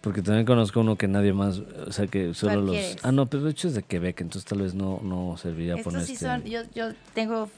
Porque 0.01 0.24
también 0.24 0.45
conozco 0.45 0.80
uno 0.80 0.95
que 0.95 1.07
nadie 1.07 1.32
más, 1.32 1.59
o 1.59 1.91
sea 1.91 2.07
que 2.07 2.34
solo 2.34 2.53
¿Cuál 2.53 2.66
los... 2.66 2.76
quieres? 2.76 2.97
Ah, 3.03 3.12
no, 3.12 3.28
pero 3.28 3.43
de 3.43 3.51
hecho 3.51 3.68
es 3.68 3.76
de 3.76 3.84
Quebec, 3.84 4.22
entonces 4.22 4.49
tal 4.49 4.62
vez 4.62 4.74
no, 4.74 4.99
no 5.03 5.38
serviría 5.38 5.78
poner 5.78 6.01
Estos 6.01 6.07
sí 6.07 6.14
este... 6.14 6.26
son. 6.26 6.43
Yo, 6.43 6.62
yo 6.74 6.93
tengo. 7.14 7.49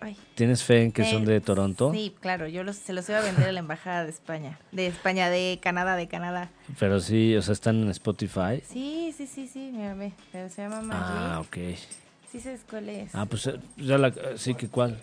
Ay, 0.00 0.16
¿Tienes 0.34 0.62
fe 0.62 0.82
en 0.82 0.92
que 0.92 1.02
eh, 1.02 1.10
son 1.10 1.24
de 1.24 1.40
Toronto? 1.40 1.92
Sí, 1.92 2.14
claro, 2.20 2.48
yo 2.48 2.64
los, 2.64 2.76
se 2.76 2.92
los 2.92 3.08
iba 3.08 3.18
a 3.18 3.22
vender 3.22 3.48
a 3.48 3.52
la 3.52 3.60
embajada 3.60 4.04
de 4.04 4.10
España. 4.10 4.58
De 4.72 4.88
España, 4.88 5.30
de 5.30 5.58
Canadá, 5.62 5.96
de 5.96 6.06
Canadá. 6.06 6.50
Pero 6.78 7.00
sí, 7.00 7.34
o 7.36 7.40
sea, 7.40 7.52
están 7.52 7.80
en 7.82 7.88
Spotify. 7.90 8.62
Sí, 8.68 9.14
sí, 9.16 9.26
sí, 9.26 9.48
sí, 9.48 9.70
mira, 9.72 9.94
ve. 9.94 10.12
Pero 10.32 10.50
se 10.50 10.62
llama 10.62 10.82
Magic. 10.82 11.02
Ah, 11.02 11.40
ok. 11.40 11.56
Sí 12.30 12.40
sabes 12.40 12.60
cuál 12.68 12.88
es. 12.88 13.14
Ah, 13.14 13.26
pues 13.26 13.46
eh, 13.46 13.58
ya 13.76 13.98
la... 13.98 14.12
Sí, 14.36 14.54
que 14.54 14.68
cuál. 14.68 15.00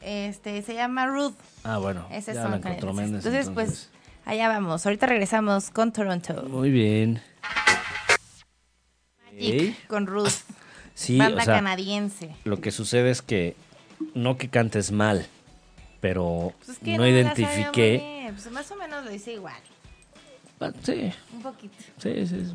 Este, 0.00 0.62
se 0.62 0.74
llama 0.74 1.06
Ruth. 1.06 1.34
Ah, 1.64 1.78
bueno, 1.78 2.06
Esas 2.10 2.36
ya 2.36 2.42
son 2.42 2.50
la 2.52 2.56
encontró. 2.58 2.92
Méndez, 2.92 3.24
Entonces, 3.26 3.50
pues, 3.52 3.90
allá 4.24 4.48
vamos. 4.48 4.86
Ahorita 4.86 5.06
regresamos 5.06 5.70
con 5.70 5.92
Toronto. 5.92 6.34
Muy 6.48 6.70
bien. 6.70 7.20
Magic, 9.24 9.86
con 9.88 10.06
Ruth. 10.06 10.32
Sí, 10.94 11.18
banda 11.18 11.42
o 11.42 11.44
sea, 11.44 11.54
canadiense. 11.56 12.34
lo 12.44 12.60
que 12.60 12.70
sucede 12.70 13.10
es 13.10 13.20
que 13.20 13.54
no 14.14 14.38
que 14.38 14.48
cantes 14.48 14.92
mal, 14.92 15.26
pero 16.00 16.54
Pues 16.58 16.70
es 16.70 16.78
que 16.78 16.92
no 16.92 17.02
sabía 17.02 17.10
identifiqué... 17.20 18.30
pues 18.32 18.50
más 18.50 18.70
o 18.70 18.76
menos 18.76 19.04
lo 19.04 19.12
hice 19.12 19.34
igual. 19.34 19.60
Ah, 20.60 20.70
Sí, 20.82 21.12
Un 21.34 21.42
poquito. 21.42 21.74
sí, 21.98 22.26
sí. 22.26 22.54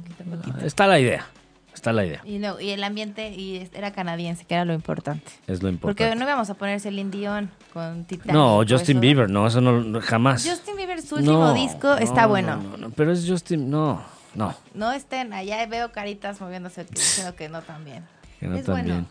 Está 0.64 0.88
la 0.88 1.00
idea. 1.00 1.28
Está 1.74 1.94
la 1.94 2.06
idea. 2.06 2.22
Y, 2.26 2.38
no, 2.38 2.60
y 2.60 2.70
el 2.72 2.84
ambiente 2.84 3.30
y 3.30 3.70
era 3.74 3.92
canadiense, 3.92 4.46
que 4.46 4.54
era 4.54 4.66
lo 4.66 4.74
importante. 4.74 5.32
Es 5.48 5.64
lo 5.64 5.70
importante. 5.70 6.04
Porque 6.04 6.16
no 6.16 6.26
íbamos 6.26 6.50
a 6.50 6.54
poner 6.56 6.80
Celine 6.80 7.10
Dion 7.10 7.50
con 7.74 8.04
Titanic. 8.06 8.34
No, 8.34 8.58
Justin 8.68 8.98
eso. 8.98 9.00
Bieber, 9.00 9.30
no, 9.30 9.48
eso 9.48 9.62
no, 9.62 9.82
no, 9.82 10.02
jamás. 10.02 10.46
Justin 10.48 10.76
Bieber, 10.76 11.02
su 11.02 11.16
último 11.16 11.34
No, 11.34 11.54
disco, 11.54 11.96
está 11.96 12.24
no, 12.24 12.30
bueno. 12.30 12.58
No, 12.58 12.78
no, 12.78 12.90
pero 12.92 13.12
es 13.12 13.26
Justin, 13.28 13.70
no, 13.70 14.04
no. 14.36 14.54
No 14.74 14.92
estén, 14.92 15.34
allá 15.34 15.66
veo 15.66 15.92
caritas 15.92 16.42
moviéndose 16.42 16.84
diciendo 16.84 17.36
que 17.36 17.50
no 17.50 17.62
también. 17.62 18.04
Que 18.40 18.48
no 18.48 18.58
es 18.58 18.66
bueno. 18.66 18.84
bien. 18.84 19.08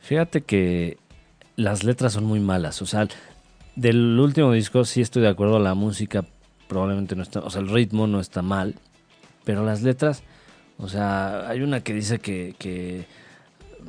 Fíjate 0.00 0.42
que 0.42 0.98
las 1.56 1.84
letras 1.84 2.14
son 2.14 2.24
muy 2.24 2.40
malas. 2.40 2.80
O 2.82 2.86
sea, 2.86 3.06
del 3.76 4.18
último 4.18 4.52
disco 4.52 4.84
sí 4.84 5.00
estoy 5.00 5.22
de 5.22 5.28
acuerdo, 5.28 5.58
la 5.58 5.74
música 5.74 6.24
probablemente 6.68 7.16
no 7.16 7.22
está, 7.22 7.40
o 7.40 7.50
sea, 7.50 7.60
el 7.60 7.68
ritmo 7.68 8.06
no 8.06 8.20
está 8.20 8.42
mal, 8.42 8.74
pero 9.44 9.64
las 9.64 9.82
letras, 9.82 10.22
o 10.78 10.88
sea, 10.88 11.48
hay 11.48 11.60
una 11.60 11.80
que 11.80 11.92
dice 11.92 12.18
que, 12.18 12.54
que 12.58 13.06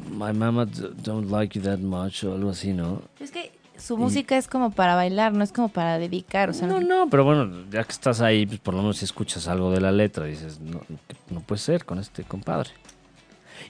My 0.07 0.33
mama 0.33 0.65
don't 1.03 1.29
like 1.29 1.57
you 1.57 1.63
that 1.65 1.79
much 1.79 2.23
o 2.23 2.33
algo 2.33 2.51
así, 2.51 2.73
¿no? 2.73 3.01
Es 3.19 3.31
que 3.31 3.51
su 3.77 3.97
música 3.97 4.37
es 4.37 4.47
como 4.47 4.71
para 4.71 4.95
bailar, 4.95 5.33
no 5.33 5.43
es 5.43 5.51
como 5.51 5.69
para 5.69 5.97
dedicar. 5.97 6.49
O 6.49 6.53
sea, 6.53 6.67
No, 6.67 6.79
no, 6.79 7.09
pero 7.09 7.23
bueno, 7.23 7.65
ya 7.71 7.83
que 7.83 7.91
estás 7.91 8.21
ahí, 8.21 8.45
pues 8.45 8.59
por 8.59 8.73
lo 8.73 8.81
menos 8.81 8.97
si 8.97 9.05
escuchas 9.05 9.47
algo 9.47 9.71
de 9.71 9.81
la 9.81 9.91
letra, 9.91 10.25
dices, 10.25 10.59
no, 10.59 10.81
no 11.29 11.39
puede 11.41 11.59
ser 11.59 11.85
con 11.85 11.99
este 11.99 12.23
compadre. 12.23 12.71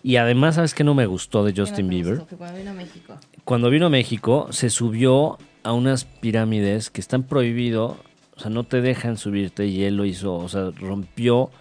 Y 0.01 0.15
además, 0.15 0.55
¿sabes 0.55 0.73
qué 0.73 0.83
no 0.83 0.93
me 0.93 1.05
gustó 1.05 1.43
de 1.43 1.53
¿qué 1.53 1.61
no 1.61 1.67
Justin 1.67 1.89
Bieber? 1.89 2.19
gustó? 2.19 2.37
Cuando 2.37 2.57
vino 2.57 2.71
a 2.71 2.73
México. 2.73 3.13
Cuando 3.43 3.69
vino 3.69 3.85
a 3.87 3.89
México, 3.89 4.47
se 4.51 4.69
subió 4.69 5.37
a 5.63 5.73
unas 5.73 6.05
pirámides 6.05 6.89
que 6.89 7.01
están 7.01 7.23
prohibido, 7.23 7.97
o 8.35 8.39
sea, 8.39 8.49
no 8.49 8.63
te 8.63 8.81
dejan 8.81 9.17
subirte 9.17 9.65
y 9.67 9.83
él 9.83 9.97
lo 9.97 10.05
hizo, 10.05 10.35
o 10.35 10.47
sea, 10.47 10.71
rompió 10.79 11.51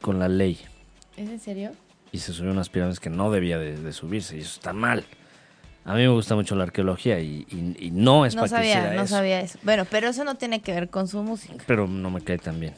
con 0.00 0.18
la 0.18 0.28
ley 0.28 0.58
¿Es 1.16 1.28
en 1.28 1.40
serio? 1.40 1.72
y 2.12 2.18
se 2.18 2.32
subió 2.32 2.50
unas 2.50 2.68
pirámides 2.68 3.00
que 3.00 3.10
no 3.10 3.30
debía 3.30 3.58
de, 3.58 3.76
de 3.76 3.92
subirse 3.92 4.36
y 4.36 4.40
eso 4.40 4.54
está 4.54 4.72
mal. 4.72 5.04
A 5.84 5.94
mí 5.94 6.00
me 6.02 6.08
gusta 6.08 6.34
mucho 6.34 6.54
la 6.56 6.64
arqueología 6.64 7.20
y, 7.20 7.46
y- 7.50 7.86
y 7.86 7.90
no 7.90 8.26
es 8.26 8.34
No 8.34 8.42
para 8.42 8.48
que 8.50 8.56
sabía, 8.56 8.70
hiciera 8.78 8.94
no 8.96 9.02
eso, 9.02 9.14
sabía 9.14 9.40
eso. 9.40 9.58
Bueno, 9.62 9.86
pero 9.90 10.08
eso 10.08 10.24
no 10.24 10.34
tiene 10.34 10.60
que 10.60 10.72
ver 10.72 10.90
con 10.90 11.08
su 11.08 11.22
música. 11.22 11.62
pero 11.66 11.86
no 11.86 12.10
me 12.10 12.20
cae 12.20 12.38
tan 12.38 12.60
bien. 12.60 12.74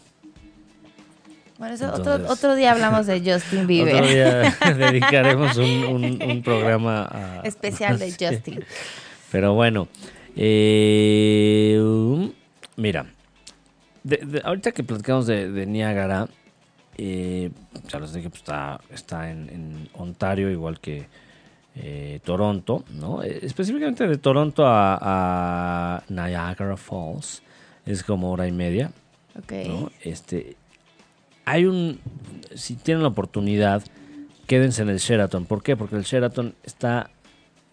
Bueno, 1.58 1.74
eso 1.74 1.84
Entonces- 1.86 2.14
otro, 2.14 2.32
otro 2.32 2.54
día 2.56 2.72
hablamos 2.72 3.06
de 3.06 3.20
Justin 3.20 3.66
Bieber. 3.66 3.94
Otro 3.96 4.06
día 4.08 4.56
dedicaremos 4.76 5.56
un, 5.56 5.84
un- 5.84 6.22
un 6.22 6.42
programa 6.42 7.08
a... 7.10 7.40
Especial 7.44 7.98
de. 7.98 8.10
Justin. 8.20 8.64
Pero 9.30 9.54
bueno, 9.54 9.88
eh, 10.36 11.78
um, 11.80 12.32
mira, 12.76 13.06
de- 14.02 14.16
de- 14.18 14.42
ahorita 14.44 14.72
que 14.72 14.82
platicamos 14.84 15.26
de, 15.26 15.50
de 15.50 15.66
Niágara, 15.66 16.28
eh, 17.04 17.50
ya 17.88 17.98
les 17.98 18.12
dije, 18.12 18.28
pues 18.28 18.42
está, 18.42 18.80
está 18.92 19.30
en, 19.30 19.48
en 19.48 19.88
Ontario, 19.94 20.50
igual 20.50 20.78
que 20.78 21.08
eh, 21.74 22.20
Toronto, 22.24 22.84
¿no? 22.92 23.22
Eh, 23.24 23.40
específicamente 23.42 24.06
de 24.06 24.18
Toronto 24.18 24.64
a, 24.66 24.98
a 25.00 26.02
Niagara 26.08 26.76
Falls, 26.76 27.42
es 27.86 28.04
como 28.04 28.30
hora 28.30 28.46
y 28.46 28.52
media. 28.52 28.92
Ok. 29.36 29.52
¿no? 29.66 29.90
Este, 30.02 30.56
hay 31.44 31.64
un, 31.64 31.98
si 32.54 32.76
tienen 32.76 33.02
la 33.02 33.08
oportunidad, 33.08 33.82
quédense 34.46 34.82
en 34.82 34.90
el 34.90 34.98
Sheraton. 34.98 35.46
¿Por 35.46 35.62
qué? 35.62 35.76
Porque 35.76 35.96
el 35.96 36.04
Sheraton 36.04 36.54
está 36.62 37.10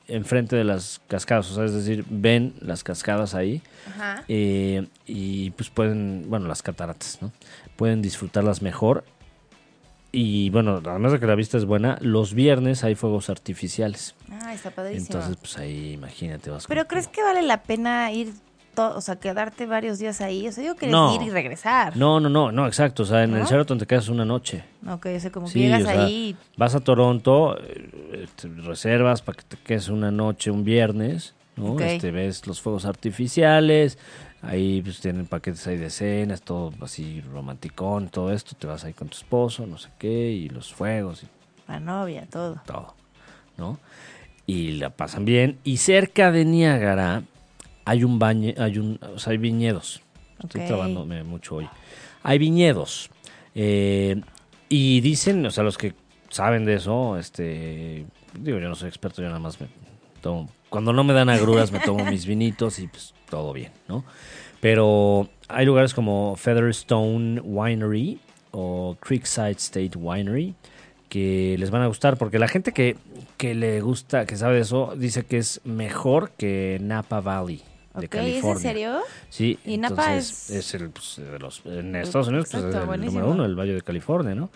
enfrente 0.07 0.55
de 0.55 0.63
las 0.63 1.01
cascadas, 1.07 1.51
o 1.51 1.53
sea, 1.53 1.65
es 1.65 1.73
decir, 1.73 2.03
ven 2.09 2.55
las 2.61 2.83
cascadas 2.83 3.35
ahí 3.35 3.61
Ajá. 3.87 4.23
eh, 4.27 4.87
y 5.05 5.51
pues 5.51 5.69
pueden, 5.69 6.25
bueno, 6.29 6.47
las 6.47 6.63
cataratas, 6.63 7.19
¿no? 7.21 7.31
Pueden 7.75 8.01
disfrutarlas 8.01 8.63
mejor. 8.63 9.03
Y 10.11 10.49
bueno, 10.49 10.81
además 10.83 11.11
de 11.11 11.19
que 11.19 11.27
la 11.27 11.35
vista 11.35 11.57
es 11.57 11.65
buena, 11.65 11.97
los 12.01 12.33
viernes 12.33 12.83
hay 12.83 12.95
fuegos 12.95 13.29
artificiales. 13.29 14.15
Ah, 14.31 14.53
está 14.53 14.71
padrísimo. 14.71 15.05
Entonces, 15.05 15.37
pues 15.37 15.57
ahí 15.59 15.93
imagínate, 15.93 16.49
vas 16.49 16.65
Pero 16.67 16.87
¿crees 16.87 17.07
que 17.07 17.21
vale 17.21 17.43
la 17.43 17.61
pena 17.61 18.11
ir, 18.11 18.33
to- 18.73 18.95
o 18.95 19.01
sea, 19.01 19.17
quedarte 19.17 19.67
varios 19.67 19.99
días 19.99 20.19
ahí? 20.21 20.47
O 20.47 20.51
sea, 20.51 20.63
digo 20.63 20.75
que 20.75 20.87
No. 20.87 21.13
ir 21.13 21.21
y 21.21 21.29
regresar. 21.29 21.95
No, 21.95 22.19
no, 22.19 22.27
no, 22.27 22.51
no, 22.51 22.65
exacto. 22.65 23.03
O 23.03 23.05
sea, 23.05 23.23
en 23.23 23.35
el 23.35 23.41
¿No? 23.41 23.45
Sheraton 23.45 23.77
te 23.77 23.85
quedas 23.85 24.09
una 24.09 24.25
noche. 24.25 24.63
Ok, 24.89 25.05
o 25.15 25.19
sea, 25.19 25.31
como 25.31 25.45
que 25.47 25.59
llegas 25.59 25.81
o 25.83 25.85
sea, 25.85 26.05
ahí. 26.05 26.35
Vas 26.57 26.73
a 26.73 26.79
Toronto, 26.79 27.55
eh, 27.61 28.25
te 28.35 28.47
reservas 28.47 29.21
para 29.21 29.37
que 29.37 29.43
te 29.43 29.57
quedes 29.57 29.89
una 29.89 30.09
noche, 30.09 30.49
un 30.49 30.63
viernes, 30.63 31.35
¿no? 31.55 31.73
Ok. 31.73 31.81
Este, 31.81 32.09
ves 32.09 32.47
los 32.47 32.61
fuegos 32.61 32.85
artificiales, 32.85 33.99
ahí 34.41 34.81
pues 34.81 34.99
tienen 34.99 35.25
paquetes 35.27 35.65
ahí 35.67 35.77
de 35.77 35.89
cenas, 35.89 36.41
todo 36.41 36.71
así 36.81 37.21
romanticón, 37.21 38.09
todo 38.09 38.31
esto, 38.31 38.55
te 38.57 38.67
vas 38.67 38.83
ahí 38.85 38.93
con 38.93 39.09
tu 39.09 39.17
esposo, 39.17 39.65
no 39.67 39.77
sé 39.77 39.89
qué, 39.97 40.31
y 40.31 40.49
los 40.49 40.73
fuegos 40.73 41.23
y 41.23 41.27
La 41.67 41.79
novia, 41.79 42.25
todo. 42.29 42.61
todo, 42.65 42.95
¿no? 43.57 43.79
Y 44.45 44.73
la 44.73 44.89
pasan 44.89 45.25
bien. 45.25 45.59
Y 45.63 45.77
cerca 45.77 46.31
de 46.31 46.45
Niágara 46.45 47.23
hay 47.85 48.03
un 48.03 48.17
baño, 48.19 48.53
hay 48.57 48.79
un, 48.79 48.99
o 49.13 49.19
sea, 49.19 49.31
hay 49.31 49.37
viñedos. 49.37 50.01
Estoy 50.41 50.61
Ok. 50.61 50.67
trabándome 50.67 51.23
mucho 51.23 51.55
hoy. 51.55 51.69
Hay 52.23 52.37
viñedos. 52.39 53.09
Eh, 53.55 54.21
y 54.69 55.01
dicen, 55.01 55.45
o 55.45 55.51
sea, 55.51 55.63
los 55.63 55.77
que 55.77 55.93
saben 56.29 56.65
de 56.65 56.75
eso, 56.75 57.17
este, 57.17 58.05
digo, 58.39 58.57
yo 58.59 58.69
no 58.69 58.75
soy 58.75 58.87
experto, 58.89 59.21
yo 59.21 59.27
nada 59.27 59.39
más 59.39 59.59
me 59.59 59.67
tomo, 60.21 60.49
cuando 60.69 60.93
no 60.93 61.03
me 61.03 61.13
dan 61.13 61.29
agruras 61.29 61.71
me 61.71 61.79
tomo 61.79 62.05
mis 62.09 62.25
vinitos 62.25 62.79
y 62.79 62.87
pues 62.87 63.13
todo 63.29 63.53
bien, 63.53 63.71
¿no? 63.87 64.03
Pero 64.59 65.29
hay 65.47 65.65
lugares 65.65 65.93
como 65.93 66.35
Featherstone 66.35 67.39
Winery 67.41 68.19
o 68.51 68.97
Creekside 68.99 69.51
State 69.57 69.91
Winery 69.95 70.55
que 71.07 71.55
les 71.57 71.71
van 71.71 71.81
a 71.81 71.87
gustar 71.87 72.17
porque 72.17 72.37
la 72.39 72.47
gente 72.47 72.71
que, 72.71 72.95
que 73.37 73.55
le 73.55 73.81
gusta, 73.81 74.25
que 74.25 74.35
sabe 74.35 74.55
de 74.55 74.61
eso, 74.61 74.93
dice 74.95 75.23
que 75.25 75.37
es 75.37 75.61
mejor 75.63 76.31
que 76.37 76.77
Napa 76.81 77.19
Valley 77.19 77.63
de 77.95 78.05
Ok, 78.05 78.13
¿es 78.15 78.19
en 78.19 78.19
California. 78.19 78.59
serio? 78.61 78.99
Sí, 79.29 79.57
Y 79.65 79.77
Napa 79.77 80.03
entonces 80.17 80.49
es- 80.51 80.73
es, 80.73 80.73
el, 80.75 80.89
pues, 80.91 81.15
de 81.17 81.39
los, 81.39 81.61
en 81.65 81.95
Estados 81.95 82.27
Unidos 82.27 82.47
pues, 82.51 82.63
Exacto, 82.63 82.77
es 82.77 82.81
el 82.81 82.87
buenísimo. 82.87 83.19
número 83.21 83.33
uno, 83.33 83.45
el 83.45 83.55
Valle 83.59 83.73
de 83.73 83.81
California, 83.81 84.35
¿no? 84.35 84.49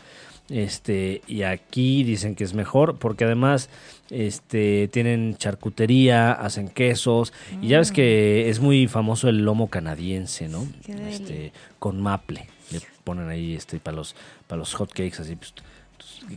Este, 0.50 1.22
y 1.26 1.44
aquí 1.44 2.04
dicen 2.04 2.36
que 2.36 2.44
es 2.44 2.54
mejor 2.54 2.98
porque 2.98 3.24
además 3.24 3.70
este, 4.10 4.89
tienen 4.89 5.38
charcutería, 5.38 6.34
hacen 6.34 6.68
quesos, 6.68 7.32
y 7.62 7.70
ya 7.70 7.80
ves 7.80 7.91
que 7.91 8.50
es 8.50 8.60
muy 8.60 8.88
famoso 8.88 9.30
el 9.30 9.46
lomo 9.46 9.70
canadiense, 9.70 10.50
¿no? 10.50 10.64
Mm. 10.64 10.74
Qué. 10.86 11.10
Este, 11.10 11.54
con 11.80 12.02
maple. 12.02 12.48
Le 12.72 12.82
ponen 13.04 13.30
ahí 13.30 13.54
este 13.54 13.80
para 13.80 13.98
los 13.98 14.16
para 14.48 14.60
los 14.60 14.74
hot 14.74 14.89
cakes 14.89 15.22
así 15.22 15.36
pues, 15.36 15.54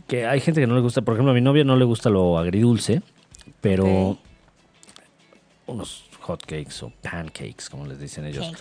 que 0.07 0.25
hay 0.25 0.39
gente 0.39 0.61
que 0.61 0.67
no 0.67 0.75
le 0.75 0.81
gusta, 0.81 1.01
por 1.01 1.13
ejemplo, 1.13 1.31
a 1.31 1.35
mi 1.35 1.41
novia 1.41 1.63
no 1.63 1.75
le 1.75 1.85
gusta 1.85 2.09
lo 2.09 2.37
agridulce, 2.37 3.01
pero 3.61 4.17
unos 5.65 6.05
hot 6.21 6.41
cakes 6.45 6.83
o 6.83 6.91
pancakes, 7.01 7.69
como 7.69 7.85
les 7.85 7.99
dicen 7.99 8.25
ellos, 8.25 8.51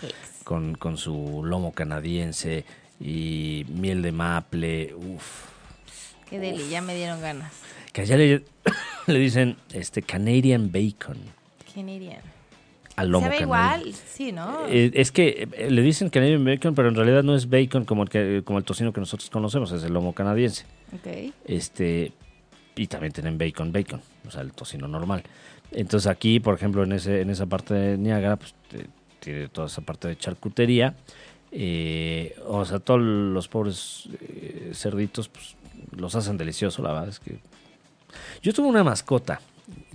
con, 0.44 0.74
con 0.76 0.96
su 0.96 1.42
lomo 1.44 1.72
canadiense 1.72 2.64
y 3.00 3.64
miel 3.68 4.02
de 4.02 4.12
maple, 4.12 4.94
uff. 4.94 5.46
Qué 6.28 6.38
deli, 6.38 6.68
ya 6.68 6.80
me 6.82 6.94
dieron 6.94 7.20
ganas. 7.20 7.52
Que 7.92 8.02
allá 8.02 8.16
le, 8.16 8.42
le 9.06 9.18
dicen 9.18 9.56
este 9.72 10.02
Canadian 10.02 10.70
Bacon. 10.72 11.18
Canadian. 11.74 12.20
Al 12.96 13.10
lomo 13.10 13.26
Se 13.26 13.30
ve 13.30 13.38
canadiense. 13.46 13.88
igual, 13.88 13.94
sí, 14.08 14.32
¿no? 14.32 14.66
Eh, 14.68 14.90
es 14.94 15.12
que 15.12 15.46
eh, 15.52 15.70
le 15.70 15.82
dicen 15.82 16.08
Canadian 16.08 16.44
Bacon, 16.44 16.74
pero 16.74 16.88
en 16.88 16.94
realidad 16.94 17.22
no 17.22 17.36
es 17.36 17.48
bacon 17.50 17.84
como 17.84 18.02
el, 18.02 18.08
que, 18.08 18.42
como 18.44 18.58
el 18.58 18.64
tocino 18.64 18.92
que 18.92 19.00
nosotros 19.00 19.28
conocemos, 19.28 19.70
es 19.72 19.82
el 19.84 19.92
lomo 19.92 20.14
canadiense. 20.14 20.64
ok. 20.94 21.32
Este, 21.44 22.12
y 22.74 22.86
también 22.86 23.12
tienen 23.12 23.36
bacon, 23.36 23.70
bacon, 23.72 24.00
o 24.26 24.30
sea, 24.30 24.40
el 24.40 24.52
tocino 24.52 24.88
normal. 24.88 25.22
Entonces 25.72 26.06
aquí, 26.06 26.40
por 26.40 26.54
ejemplo, 26.54 26.84
en, 26.84 26.92
ese, 26.92 27.20
en 27.20 27.28
esa 27.30 27.44
parte 27.46 27.74
de 27.74 27.98
Niágara, 27.98 28.36
pues 28.36 28.54
te- 28.70 28.86
tiene 29.20 29.48
toda 29.48 29.66
esa 29.66 29.82
parte 29.82 30.08
de 30.08 30.16
charcutería. 30.16 30.94
Eh, 31.52 32.36
o 32.46 32.64
sea, 32.64 32.78
todos 32.80 33.00
los 33.00 33.48
pobres 33.48 34.08
eh, 34.20 34.72
cerditos, 34.74 35.28
pues 35.28 35.54
los 35.92 36.14
hacen 36.14 36.36
delicioso, 36.36 36.82
la 36.82 36.92
verdad 36.92 37.08
es 37.08 37.20
que... 37.20 37.38
Yo 38.42 38.52
tuve 38.52 38.66
una 38.68 38.84
mascota 38.84 39.40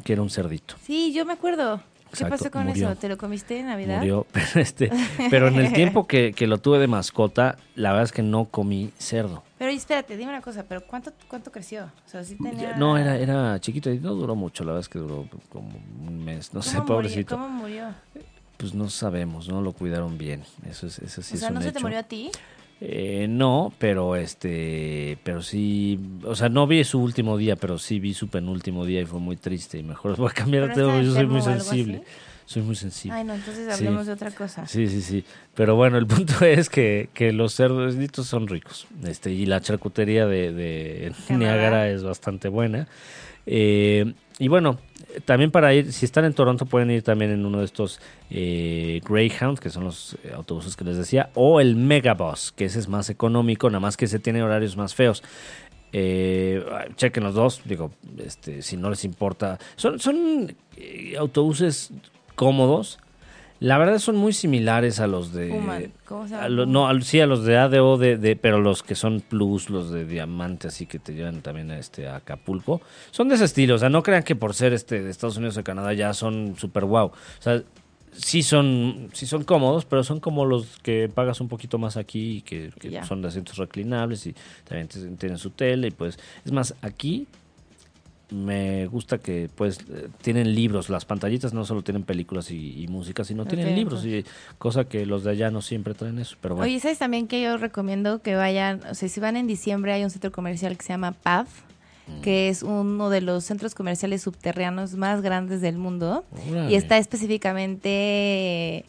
que 0.04 0.14
era 0.14 0.22
un 0.22 0.30
cerdito. 0.30 0.76
Sí, 0.84 1.14
yo 1.14 1.26
me 1.26 1.34
acuerdo. 1.34 1.78
¿Qué 1.78 2.16
Exacto, 2.16 2.38
pasó 2.38 2.52
con 2.52 2.66
murió. 2.66 2.90
eso? 2.92 3.00
¿Te 3.00 3.08
lo 3.08 3.18
comiste 3.18 3.58
en 3.60 3.68
Navidad? 3.68 4.00
Murió, 4.00 4.28
pero, 4.34 4.46
este, 4.62 4.92
pero 5.30 5.48
en 5.48 5.56
el 5.56 5.72
tiempo 5.74 6.08
que, 6.08 6.34
que 6.34 6.46
lo 6.46 6.58
tuve 6.58 6.78
de 6.80 6.88
mascota, 6.88 7.58
la 7.76 7.92
verdad 7.92 8.04
es 8.06 8.12
que 8.12 8.22
no 8.22 8.46
comí 8.46 8.92
cerdo. 8.98 9.44
Pero 9.58 9.72
espérate, 9.72 10.18
dime 10.18 10.30
una 10.32 10.42
cosa, 10.42 10.64
¿pero 10.68 10.82
cuánto, 10.82 11.14
cuánto 11.30 11.52
creció? 11.52 11.86
O 12.06 12.10
sea, 12.10 12.24
sí 12.26 12.36
tenía... 12.36 12.72
Ya- 12.72 12.78
No, 12.78 12.98
era, 12.98 13.16
era 13.18 13.60
chiquito 13.62 13.90
y 13.92 14.00
no 14.00 14.14
duró 14.14 14.36
mucho, 14.36 14.64
la 14.66 14.72
verdad 14.74 14.82
es 14.82 14.90
que 14.90 15.00
duró 15.00 15.26
como 15.50 15.70
un 16.06 16.26
mes, 16.26 16.54
no 16.54 16.62
sé, 16.62 16.82
pobrecito. 16.82 17.36
¿Cómo 17.38 17.48
murió? 17.48 17.94
Pues 18.62 18.74
no 18.76 18.90
sabemos, 18.90 19.48
no 19.50 19.62
lo 19.62 19.74
cuidaron 19.74 20.18
bien, 20.18 20.44
eso 20.70 20.88
es, 20.88 21.00
eso 21.00 21.22
sí 21.22 21.36
o 21.36 21.38
sea, 21.38 21.48
es 21.48 21.52
un 21.52 21.56
¿no 21.56 21.62
se 21.62 21.72
te 21.72 21.78
hecho. 21.80 21.86
murió 21.86 22.00
a 22.00 22.04
ti? 22.04 22.30
Eh, 22.80 23.28
no, 23.30 23.74
pero 23.78 24.16
este, 24.16 25.18
pero 25.24 25.42
sí, 25.42 26.00
o 26.24 26.36
sea, 26.36 26.50
no 26.50 26.66
vi 26.68 26.84
su 26.84 27.00
último 27.02 27.38
día, 27.38 27.56
pero 27.56 27.78
sí 27.78 28.00
vi 28.00 28.14
su 28.14 28.28
penúltimo 28.28 28.86
día 28.86 29.02
y 29.02 29.06
fue 29.06 29.20
muy 29.20 29.36
triste 29.36 29.78
y 29.80 29.84
mejor 29.84 30.16
voy 30.18 30.30
a 30.30 30.34
cambiar 30.34 30.68
de 30.68 30.74
¿Pero 30.76 30.88
tema, 30.88 31.02
yo 31.02 31.12
soy 31.14 31.26
muy 31.28 31.42
sensible, 31.42 32.04
soy 32.46 32.62
muy 32.64 32.76
sensible. 32.76 33.18
Ay, 33.18 33.24
no, 33.24 33.34
entonces 33.36 33.66
Sí. 33.68 33.72
hablemos 33.86 34.08
de 34.08 34.14
otra 34.14 34.32
cosa. 34.32 34.66
Sí, 34.68 34.88
sí, 34.88 35.02
sí. 35.02 35.24
Pero 35.56 35.76
bueno, 35.76 35.98
el 35.98 36.08
punto 36.08 36.34
es 36.46 36.70
que, 36.70 37.10
que 37.14 37.32
los 37.34 37.56
cerditos 37.56 38.28
son 38.28 38.48
ricos. 38.48 38.88
Este, 39.04 39.32
y 39.32 39.46
la 39.46 39.62
charcutería 39.62 40.26
de, 40.26 40.52
de. 40.52 41.14
Niágara 41.30 41.88
es 41.90 42.04
bastante 42.04 42.48
buena. 42.48 42.88
Eh, 43.46 44.14
y 44.40 44.48
bueno, 44.48 44.78
también 45.26 45.52
para 45.52 45.74
ir, 45.74 45.92
si 45.92 46.06
están 46.06 46.26
en 46.26 46.34
Toronto, 46.34 46.66
pueden 46.66 46.90
ir 46.92 47.04
también 47.04 47.32
en 47.32 47.46
uno 47.46 47.60
de 47.60 47.66
estos 47.66 48.00
eh, 48.30 49.02
Greyhound, 49.08 49.60
que 49.60 49.70
son 49.70 49.84
los 49.84 50.18
eh, 50.24 50.32
autobuses 50.34 50.76
que 50.76 50.84
les 50.84 50.98
decía, 50.98 51.30
o 51.36 51.60
el 51.60 51.76
Megabus, 51.76 52.52
que 52.52 52.66
ese 52.66 52.80
es 52.80 52.88
más 52.88 53.10
económico, 53.10 53.70
nada 53.70 53.80
más 53.80 53.98
que 53.98 54.06
ese 54.06 54.20
tiene 54.20 54.42
horarios 54.42 54.78
más 54.78 54.96
feos. 54.96 55.24
Eh, 55.94 56.64
chequen 56.96 57.24
los 57.24 57.36
dos, 57.36 57.62
digo, 57.66 57.92
este, 58.18 58.62
si 58.62 58.78
no 58.78 58.90
les 58.90 59.04
importa. 59.04 59.60
Son, 59.76 60.00
son 60.00 60.56
eh, 60.78 61.16
autobuses 61.18 61.92
cómodos. 62.36 63.00
La 63.62 63.78
verdad 63.78 64.00
son 64.00 64.16
muy 64.16 64.34
similares 64.34 65.00
a 65.00 65.06
los 65.06 65.34
de... 65.34 65.92
¿cómo 66.06 66.24
se 66.28 66.32
llama? 66.32 66.46
a 66.46 66.50
lo- 66.50 66.66
no, 66.66 67.02
sí, 67.02 67.20
a 67.20 67.28
los 67.28 67.46
de 67.46 67.58
ADO, 67.58 67.98
de, 68.00 68.18
de, 68.18 68.36
pero 68.36 68.60
los 68.60 68.82
que 68.82 68.96
son 68.96 69.22
plus, 69.22 69.70
los 69.70 69.92
de 69.92 70.04
diamante, 70.06 70.68
así 70.68 70.88
que 70.88 70.98
te 70.98 71.14
llevan 71.14 71.42
también 71.42 71.70
a, 71.70 71.78
este, 71.78 72.08
a 72.08 72.16
Acapulco. 72.16 72.82
Son 73.12 73.30
de 73.30 73.36
ese 73.36 73.46
estilo, 73.46 73.76
o 73.76 73.78
sea, 73.78 73.90
no 73.90 74.02
crean 74.02 74.24
que 74.24 74.36
por 74.36 74.56
ser 74.56 74.74
este 74.74 75.04
de 75.04 75.12
Estados 75.12 75.38
Unidos 75.38 75.58
o 75.58 75.64
Canadá 75.64 75.94
ya 75.94 76.12
son 76.16 76.56
super 76.58 76.86
wow. 76.86 77.06
O 77.10 77.14
sea, 77.40 77.62
sí 78.14 78.42
son, 78.42 79.10
sí 79.14 79.28
son 79.28 79.44
cómodos, 79.44 79.86
pero 79.86 80.04
son 80.04 80.20
como 80.20 80.44
los 80.46 80.80
que 80.82 81.08
pagas 81.08 81.40
un 81.40 81.48
poquito 81.48 81.78
más 81.78 81.98
aquí, 81.98 82.38
y 82.38 82.42
que, 82.42 82.72
son 83.08 83.22
de 83.22 83.28
asientos 83.28 83.58
reclinables 83.58 84.26
y 84.26 84.34
también 84.68 84.88
te- 84.88 85.08
tienen 85.18 85.38
su 85.38 85.52
tele. 85.52 85.90
Y 85.90 85.92
pues, 85.92 86.18
es 86.44 86.52
más, 86.52 86.74
aquí 86.82 87.28
me 88.32 88.88
gusta 88.88 89.18
que 89.18 89.50
pues 89.54 89.80
eh, 89.90 90.08
tienen 90.22 90.56
libros, 90.56 90.90
las 90.90 91.06
pantallitas 91.06 91.54
no 91.54 91.66
solo 91.66 91.84
tienen 91.84 92.04
películas 92.04 92.50
y, 92.52 92.82
y 92.82 92.88
música, 92.88 93.24
sino 93.24 93.46
tienen 93.46 93.76
libros, 93.76 94.06
y 94.06 94.26
cosa 94.58 94.86
que 94.86 95.06
los 95.06 95.24
de 95.24 95.32
allá 95.32 95.52
no 95.52 95.62
siempre 95.62 95.94
traen 95.94 96.18
eso. 96.20 96.38
Pero 96.42 96.56
bueno. 96.56 96.70
Oye, 96.70 96.80
¿sabes 96.80 96.98
también 96.98 97.28
que 97.28 97.42
yo 97.42 97.58
recomiendo 97.58 98.22
que 98.22 98.36
vayan? 98.36 98.82
O 98.90 98.96
sea, 98.96 99.10
si 99.10 99.20
van 99.20 99.38
en 99.38 99.48
diciembre 99.48 99.94
hay 99.94 100.04
un 100.04 100.10
centro 100.10 100.32
comercial 100.32 100.78
que 100.78 100.84
se 100.84 100.90
llama 100.94 101.12
PAV, 101.12 101.48
Mm. 102.08 102.22
que 102.22 102.50
es 102.50 102.64
uno 102.64 103.10
de 103.10 103.22
los 103.22 103.44
centros 103.44 103.76
comerciales 103.76 104.24
subterráneos 104.24 104.96
más 104.96 105.22
grandes 105.22 105.62
del 105.62 105.78
mundo. 105.78 106.26
Órale. 106.50 106.72
Y 106.72 106.76
está 106.76 106.98
específicamente 106.98 108.86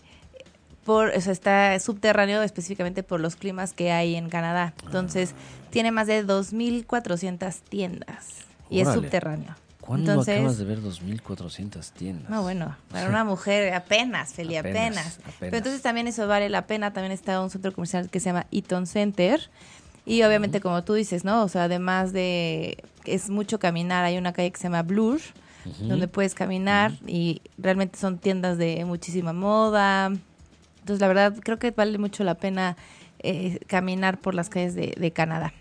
por, 0.85 1.09
o 1.09 1.21
sea, 1.21 1.33
está 1.33 1.79
subterráneo 1.79 2.43
específicamente 2.43 3.03
por 3.03 3.21
los 3.21 3.37
climas 3.37 3.73
que 3.73 3.93
hay 3.93 4.17
en 4.17 4.29
Canadá. 4.29 4.75
Entonces, 4.85 5.35
tiene 5.71 5.93
más 5.93 6.07
de 6.07 6.25
2.400 6.27 7.61
tiendas 7.69 8.47
y 8.73 8.81
es 8.81 8.93
subterráneo. 8.93 9.55
¿Cuándo 9.83 10.13
Entonces, 10.13 10.37
acabas 10.37 10.59
de 10.59 10.65
ver 10.65 10.81
2.400 10.81 11.91
tiendas? 11.91 12.31
no, 12.31 12.43
bueno, 12.43 12.77
para 12.93 13.09
una 13.09 13.25
mujer 13.25 13.75
apenas, 13.75 14.33
Feli, 14.33 14.57
Apenas, 14.57 14.77
apenas, 14.77 15.19
apenas. 15.19 15.37
Pero 15.41 15.57
entonces 15.57 15.83
también 15.83 16.07
eso 16.07 16.29
vale 16.29 16.49
la 16.49 16.69
pena. 16.69 16.93
También 16.93 17.11
está 17.11 17.41
un 17.41 17.51
centro 17.51 17.73
comercial 17.73 18.09
que 18.09 18.21
se 18.21 18.27
llama 18.27 18.47
Eaton 18.53 18.87
Center. 18.87 19.51
Y 20.07 20.23
obviamente, 20.23 20.61
como 20.61 20.85
tú 20.85 20.95
dices, 20.95 21.25
¿no? 21.25 21.43
O 21.43 21.49
sea, 21.49 21.65
además 21.65 22.13
de 22.13 22.79
es 23.05 23.29
mucho 23.29 23.59
caminar, 23.59 24.05
hay 24.05 24.19
una 24.19 24.33
calle 24.33 24.53
que 24.53 24.59
se 24.59 24.65
llama 24.65 24.83
Blur, 24.83 25.21
donde 25.81 26.07
puedes 26.07 26.35
caminar 26.35 26.93
y 27.07 27.43
realmente 27.59 27.99
son 27.99 28.19
tiendas 28.19 28.59
de 28.59 28.85
muchísima 28.85 29.33
moda. 29.33 30.13
Entonces, 30.81 31.01
la 31.01 31.09
verdad, 31.09 31.35
creo 31.43 31.59
que 31.59 31.73
vale 31.73 31.99
mucho 31.99 32.23
la 32.23 32.35
pena 32.35 32.77
eh, 33.19 33.59
caminar 33.67 34.19
por 34.19 34.35
las 34.35 34.49
calles 34.49 34.77
de, 34.77 34.95
de 34.97 35.11
Canadá. 35.11 35.53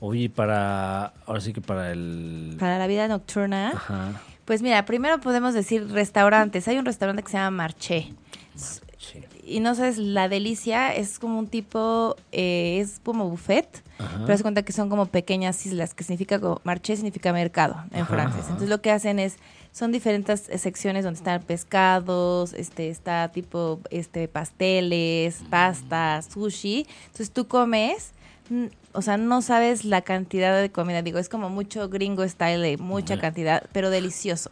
Oye, 0.00 0.28
para. 0.28 1.12
Ahora 1.26 1.40
sí 1.40 1.52
que 1.52 1.60
para 1.60 1.90
el. 1.92 2.56
Para 2.58 2.78
la 2.78 2.86
vida 2.86 3.08
nocturna. 3.08 3.70
Ajá. 3.74 4.20
Pues 4.44 4.62
mira, 4.62 4.84
primero 4.84 5.18
podemos 5.20 5.54
decir 5.54 5.88
restaurantes. 5.90 6.68
Hay 6.68 6.78
un 6.78 6.84
restaurante 6.84 7.22
que 7.22 7.30
se 7.30 7.36
llama 7.38 7.50
Marché. 7.64 8.12
Sí. 8.54 9.20
Y 9.44 9.60
no 9.60 9.74
sabes, 9.74 9.98
la 9.98 10.28
delicia 10.28 10.92
es 10.94 11.18
como 11.18 11.38
un 11.38 11.46
tipo, 11.46 12.16
eh, 12.32 12.80
es 12.80 13.00
como 13.04 13.28
buffet, 13.30 13.82
Ajá. 13.98 14.22
pero 14.26 14.36
se 14.36 14.42
cuenta 14.42 14.62
que 14.64 14.72
son 14.72 14.88
como 14.88 15.06
pequeñas 15.06 15.64
islas, 15.66 15.94
que 15.94 16.02
significa 16.02 16.40
como, 16.40 16.60
marché 16.64 16.96
significa 16.96 17.32
mercado 17.32 17.76
en 17.92 18.00
Ajá, 18.02 18.06
francés. 18.14 18.38
ajá. 18.40 18.46
Entonces 18.48 18.68
lo 18.68 18.80
que 18.80 18.90
hacen 18.90 19.20
es, 19.20 19.36
son 19.70 19.92
diferentes 19.92 20.50
secciones 20.56 21.04
donde 21.04 21.18
están 21.18 21.42
pescados, 21.42 22.54
este, 22.54 22.88
está 22.90 23.28
tipo, 23.28 23.78
este, 23.90 24.26
pasteles, 24.26 25.40
pasta, 25.48 26.22
sushi. 26.22 26.86
Entonces 27.04 27.30
tú 27.30 27.46
comes, 27.46 28.10
mm, 28.50 28.64
o 28.96 29.02
sea, 29.02 29.16
no 29.16 29.42
sabes 29.42 29.84
la 29.84 30.02
cantidad 30.02 30.60
de 30.60 30.70
comida, 30.70 31.02
digo, 31.02 31.18
es 31.18 31.28
como 31.28 31.48
mucho 31.50 31.88
gringo 31.88 32.26
style 32.28 32.78
mucha 32.78 33.18
cantidad, 33.18 33.62
pero 33.72 33.90
delicioso. 33.90 34.50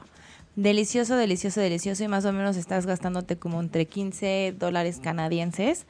Delicioso, 0.57 1.17
delicioso, 1.17 1.61
delicioso 1.61 2.05
y 2.05 2.09
más 2.09 2.25
o 2.25 2.33
menos 2.33 2.57
estás 2.57 2.87
gastándote 2.87 3.37
como 3.37 3.61
entre 3.61 3.87
15 3.87 4.55
dólares 4.57 5.01
canadienses 5.03 5.85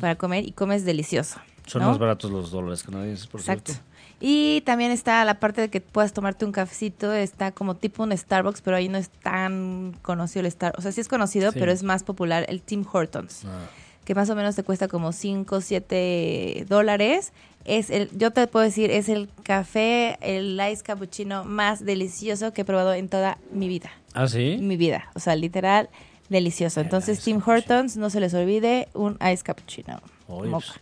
para 0.00 0.14
comer 0.14 0.46
y 0.46 0.52
comes 0.52 0.84
delicioso. 0.84 1.38
Mm. 1.40 1.68
Son 1.68 1.82
¿no? 1.82 1.88
más 1.88 1.98
baratos 1.98 2.30
los 2.30 2.52
dólares 2.52 2.84
canadienses, 2.84 3.26
por 3.26 3.40
Exacto. 3.40 3.72
cierto. 3.72 3.84
Y 4.20 4.60
también 4.64 4.92
está 4.92 5.24
la 5.24 5.40
parte 5.40 5.60
de 5.62 5.68
que 5.68 5.80
puedas 5.80 6.12
tomarte 6.12 6.44
un 6.44 6.52
cafecito, 6.52 7.12
está 7.12 7.50
como 7.50 7.74
tipo 7.74 8.04
un 8.04 8.16
Starbucks, 8.16 8.62
pero 8.62 8.76
ahí 8.76 8.88
no 8.88 8.96
es 8.96 9.08
tan 9.10 9.94
conocido 10.02 10.46
el 10.46 10.52
Starbucks. 10.52 10.78
O 10.78 10.82
sea, 10.82 10.92
sí 10.92 11.00
es 11.00 11.08
conocido, 11.08 11.50
Sí. 11.50 11.58
pero 11.58 11.72
es 11.72 11.82
más 11.82 12.04
popular 12.04 12.46
el 12.48 12.62
Tim 12.62 12.84
Hortons, 12.90 13.44
Ah, 13.44 13.66
que 14.04 14.14
más 14.14 14.30
o 14.30 14.36
menos 14.36 14.54
te 14.54 14.62
cuesta 14.62 14.86
como 14.86 15.10
5, 15.10 15.60
7 15.60 16.64
dólares. 16.68 17.32
Es 17.66 17.90
el, 17.90 18.10
yo 18.16 18.30
te 18.30 18.46
puedo 18.46 18.64
decir, 18.64 18.90
es 18.90 19.08
el 19.08 19.28
café, 19.42 20.16
el 20.20 20.60
ice 20.72 20.82
cappuccino 20.82 21.44
más 21.44 21.84
delicioso 21.84 22.52
que 22.52 22.62
he 22.62 22.64
probado 22.64 22.94
en 22.94 23.08
toda 23.08 23.38
mi 23.50 23.68
vida 23.68 23.90
¿Ah, 24.14 24.28
sí? 24.28 24.56
mi 24.60 24.76
vida. 24.76 25.10
O 25.14 25.20
sea, 25.20 25.34
literal, 25.36 25.88
delicioso. 26.28 26.80
El 26.80 26.86
Entonces, 26.86 27.20
Tim. 27.20 27.42
Hortons, 27.44 27.96
no 27.96 28.08
se 28.10 28.20
les 28.20 28.32
olvide 28.34 28.88
un 28.94 29.18
ice 29.32 29.42
cappuccino. 29.42 30.00
Moca. 30.28 30.50
pues, 30.50 30.80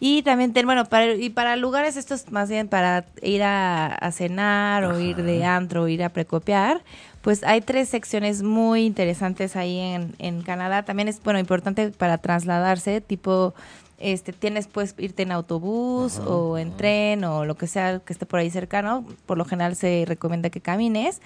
Y 0.00 0.22
también, 0.22 0.52
ten- 0.52 0.66
bueno, 0.66 0.84
para, 0.86 1.14
y 1.14 1.30
para 1.30 1.56
lugares 1.56 1.96
estos 1.96 2.30
más 2.30 2.48
bien 2.50 2.68
para 2.68 3.04
ir 3.22 3.42
a, 3.42 3.86
a 3.86 4.10
cenar 4.12 4.84
o 4.84 4.98
ir 4.98 5.22
de 5.22 5.44
antro 5.44 5.82
o 5.84 5.88
ir 5.88 6.02
a 6.02 6.08
precopiar, 6.10 6.82
pues 7.20 7.44
hay 7.44 7.60
tres 7.60 7.88
secciones 7.88 8.42
muy 8.42 8.84
interesantes 8.84 9.54
ahí 9.56 9.78
en, 9.78 10.14
en 10.18 10.42
Canadá. 10.42 10.82
También 10.84 11.06
es, 11.08 11.22
bueno, 11.22 11.38
importante 11.38 11.90
para 11.90 12.18
trasladarse, 12.18 13.00
tipo, 13.00 13.54
este, 14.02 14.32
tienes 14.32 14.66
pues 14.66 14.94
irte 14.98 15.22
en 15.22 15.30
autobús 15.30 16.18
o 16.18 16.58
en 16.58 16.76
tren 16.76 17.22
o 17.24 17.44
lo 17.44 17.56
que 17.56 17.68
sea 17.68 18.00
que 18.00 18.12
esté 18.12 18.26
por 18.26 18.40
ahí 18.40 18.50
cercano. 18.50 19.06
Por 19.26 19.38
lo 19.38 19.44
general 19.44 19.76
se 19.76 20.04
recomienda 20.06 20.50
que 20.50 20.60
camines. 20.60 21.22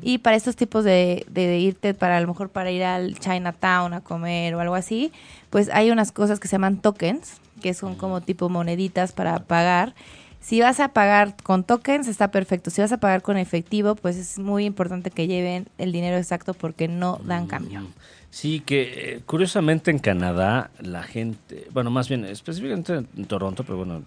Y 0.00 0.18
para 0.18 0.36
estos 0.36 0.54
tipos 0.54 0.84
de, 0.84 1.26
de 1.28 1.58
irte, 1.58 1.92
para 1.92 2.16
a 2.16 2.20
lo 2.20 2.28
mejor 2.28 2.48
para 2.48 2.70
ir 2.70 2.84
al 2.84 3.18
Chinatown 3.18 3.94
a 3.94 4.00
comer 4.00 4.54
o 4.54 4.60
algo 4.60 4.76
así, 4.76 5.12
pues 5.50 5.68
hay 5.72 5.90
unas 5.90 6.12
cosas 6.12 6.38
que 6.38 6.46
se 6.46 6.52
llaman 6.52 6.76
tokens, 6.78 7.40
que 7.60 7.74
son 7.74 7.96
como 7.96 8.20
tipo 8.20 8.48
moneditas 8.48 9.12
para 9.12 9.40
pagar. 9.40 9.94
Si 10.40 10.60
vas 10.60 10.80
a 10.80 10.88
pagar 10.88 11.34
con 11.42 11.64
tokens, 11.64 12.08
está 12.08 12.30
perfecto. 12.30 12.70
Si 12.70 12.80
vas 12.80 12.92
a 12.92 12.98
pagar 12.98 13.22
con 13.22 13.36
efectivo, 13.36 13.94
pues 13.96 14.16
es 14.16 14.38
muy 14.38 14.64
importante 14.64 15.10
que 15.10 15.26
lleven 15.26 15.68
el 15.78 15.92
dinero 15.92 16.16
exacto 16.16 16.54
porque 16.54 16.88
no 16.88 17.20
dan 17.24 17.46
cambio. 17.46 17.82
Sí, 18.30 18.60
que 18.60 19.14
eh, 19.14 19.20
curiosamente 19.26 19.90
en 19.90 19.98
Canadá 19.98 20.70
la 20.80 21.02
gente, 21.02 21.66
bueno, 21.72 21.90
más 21.90 22.08
bien 22.08 22.24
específicamente 22.24 22.94
en 22.94 23.24
Toronto, 23.26 23.64
pero 23.64 23.78
bueno, 23.78 24.04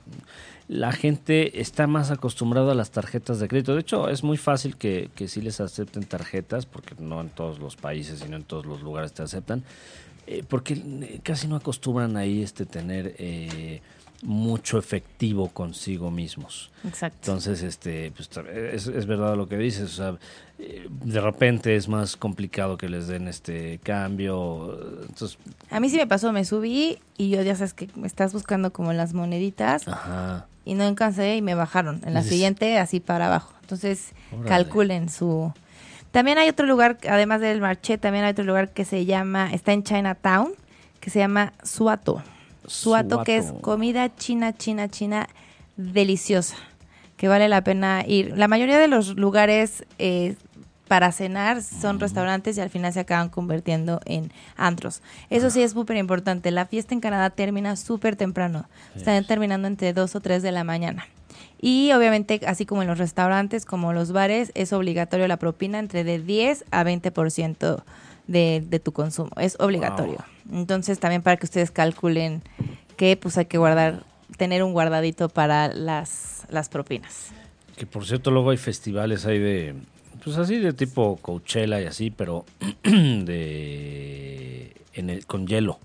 la 0.67 0.91
gente 0.93 1.59
está 1.61 1.87
más 1.87 2.09
acostumbrada 2.09 2.71
a 2.71 2.75
las 2.75 2.91
tarjetas 2.91 3.39
de 3.39 3.47
crédito. 3.47 3.73
De 3.73 3.81
hecho, 3.81 4.09
es 4.09 4.23
muy 4.23 4.37
fácil 4.37 4.77
que, 4.77 5.09
que 5.13 5.27
sí 5.27 5.41
les 5.41 5.59
acepten 5.59 6.03
tarjetas, 6.03 6.65
porque 6.65 6.95
no 6.99 7.21
en 7.21 7.29
todos 7.29 7.59
los 7.59 7.75
países 7.75 8.23
y 8.25 8.29
no 8.29 8.37
en 8.37 8.43
todos 8.43 8.65
los 8.65 8.81
lugares 8.81 9.13
te 9.13 9.23
aceptan, 9.23 9.63
eh, 10.25 10.43
porque 10.47 10.75
eh, 10.75 11.19
casi 11.21 11.47
no 11.47 11.57
acostumbran 11.57 12.15
ahí 12.15 12.41
este 12.41 12.65
tener 12.65 13.13
eh, 13.17 13.81
mucho 14.21 14.77
efectivo 14.77 15.49
consigo 15.49 16.09
mismos. 16.11 16.71
Exacto. 16.85 17.17
Entonces, 17.31 17.61
este, 17.61 18.11
pues, 18.15 18.29
es, 18.47 18.87
es 18.87 19.05
verdad 19.05 19.35
lo 19.35 19.49
que 19.49 19.57
dices. 19.57 19.83
O 19.83 19.95
sea, 19.95 20.17
de 21.03 21.21
repente 21.21 21.75
es 21.75 21.87
más 21.87 22.15
complicado 22.17 22.77
que 22.77 22.89
les 22.89 23.07
den 23.07 23.27
este 23.27 23.79
cambio. 23.83 24.77
Entonces, 25.07 25.37
A 25.69 25.79
mí 25.79 25.89
sí 25.89 25.97
me 25.97 26.07
pasó, 26.07 26.31
me 26.31 26.45
subí 26.45 26.99
y 27.17 27.29
yo 27.29 27.41
ya 27.41 27.55
sabes 27.55 27.73
que 27.73 27.89
me 27.95 28.07
estás 28.07 28.33
buscando 28.33 28.71
como 28.71 28.93
las 28.93 29.13
moneditas 29.13 29.87
ajá. 29.87 30.47
y 30.65 30.73
no 30.75 30.83
alcancé 30.85 31.35
y 31.35 31.41
me 31.41 31.55
bajaron. 31.55 32.01
En 32.05 32.13
la 32.13 32.23
siguiente 32.23 32.77
así 32.77 32.99
para 32.99 33.27
abajo. 33.27 33.53
Entonces 33.61 34.11
Órale. 34.31 34.49
calculen 34.49 35.09
su... 35.09 35.51
También 36.11 36.37
hay 36.37 36.47
otro 36.47 36.67
lugar, 36.67 36.97
además 37.09 37.41
del 37.41 37.59
marché, 37.59 37.97
también 37.97 38.23
hay 38.23 38.31
otro 38.31 38.43
lugar 38.43 38.69
que 38.71 38.85
se 38.85 39.05
llama, 39.05 39.51
está 39.51 39.73
en 39.73 39.83
Chinatown, 39.83 40.53
que 40.99 41.09
se 41.09 41.17
llama 41.19 41.53
Suato. 41.63 42.21
Suato, 42.67 43.23
que 43.23 43.37
es 43.37 43.45
Suato. 43.47 43.61
comida 43.61 44.15
china, 44.15 44.53
china, 44.53 44.87
china, 44.89 45.27
deliciosa, 45.75 46.55
que 47.17 47.27
vale 47.27 47.49
la 47.49 47.63
pena 47.63 48.03
ir. 48.07 48.37
La 48.37 48.47
mayoría 48.47 48.77
de 48.77 48.87
los 48.87 49.15
lugares 49.17 49.85
eh, 49.97 50.35
para 50.93 51.11
cenar 51.11 51.63
son 51.63 51.99
restaurantes 51.99 52.55
y 52.55 52.61
al 52.61 52.69
final 52.69 52.93
se 52.93 52.99
acaban 52.99 53.29
convirtiendo 53.29 53.99
en 54.05 54.31
antros. 54.55 55.01
Eso 55.31 55.49
sí 55.49 55.63
es 55.63 55.71
súper 55.71 55.97
importante. 55.97 56.51
La 56.51 56.67
fiesta 56.67 56.93
en 56.93 56.99
Canadá 56.99 57.31
termina 57.31 57.75
súper 57.77 58.15
temprano. 58.15 58.69
Están 58.95 59.25
terminando 59.25 59.67
entre 59.67 59.91
2 59.91 60.15
o 60.15 60.19
3 60.19 60.43
de 60.43 60.51
la 60.51 60.63
mañana. 60.63 61.07
Y 61.59 61.91
obviamente, 61.93 62.41
así 62.45 62.67
como 62.67 62.83
en 62.83 62.89
los 62.89 62.99
restaurantes, 62.99 63.65
como 63.65 63.91
los 63.91 64.11
bares, 64.11 64.51
es 64.53 64.71
obligatorio 64.71 65.27
la 65.27 65.37
propina 65.37 65.79
entre 65.79 66.03
de 66.03 66.19
10 66.19 66.65
a 66.69 66.83
20% 66.83 67.83
de, 68.27 68.63
de 68.63 68.79
tu 68.79 68.91
consumo. 68.91 69.31
Es 69.37 69.57
obligatorio. 69.59 70.23
Entonces, 70.51 70.99
también 70.99 71.23
para 71.23 71.37
que 71.37 71.47
ustedes 71.47 71.71
calculen 71.71 72.43
que 72.97 73.17
pues 73.17 73.35
hay 73.39 73.45
que 73.45 73.57
guardar, 73.57 74.03
tener 74.37 74.61
un 74.61 74.73
guardadito 74.73 75.27
para 75.27 75.73
las, 75.73 76.45
las 76.51 76.69
propinas. 76.69 77.31
Que 77.75 77.87
por 77.87 78.05
cierto, 78.05 78.29
luego 78.29 78.51
hay 78.51 78.57
festivales 78.57 79.25
ahí 79.25 79.39
de. 79.39 79.73
Pues 80.23 80.37
así 80.37 80.57
de 80.57 80.73
tipo 80.73 81.17
Coachella 81.21 81.81
y 81.81 81.85
así, 81.85 82.11
pero 82.11 82.45
de. 82.83 84.73
En 84.93 85.09
el, 85.09 85.25
con 85.25 85.47
hielo. 85.47 85.79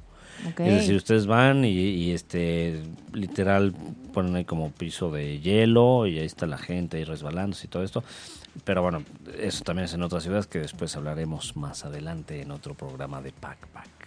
Es 0.59 0.75
decir, 0.75 0.95
ustedes 0.95 1.27
van 1.27 1.65
y, 1.65 1.71
y, 1.71 2.13
este 2.13 2.81
literal 3.13 3.75
ponen 4.13 4.37
ahí 4.37 4.45
como 4.45 4.71
piso 4.71 5.11
de 5.11 5.41
hielo 5.41 6.07
y 6.07 6.21
ahí 6.21 6.27
está 6.27 6.47
la 6.47 6.59
gente 6.59 6.99
ahí 6.99 7.05
resbalándose 7.05 7.67
y 7.67 7.71
todo 7.71 7.83
esto. 7.83 8.05
Pero 8.65 8.83
bueno, 8.83 9.03
eso 9.39 9.65
también 9.65 9.87
es 9.87 9.95
en 9.95 10.03
otras 10.03 10.23
ciudades 10.23 10.47
que 10.47 10.61
después 10.61 10.95
hablaremos 10.97 11.57
más 11.57 11.85
adelante 11.85 12.41
en 12.41 12.51
otro 12.51 12.75
programa 12.75 13.21
de 13.21 13.33
Pack 13.33 13.67
Pack. 13.69 13.98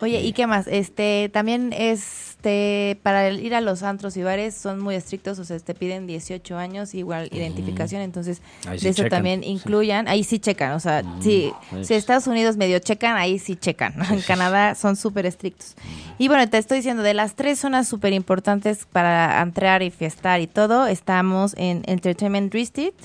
Oye, 0.00 0.20
¿y 0.22 0.32
qué 0.32 0.46
más? 0.46 0.66
Este, 0.66 1.30
también 1.32 1.72
este, 1.76 2.98
para 3.02 3.30
ir 3.30 3.54
a 3.54 3.60
los 3.60 3.82
antros 3.82 4.16
y 4.16 4.22
bares 4.22 4.54
son 4.54 4.80
muy 4.80 4.94
estrictos, 4.94 5.38
o 5.38 5.44
sea, 5.44 5.58
te 5.58 5.74
piden 5.74 6.06
18 6.06 6.56
años, 6.56 6.94
igual 6.94 7.28
identificación, 7.32 8.02
entonces 8.02 8.40
Ahí 8.66 8.78
sí 8.78 8.84
de 8.84 8.90
eso 8.90 9.02
checan. 9.02 9.10
también 9.10 9.44
incluyan, 9.44 10.08
ahí 10.08 10.24
sí 10.24 10.38
checan, 10.38 10.72
o 10.72 10.80
sea, 10.80 11.02
sí, 11.20 11.52
ahí 11.72 11.78
si 11.80 11.84
sí. 11.86 11.94
Estados 11.94 12.26
Unidos 12.26 12.56
medio 12.56 12.78
checan, 12.78 13.16
ahí 13.16 13.38
sí 13.38 13.56
checan, 13.56 13.94
¿no? 13.96 14.04
en 14.10 14.20
Canadá 14.22 14.74
son 14.74 14.96
súper 14.96 15.26
estrictos. 15.26 15.74
Y 16.18 16.28
bueno, 16.28 16.48
te 16.48 16.58
estoy 16.58 16.78
diciendo, 16.78 17.02
de 17.02 17.14
las 17.14 17.34
tres 17.34 17.58
zonas 17.58 17.88
súper 17.88 18.12
importantes 18.12 18.86
para 18.90 19.40
entrar 19.42 19.82
y 19.82 19.90
fiestar 19.90 20.40
y 20.40 20.46
todo, 20.46 20.86
estamos 20.86 21.54
en 21.56 21.82
Entertainment 21.86 22.52
District, 22.52 22.98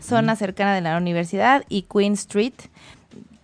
zona 0.00 0.36
cercana 0.36 0.74
de 0.74 0.82
la 0.82 0.96
universidad, 0.98 1.64
y 1.68 1.82
Queen 1.82 2.12
Street, 2.12 2.54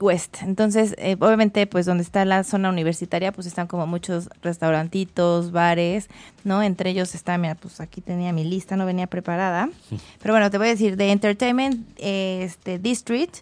West. 0.05 0.43
Entonces, 0.43 0.95
eh, 0.99 1.17
obviamente, 1.19 1.67
pues 1.67 1.87
donde 1.87 2.03
está 2.03 2.27
la 2.27 2.45
zona 2.45 2.69
universitaria, 2.69 3.33
pues 3.33 3.47
están 3.47 3.67
como 3.67 3.87
muchos 3.87 4.29
restaurantitos, 4.43 5.51
bares, 5.51 6.09
¿no? 6.45 6.63
Entre 6.63 6.91
ellos 6.91 7.15
está, 7.15 7.39
mira, 7.39 7.55
pues 7.55 7.81
aquí 7.81 8.03
tenía 8.03 8.33
mi 8.33 8.45
lista, 8.45 8.77
no 8.77 8.85
venía 8.85 9.07
preparada. 9.07 9.71
Pero 10.21 10.35
bueno, 10.35 10.51
te 10.51 10.59
voy 10.59 10.67
a 10.67 10.71
decir, 10.71 10.97
de 10.99 11.11
Entertainment 11.11 11.89
eh, 11.97 12.43
este, 12.45 12.79
District, 12.79 13.35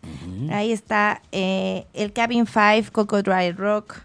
ahí 0.51 0.71
está 0.71 1.21
eh, 1.33 1.87
el 1.95 2.13
Cabin 2.13 2.47
5, 2.47 2.93
Coco 2.93 3.23
Dry 3.23 3.51
Rock, 3.51 4.03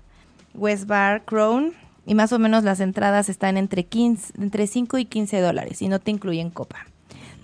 West 0.56 0.88
Bar, 0.88 1.24
Crown, 1.26 1.74
y 2.08 2.16
más 2.16 2.34
o 2.34 2.40
menos 2.40 2.64
las 2.64 2.80
entradas 2.80 3.30
están 3.30 3.58
entre, 3.58 3.86
15, 3.86 4.34
entre 4.42 4.66
5 4.66 4.98
y 4.98 5.06
15 5.06 5.40
dólares, 5.42 5.82
y 5.84 5.90
no 5.90 6.00
te 6.00 6.10
incluyen 6.10 6.50
copa. 6.50 6.88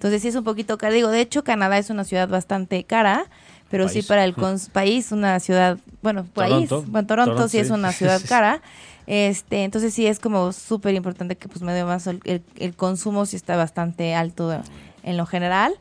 Entonces 0.04 0.22
sí 0.22 0.28
es 0.28 0.36
un 0.36 0.44
poquito 0.44 0.78
caro. 0.78 0.94
Digo, 0.94 1.08
de 1.10 1.22
hecho, 1.22 1.46
Canadá 1.46 1.78
es 1.78 1.90
una 1.90 2.04
ciudad 2.04 2.28
bastante 2.28 2.84
cara, 2.84 3.28
pero 3.74 3.90
sí 3.90 4.02
para 4.04 4.24
el 4.24 4.36
cons- 4.36 4.70
país, 4.70 5.12
una 5.12 5.40
ciudad, 5.40 5.78
bueno, 6.02 6.26
país, 6.34 6.70
Toronto. 6.70 6.92
bueno, 6.92 7.08
Toronto, 7.08 7.32
Toronto, 7.34 7.50
sí 7.50 7.58
es 7.58 7.70
una 7.70 7.92
ciudad 8.00 8.22
cara. 8.28 8.62
Este, 9.06 9.64
entonces 9.66 9.94
sí 9.94 10.08
es 10.08 10.20
como 10.20 10.54
súper 10.54 10.96
importante 10.96 11.36
que 11.36 11.48
pues 11.50 11.62
medio 11.62 11.86
más 11.86 12.08
el, 12.08 12.22
el- 12.24 12.42
el 12.58 12.74
consumo 12.76 13.26
sí 13.26 13.36
está 13.36 13.56
bastante 13.58 14.16
alto 14.16 14.62
en 15.04 15.18
lo 15.18 15.26
general. 15.26 15.74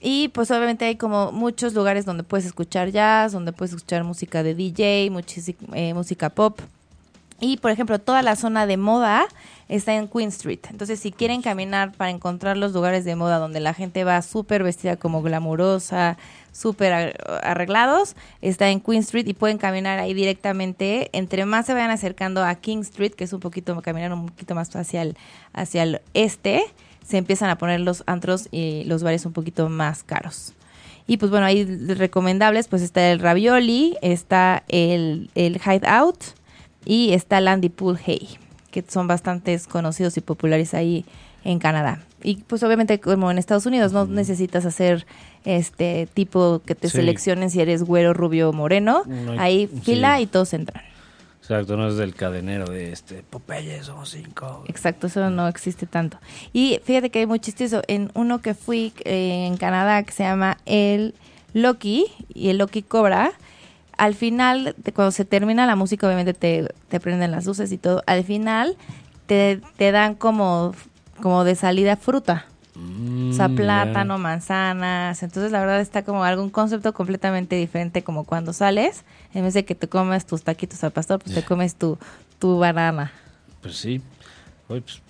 Y 0.00 0.28
pues 0.28 0.50
obviamente 0.50 0.84
hay 0.84 0.96
como 0.96 1.32
muchos 1.32 1.74
lugares 1.74 2.04
donde 2.04 2.22
puedes 2.22 2.46
escuchar 2.46 2.90
jazz, 2.90 3.32
donde 3.32 3.52
puedes 3.52 3.74
escuchar 3.74 4.04
música 4.04 4.42
de 4.42 4.54
DJ, 4.54 5.10
eh, 5.74 5.92
música 5.94 6.30
pop. 6.30 6.58
Y 7.40 7.58
por 7.58 7.70
ejemplo, 7.70 7.98
toda 8.00 8.22
la 8.22 8.34
zona 8.34 8.66
de 8.66 8.76
moda 8.76 9.26
está 9.68 9.94
en 9.94 10.08
Queen 10.08 10.28
Street. 10.30 10.58
Entonces, 10.70 10.98
si 10.98 11.12
quieren 11.12 11.42
caminar 11.42 11.92
para 11.92 12.10
encontrar 12.10 12.56
los 12.56 12.72
lugares 12.72 13.04
de 13.04 13.14
moda 13.14 13.38
donde 13.38 13.60
la 13.60 13.74
gente 13.74 14.02
va 14.02 14.20
súper 14.22 14.62
vestida 14.64 14.96
como 14.96 15.22
glamurosa, 15.22 16.16
súper 16.52 16.92
ar- 16.92 17.40
arreglados, 17.42 18.16
está 18.42 18.68
en 18.70 18.80
Queen 18.80 19.00
Street 19.00 19.26
y 19.28 19.34
pueden 19.34 19.58
caminar 19.58 19.98
ahí 19.98 20.14
directamente. 20.14 21.10
Entre 21.12 21.44
más 21.44 21.66
se 21.66 21.74
vayan 21.74 21.90
acercando 21.90 22.44
a 22.44 22.54
King 22.56 22.78
Street, 22.78 23.12
que 23.12 23.24
es 23.24 23.32
un 23.32 23.40
poquito, 23.40 23.80
caminar 23.82 24.12
un 24.12 24.26
poquito 24.26 24.54
más 24.54 24.74
hacia 24.74 25.02
el, 25.02 25.16
hacia 25.52 25.82
el 25.82 26.00
este, 26.14 26.64
se 27.06 27.16
empiezan 27.16 27.50
a 27.50 27.58
poner 27.58 27.80
los 27.80 28.02
antros 28.06 28.48
y 28.50 28.84
los 28.84 29.02
bares 29.02 29.24
un 29.26 29.32
poquito 29.32 29.68
más 29.68 30.02
caros. 30.02 30.52
Y 31.06 31.16
pues 31.16 31.30
bueno, 31.30 31.46
ahí 31.46 31.64
recomendables, 31.64 32.68
pues 32.68 32.82
está 32.82 33.10
el 33.10 33.18
Ravioli, 33.18 33.96
está 34.02 34.62
el, 34.68 35.30
el 35.34 35.58
Hideout 35.64 36.22
y 36.84 37.14
está 37.14 37.40
Landy 37.40 37.70
Pool 37.70 37.98
Hay, 38.06 38.36
que 38.70 38.84
son 38.86 39.06
bastante 39.06 39.58
conocidos 39.70 40.18
y 40.18 40.20
populares 40.20 40.74
ahí 40.74 41.06
en 41.44 41.60
Canadá. 41.60 42.02
Y 42.22 42.36
pues 42.36 42.62
obviamente 42.62 42.98
como 43.00 43.30
en 43.30 43.38
Estados 43.38 43.66
Unidos 43.66 43.92
no 43.92 44.06
necesitas 44.06 44.64
hacer 44.66 45.06
este 45.44 46.08
tipo 46.14 46.60
que 46.66 46.74
te 46.74 46.88
Sí. 46.88 46.96
seleccionen 46.98 47.50
si 47.50 47.60
eres 47.60 47.82
güero, 47.82 48.12
rubio 48.14 48.50
o 48.50 48.52
moreno. 48.52 49.02
No 49.06 49.32
hay- 49.32 49.38
ahí 49.38 49.66
sí. 49.72 49.80
fila 49.82 50.20
y 50.20 50.26
todos 50.26 50.52
entran. 50.52 50.82
Exacto, 51.40 51.76
no 51.78 51.88
es 51.88 51.96
del 51.96 52.14
cadenero 52.14 52.66
de 52.66 52.92
este 52.92 53.22
Popeye, 53.22 53.82
somos 53.82 54.10
cinco. 54.10 54.64
Exacto, 54.68 55.06
eso 55.06 55.30
no 55.30 55.48
existe 55.48 55.86
tanto. 55.86 56.18
Y 56.52 56.78
fíjate 56.84 57.08
que 57.10 57.20
hay 57.20 57.26
muy 57.26 57.40
chistoso. 57.40 57.80
En 57.88 58.10
uno 58.14 58.40
que 58.42 58.52
fui 58.52 58.92
eh, 59.04 59.46
en 59.46 59.56
Canadá 59.56 60.02
que 60.02 60.12
se 60.12 60.24
llama 60.24 60.58
el 60.66 61.14
Loki 61.54 62.04
y 62.34 62.50
el 62.50 62.58
Loki 62.58 62.82
Cobra, 62.82 63.32
al 63.96 64.14
final, 64.14 64.74
cuando 64.94 65.10
se 65.10 65.24
termina 65.24 65.64
la 65.66 65.74
música, 65.74 66.06
obviamente 66.06 66.34
te, 66.34 66.68
te 66.88 67.00
prenden 67.00 67.30
las 67.30 67.46
luces 67.46 67.72
y 67.72 67.78
todo. 67.78 68.02
Al 68.06 68.24
final 68.24 68.76
te, 69.26 69.60
te 69.76 69.90
dan 69.90 70.14
como, 70.16 70.74
como 71.18 71.44
de 71.44 71.54
salida 71.54 71.96
fruta. 71.96 72.46
O 72.74 73.32
sea, 73.32 73.48
Mm, 73.48 73.54
plátano, 73.56 74.18
manzanas. 74.18 75.22
Entonces, 75.22 75.52
la 75.52 75.60
verdad 75.60 75.80
está 75.80 76.02
como 76.04 76.24
algún 76.24 76.48
concepto 76.50 76.92
completamente 76.94 77.56
diferente, 77.56 78.02
como 78.02 78.24
cuando 78.24 78.52
sales, 78.52 79.04
en 79.34 79.44
vez 79.44 79.54
de 79.54 79.64
que 79.64 79.74
te 79.74 79.88
comes 79.88 80.24
tus 80.26 80.42
taquitos 80.42 80.82
al 80.84 80.92
pastor, 80.92 81.20
pues 81.20 81.34
te 81.34 81.42
comes 81.42 81.74
tu, 81.74 81.98
tu 82.38 82.58
banana. 82.58 83.12
Pues 83.60 83.76
sí. 83.76 84.00
Oye, 84.68 84.80
pues, 84.80 85.00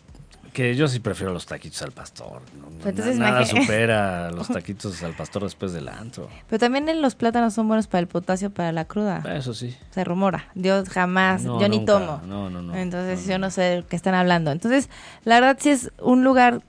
que 0.58 0.74
yo 0.74 0.88
sí 0.88 0.98
prefiero 0.98 1.32
los 1.32 1.46
taquitos 1.46 1.80
al 1.82 1.92
pastor. 1.92 2.42
Pues 2.82 2.86
entonces 2.86 3.16
nada 3.16 3.46
supera 3.46 4.28
los 4.32 4.48
taquitos 4.48 5.00
al 5.04 5.14
pastor 5.14 5.44
después 5.44 5.72
del 5.72 5.86
antro. 5.88 6.28
Pero 6.48 6.58
también 6.58 7.00
los 7.00 7.14
plátanos 7.14 7.54
son 7.54 7.68
buenos 7.68 7.86
para 7.86 8.00
el 8.00 8.08
potasio, 8.08 8.50
para 8.50 8.72
la 8.72 8.84
cruda. 8.84 9.22
Eso 9.36 9.54
sí. 9.54 9.76
Se 9.92 10.02
rumora. 10.02 10.48
Yo 10.56 10.82
jamás, 10.84 11.44
No, 11.44 11.60
yo 11.60 11.68
ni 11.68 11.84
tomo. 11.84 12.20
No, 12.26 12.50
no, 12.50 12.60
no. 12.60 12.74
Entonces 12.74 13.20
No, 13.24 13.26
yo 13.34 13.38
no. 13.38 13.46
no 13.46 13.50
sé 13.52 13.62
de 13.62 13.84
qué 13.88 13.94
están 13.94 14.16
hablando. 14.16 14.50
Entonces, 14.50 14.88
la 15.22 15.36
verdad 15.38 15.58
sí 15.60 15.70
es 15.70 15.92
un 16.00 16.24
lugar, 16.24 16.60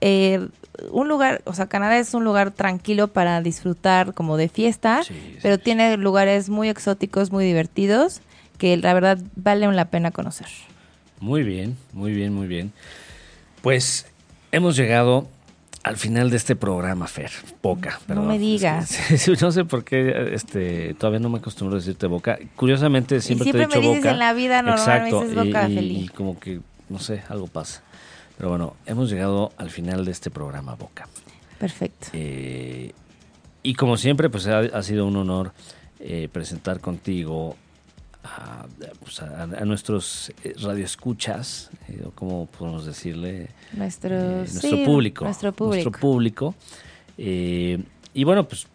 eh, 0.00 0.48
un 0.90 1.08
lugar, 1.08 1.42
o 1.44 1.52
sea, 1.52 1.66
Canadá 1.66 1.98
es 1.98 2.14
un 2.14 2.24
lugar 2.24 2.50
tranquilo 2.50 3.08
para 3.08 3.42
disfrutar 3.42 4.14
como 4.14 4.38
de 4.38 4.48
fiesta, 4.48 5.02
Sí, 5.02 5.12
sí, 5.12 5.38
pero 5.42 5.56
sí. 5.56 5.62
tiene 5.64 5.98
lugares 5.98 6.48
muy 6.48 6.70
exóticos, 6.70 7.30
muy 7.30 7.44
divertidos, 7.44 8.22
que 8.56 8.78
la 8.78 8.94
verdad 8.94 9.18
valen 9.36 9.76
la 9.76 9.84
pena 9.90 10.12
conocer. 10.12 10.46
Muy 11.20 11.42
bien, 11.42 11.76
muy 11.92 12.12
bien, 12.14 12.32
muy 12.32 12.46
bien. 12.46 12.72
Pues 13.64 14.06
hemos 14.52 14.76
llegado 14.76 15.26
al 15.82 15.96
final 15.96 16.30
de 16.30 16.36
este 16.36 16.54
programa, 16.54 17.06
Fer. 17.08 17.30
Boca, 17.62 17.98
No 18.02 18.06
perdón. 18.06 18.28
me 18.28 18.38
digas. 18.38 18.96
Es 19.10 19.24
que- 19.24 19.36
no 19.40 19.50
sé 19.50 19.64
por 19.64 19.84
qué 19.84 20.30
este, 20.34 20.94
todavía 20.94 21.18
no 21.18 21.28
me 21.30 21.38
acostumbro 21.38 21.76
a 21.76 21.80
decirte 21.80 22.06
boca. 22.06 22.38
Curiosamente, 22.56 23.20
siempre, 23.20 23.44
siempre 23.44 23.66
te 23.66 23.74
he 23.74 23.80
me 23.80 23.80
dicho 23.82 23.88
dices 23.88 24.02
boca. 24.04 24.10
en 24.12 24.18
la 24.18 24.32
vida 24.34 24.62
normal, 24.62 24.76
me 24.76 24.80
Exacto, 25.08 25.20
dices 25.22 25.34
boca, 25.46 25.68
y, 25.68 25.72
y- 25.72 25.76
Feli. 25.76 26.00
y 26.04 26.08
como 26.08 26.38
que, 26.38 26.60
no 26.90 26.98
sé, 26.98 27.22
algo 27.28 27.46
pasa. 27.48 27.82
Pero 28.36 28.50
bueno, 28.50 28.76
hemos 28.86 29.10
llegado 29.10 29.52
al 29.56 29.70
final 29.70 30.04
de 30.04 30.10
este 30.10 30.30
programa, 30.30 30.74
Boca. 30.74 31.08
Perfecto. 31.58 32.08
Eh, 32.12 32.92
y 33.62 33.74
como 33.74 33.96
siempre, 33.96 34.28
pues 34.28 34.46
ha, 34.46 34.58
ha 34.58 34.82
sido 34.82 35.06
un 35.06 35.16
honor 35.16 35.52
eh, 36.00 36.28
presentar 36.30 36.80
contigo 36.80 37.56
a, 38.24 38.66
pues, 39.02 39.20
a- 39.22 39.42
a 39.44 39.64
nuestros 39.64 40.32
eh, 40.42 40.54
radioescuchas, 40.60 41.70
eh, 41.88 42.02
o 42.06 42.10
como 42.10 42.46
podemos 42.46 42.86
decirle, 42.86 43.48
Nuestro, 43.74 44.14
eh, 44.14 44.36
nuestro 44.38 44.70
sí, 44.70 44.82
público. 44.84 45.24
Nuestro 45.24 45.52
público. 45.52 45.74
Nuestro 45.84 46.00
público. 46.00 46.54
Eh, 47.18 47.82
y 48.14 48.24
bueno, 48.24 48.48
pues 48.48 48.66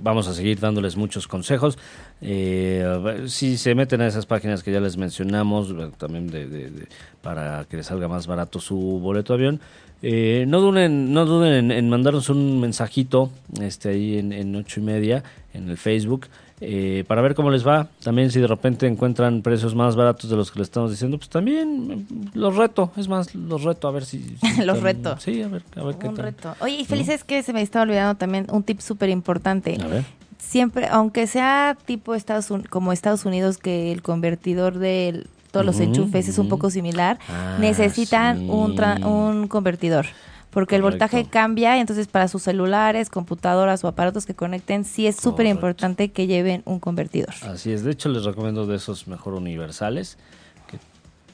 vamos 0.00 0.26
a 0.26 0.34
seguir 0.34 0.58
dándoles 0.58 0.96
muchos 0.96 1.28
consejos. 1.28 1.78
Si 2.20 3.56
se 3.56 3.74
meten 3.74 4.00
a 4.00 4.06
esas 4.06 4.26
páginas 4.26 4.62
que 4.62 4.72
ya 4.72 4.80
les 4.80 4.96
mencionamos, 4.96 5.72
también 5.98 6.26
de, 6.28 6.46
de- 6.48 6.70
de- 6.70 6.88
para 7.22 7.64
que 7.70 7.76
les 7.76 7.86
salga 7.86 8.08
más 8.08 8.26
barato 8.26 8.58
su 8.60 8.76
boleto 8.76 9.32
de 9.36 9.38
avión, 9.38 9.60
eh, 10.02 10.44
no 10.48 10.60
duden, 10.60 11.12
no 11.12 11.24
duden 11.24 11.52
en, 11.52 11.70
en 11.72 11.88
mandarnos 11.88 12.28
un 12.28 12.60
mensajito 12.60 13.30
este, 13.60 13.90
ahí 13.90 14.18
en, 14.18 14.32
en 14.32 14.54
ocho 14.56 14.80
y 14.80 14.82
media 14.82 15.22
en 15.54 15.68
el 15.70 15.76
Facebook. 15.76 16.26
eh, 16.64 17.02
para 17.08 17.20
ver 17.22 17.34
cómo 17.34 17.50
les 17.50 17.66
va, 17.66 17.88
también 18.04 18.30
si 18.30 18.38
de 18.40 18.46
repente 18.46 18.86
encuentran 18.86 19.42
precios 19.42 19.74
más 19.74 19.96
baratos 19.96 20.30
de 20.30 20.36
los 20.36 20.50
que 20.52 20.60
le 20.60 20.62
estamos 20.62 20.90
diciendo, 20.92 21.18
pues 21.18 21.28
también 21.28 22.06
eh, 22.10 22.28
los 22.34 22.54
reto, 22.56 22.92
es 22.96 23.08
más, 23.08 23.34
los 23.34 23.64
reto 23.64 23.88
a 23.88 23.90
ver 23.90 24.04
si... 24.04 24.20
si 24.40 24.62
Los 24.64 24.80
reto. 24.80 25.16
Sí, 25.18 25.42
a 25.42 25.48
ver, 25.48 25.62
a 25.76 25.82
ver 25.82 25.96
qué 25.96 26.08
Un 26.08 26.14
tal. 26.14 26.24
reto. 26.26 26.54
Oye, 26.60 26.76
y 26.76 26.84
felices 26.84 27.24
que 27.24 27.42
se 27.42 27.52
me 27.52 27.62
estaba 27.62 27.82
olvidando 27.82 28.14
también 28.16 28.46
un 28.50 28.62
tip 28.62 28.78
súper 28.80 29.08
importante. 29.08 29.76
A 29.82 29.86
ver. 29.88 30.04
Siempre, 30.38 30.86
aunque 30.88 31.26
sea 31.26 31.76
tipo 31.84 32.14
Estados 32.14 32.46
como 32.70 32.92
Estados 32.92 33.24
Unidos, 33.24 33.58
que 33.58 33.90
el 33.90 34.02
convertidor 34.02 34.78
de 34.78 35.24
todos 35.52 35.64
los 35.64 35.78
enchufes 35.78 36.26
es 36.28 36.38
un 36.38 36.48
poco 36.48 36.68
similar, 36.70 37.18
Ah, 37.28 37.56
necesitan 37.60 38.38
sí. 38.40 38.46
un, 38.50 38.76
tra- 38.76 39.04
un 39.06 39.46
convertidor. 39.46 40.06
Porque 40.50 40.76
el 40.76 40.82
Correcto. 40.82 41.04
voltaje 41.06 41.30
cambia, 41.30 41.78
entonces 41.78 42.08
para 42.08 42.28
sus 42.28 42.42
celulares, 42.42 43.08
computadoras 43.08 43.84
o 43.84 43.88
aparatos 43.88 44.26
que 44.26 44.34
conecten, 44.34 44.84
sí 44.84 45.06
es 45.06 45.16
súper 45.16 45.46
importante 45.46 46.10
que 46.10 46.26
lleven 46.26 46.62
un 46.66 46.78
convertidor. 46.78 47.32
Así 47.42 47.72
es, 47.72 47.84
de 47.84 47.92
hecho 47.92 48.10
les 48.10 48.24
recomiendo 48.24 48.66
de 48.66 48.76
esos 48.76 49.06
mejor 49.08 49.32
universales, 49.32 50.18
que 50.66 50.78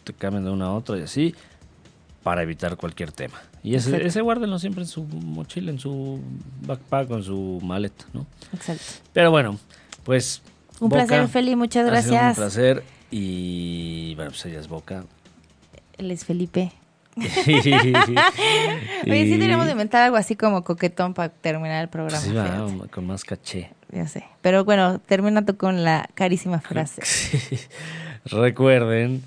te 0.05 0.13
cambien 0.13 0.45
de 0.45 0.51
una 0.53 0.67
a 0.67 0.73
otra 0.75 0.99
y 0.99 1.03
así, 1.03 1.35
para 2.23 2.43
evitar 2.43 2.77
cualquier 2.77 3.11
tema. 3.11 3.35
Y 3.65 3.75
ese, 3.75 3.91
Perfecto. 3.91 4.09
ese 4.09 4.21
guárdenlo 4.21 4.57
siempre 4.61 4.83
en 4.85 4.89
su 4.89 5.03
mochila, 5.03 5.73
en 5.73 5.81
su 5.81 6.21
backpack 6.67 7.11
o 7.11 7.17
en 7.17 7.23
su 7.25 7.61
maleta, 7.65 8.05
¿no? 8.13 8.25
Exacto. 8.53 8.83
Pero 9.13 9.33
bueno, 9.33 9.59
pues... 10.05 10.43
Un 10.79 10.91
Boca, 10.91 11.07
placer, 11.07 11.27
Feli, 11.27 11.57
muchas 11.57 11.91
ha 11.91 12.03
sido 12.03 12.13
gracias. 12.15 12.39
Un 12.39 12.43
placer 12.45 12.85
y 13.11 14.15
bueno, 14.15 14.31
pues 14.31 14.45
ella 14.47 14.61
es 14.61 14.69
Boca. 14.69 15.05
Él 15.97 16.11
es 16.11 16.25
Felipe. 16.25 16.73
Oye, 17.17 17.93
Oye, 19.07 19.25
sí 19.25 19.39
tenemos 19.39 19.67
que 19.67 19.73
inventar 19.73 20.03
algo 20.03 20.17
así 20.17 20.37
como 20.37 20.63
coquetón 20.63 21.15
para 21.15 21.31
terminar 21.31 21.83
el 21.83 21.89
programa. 21.89 22.23
Sí, 22.23 22.33
va, 22.33 22.69
con 22.91 23.07
más 23.07 23.25
caché. 23.25 23.71
Ya 23.91 24.07
sé. 24.07 24.25
Pero 24.43 24.65
bueno, 24.65 25.01
termina 25.01 25.45
tú 25.45 25.57
con 25.57 25.83
la 25.85 26.09
carísima 26.15 26.61
frase. 26.61 27.03
Recuerden, 28.25 29.23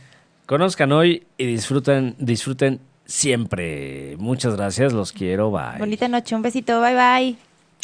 conozcan 0.46 0.92
hoy 0.92 1.26
y 1.38 1.46
disfruten, 1.46 2.16
disfruten 2.20 2.80
siempre. 3.06 4.16
Muchas 4.18 4.56
gracias, 4.56 4.94
los 4.94 5.12
quiero, 5.12 5.52
bye. 5.52 5.80
Bonita 5.80 6.08
noche, 6.08 6.36
un 6.36 6.42
besito, 6.42 6.80
bye 6.82 6.96
bye. 6.96 7.51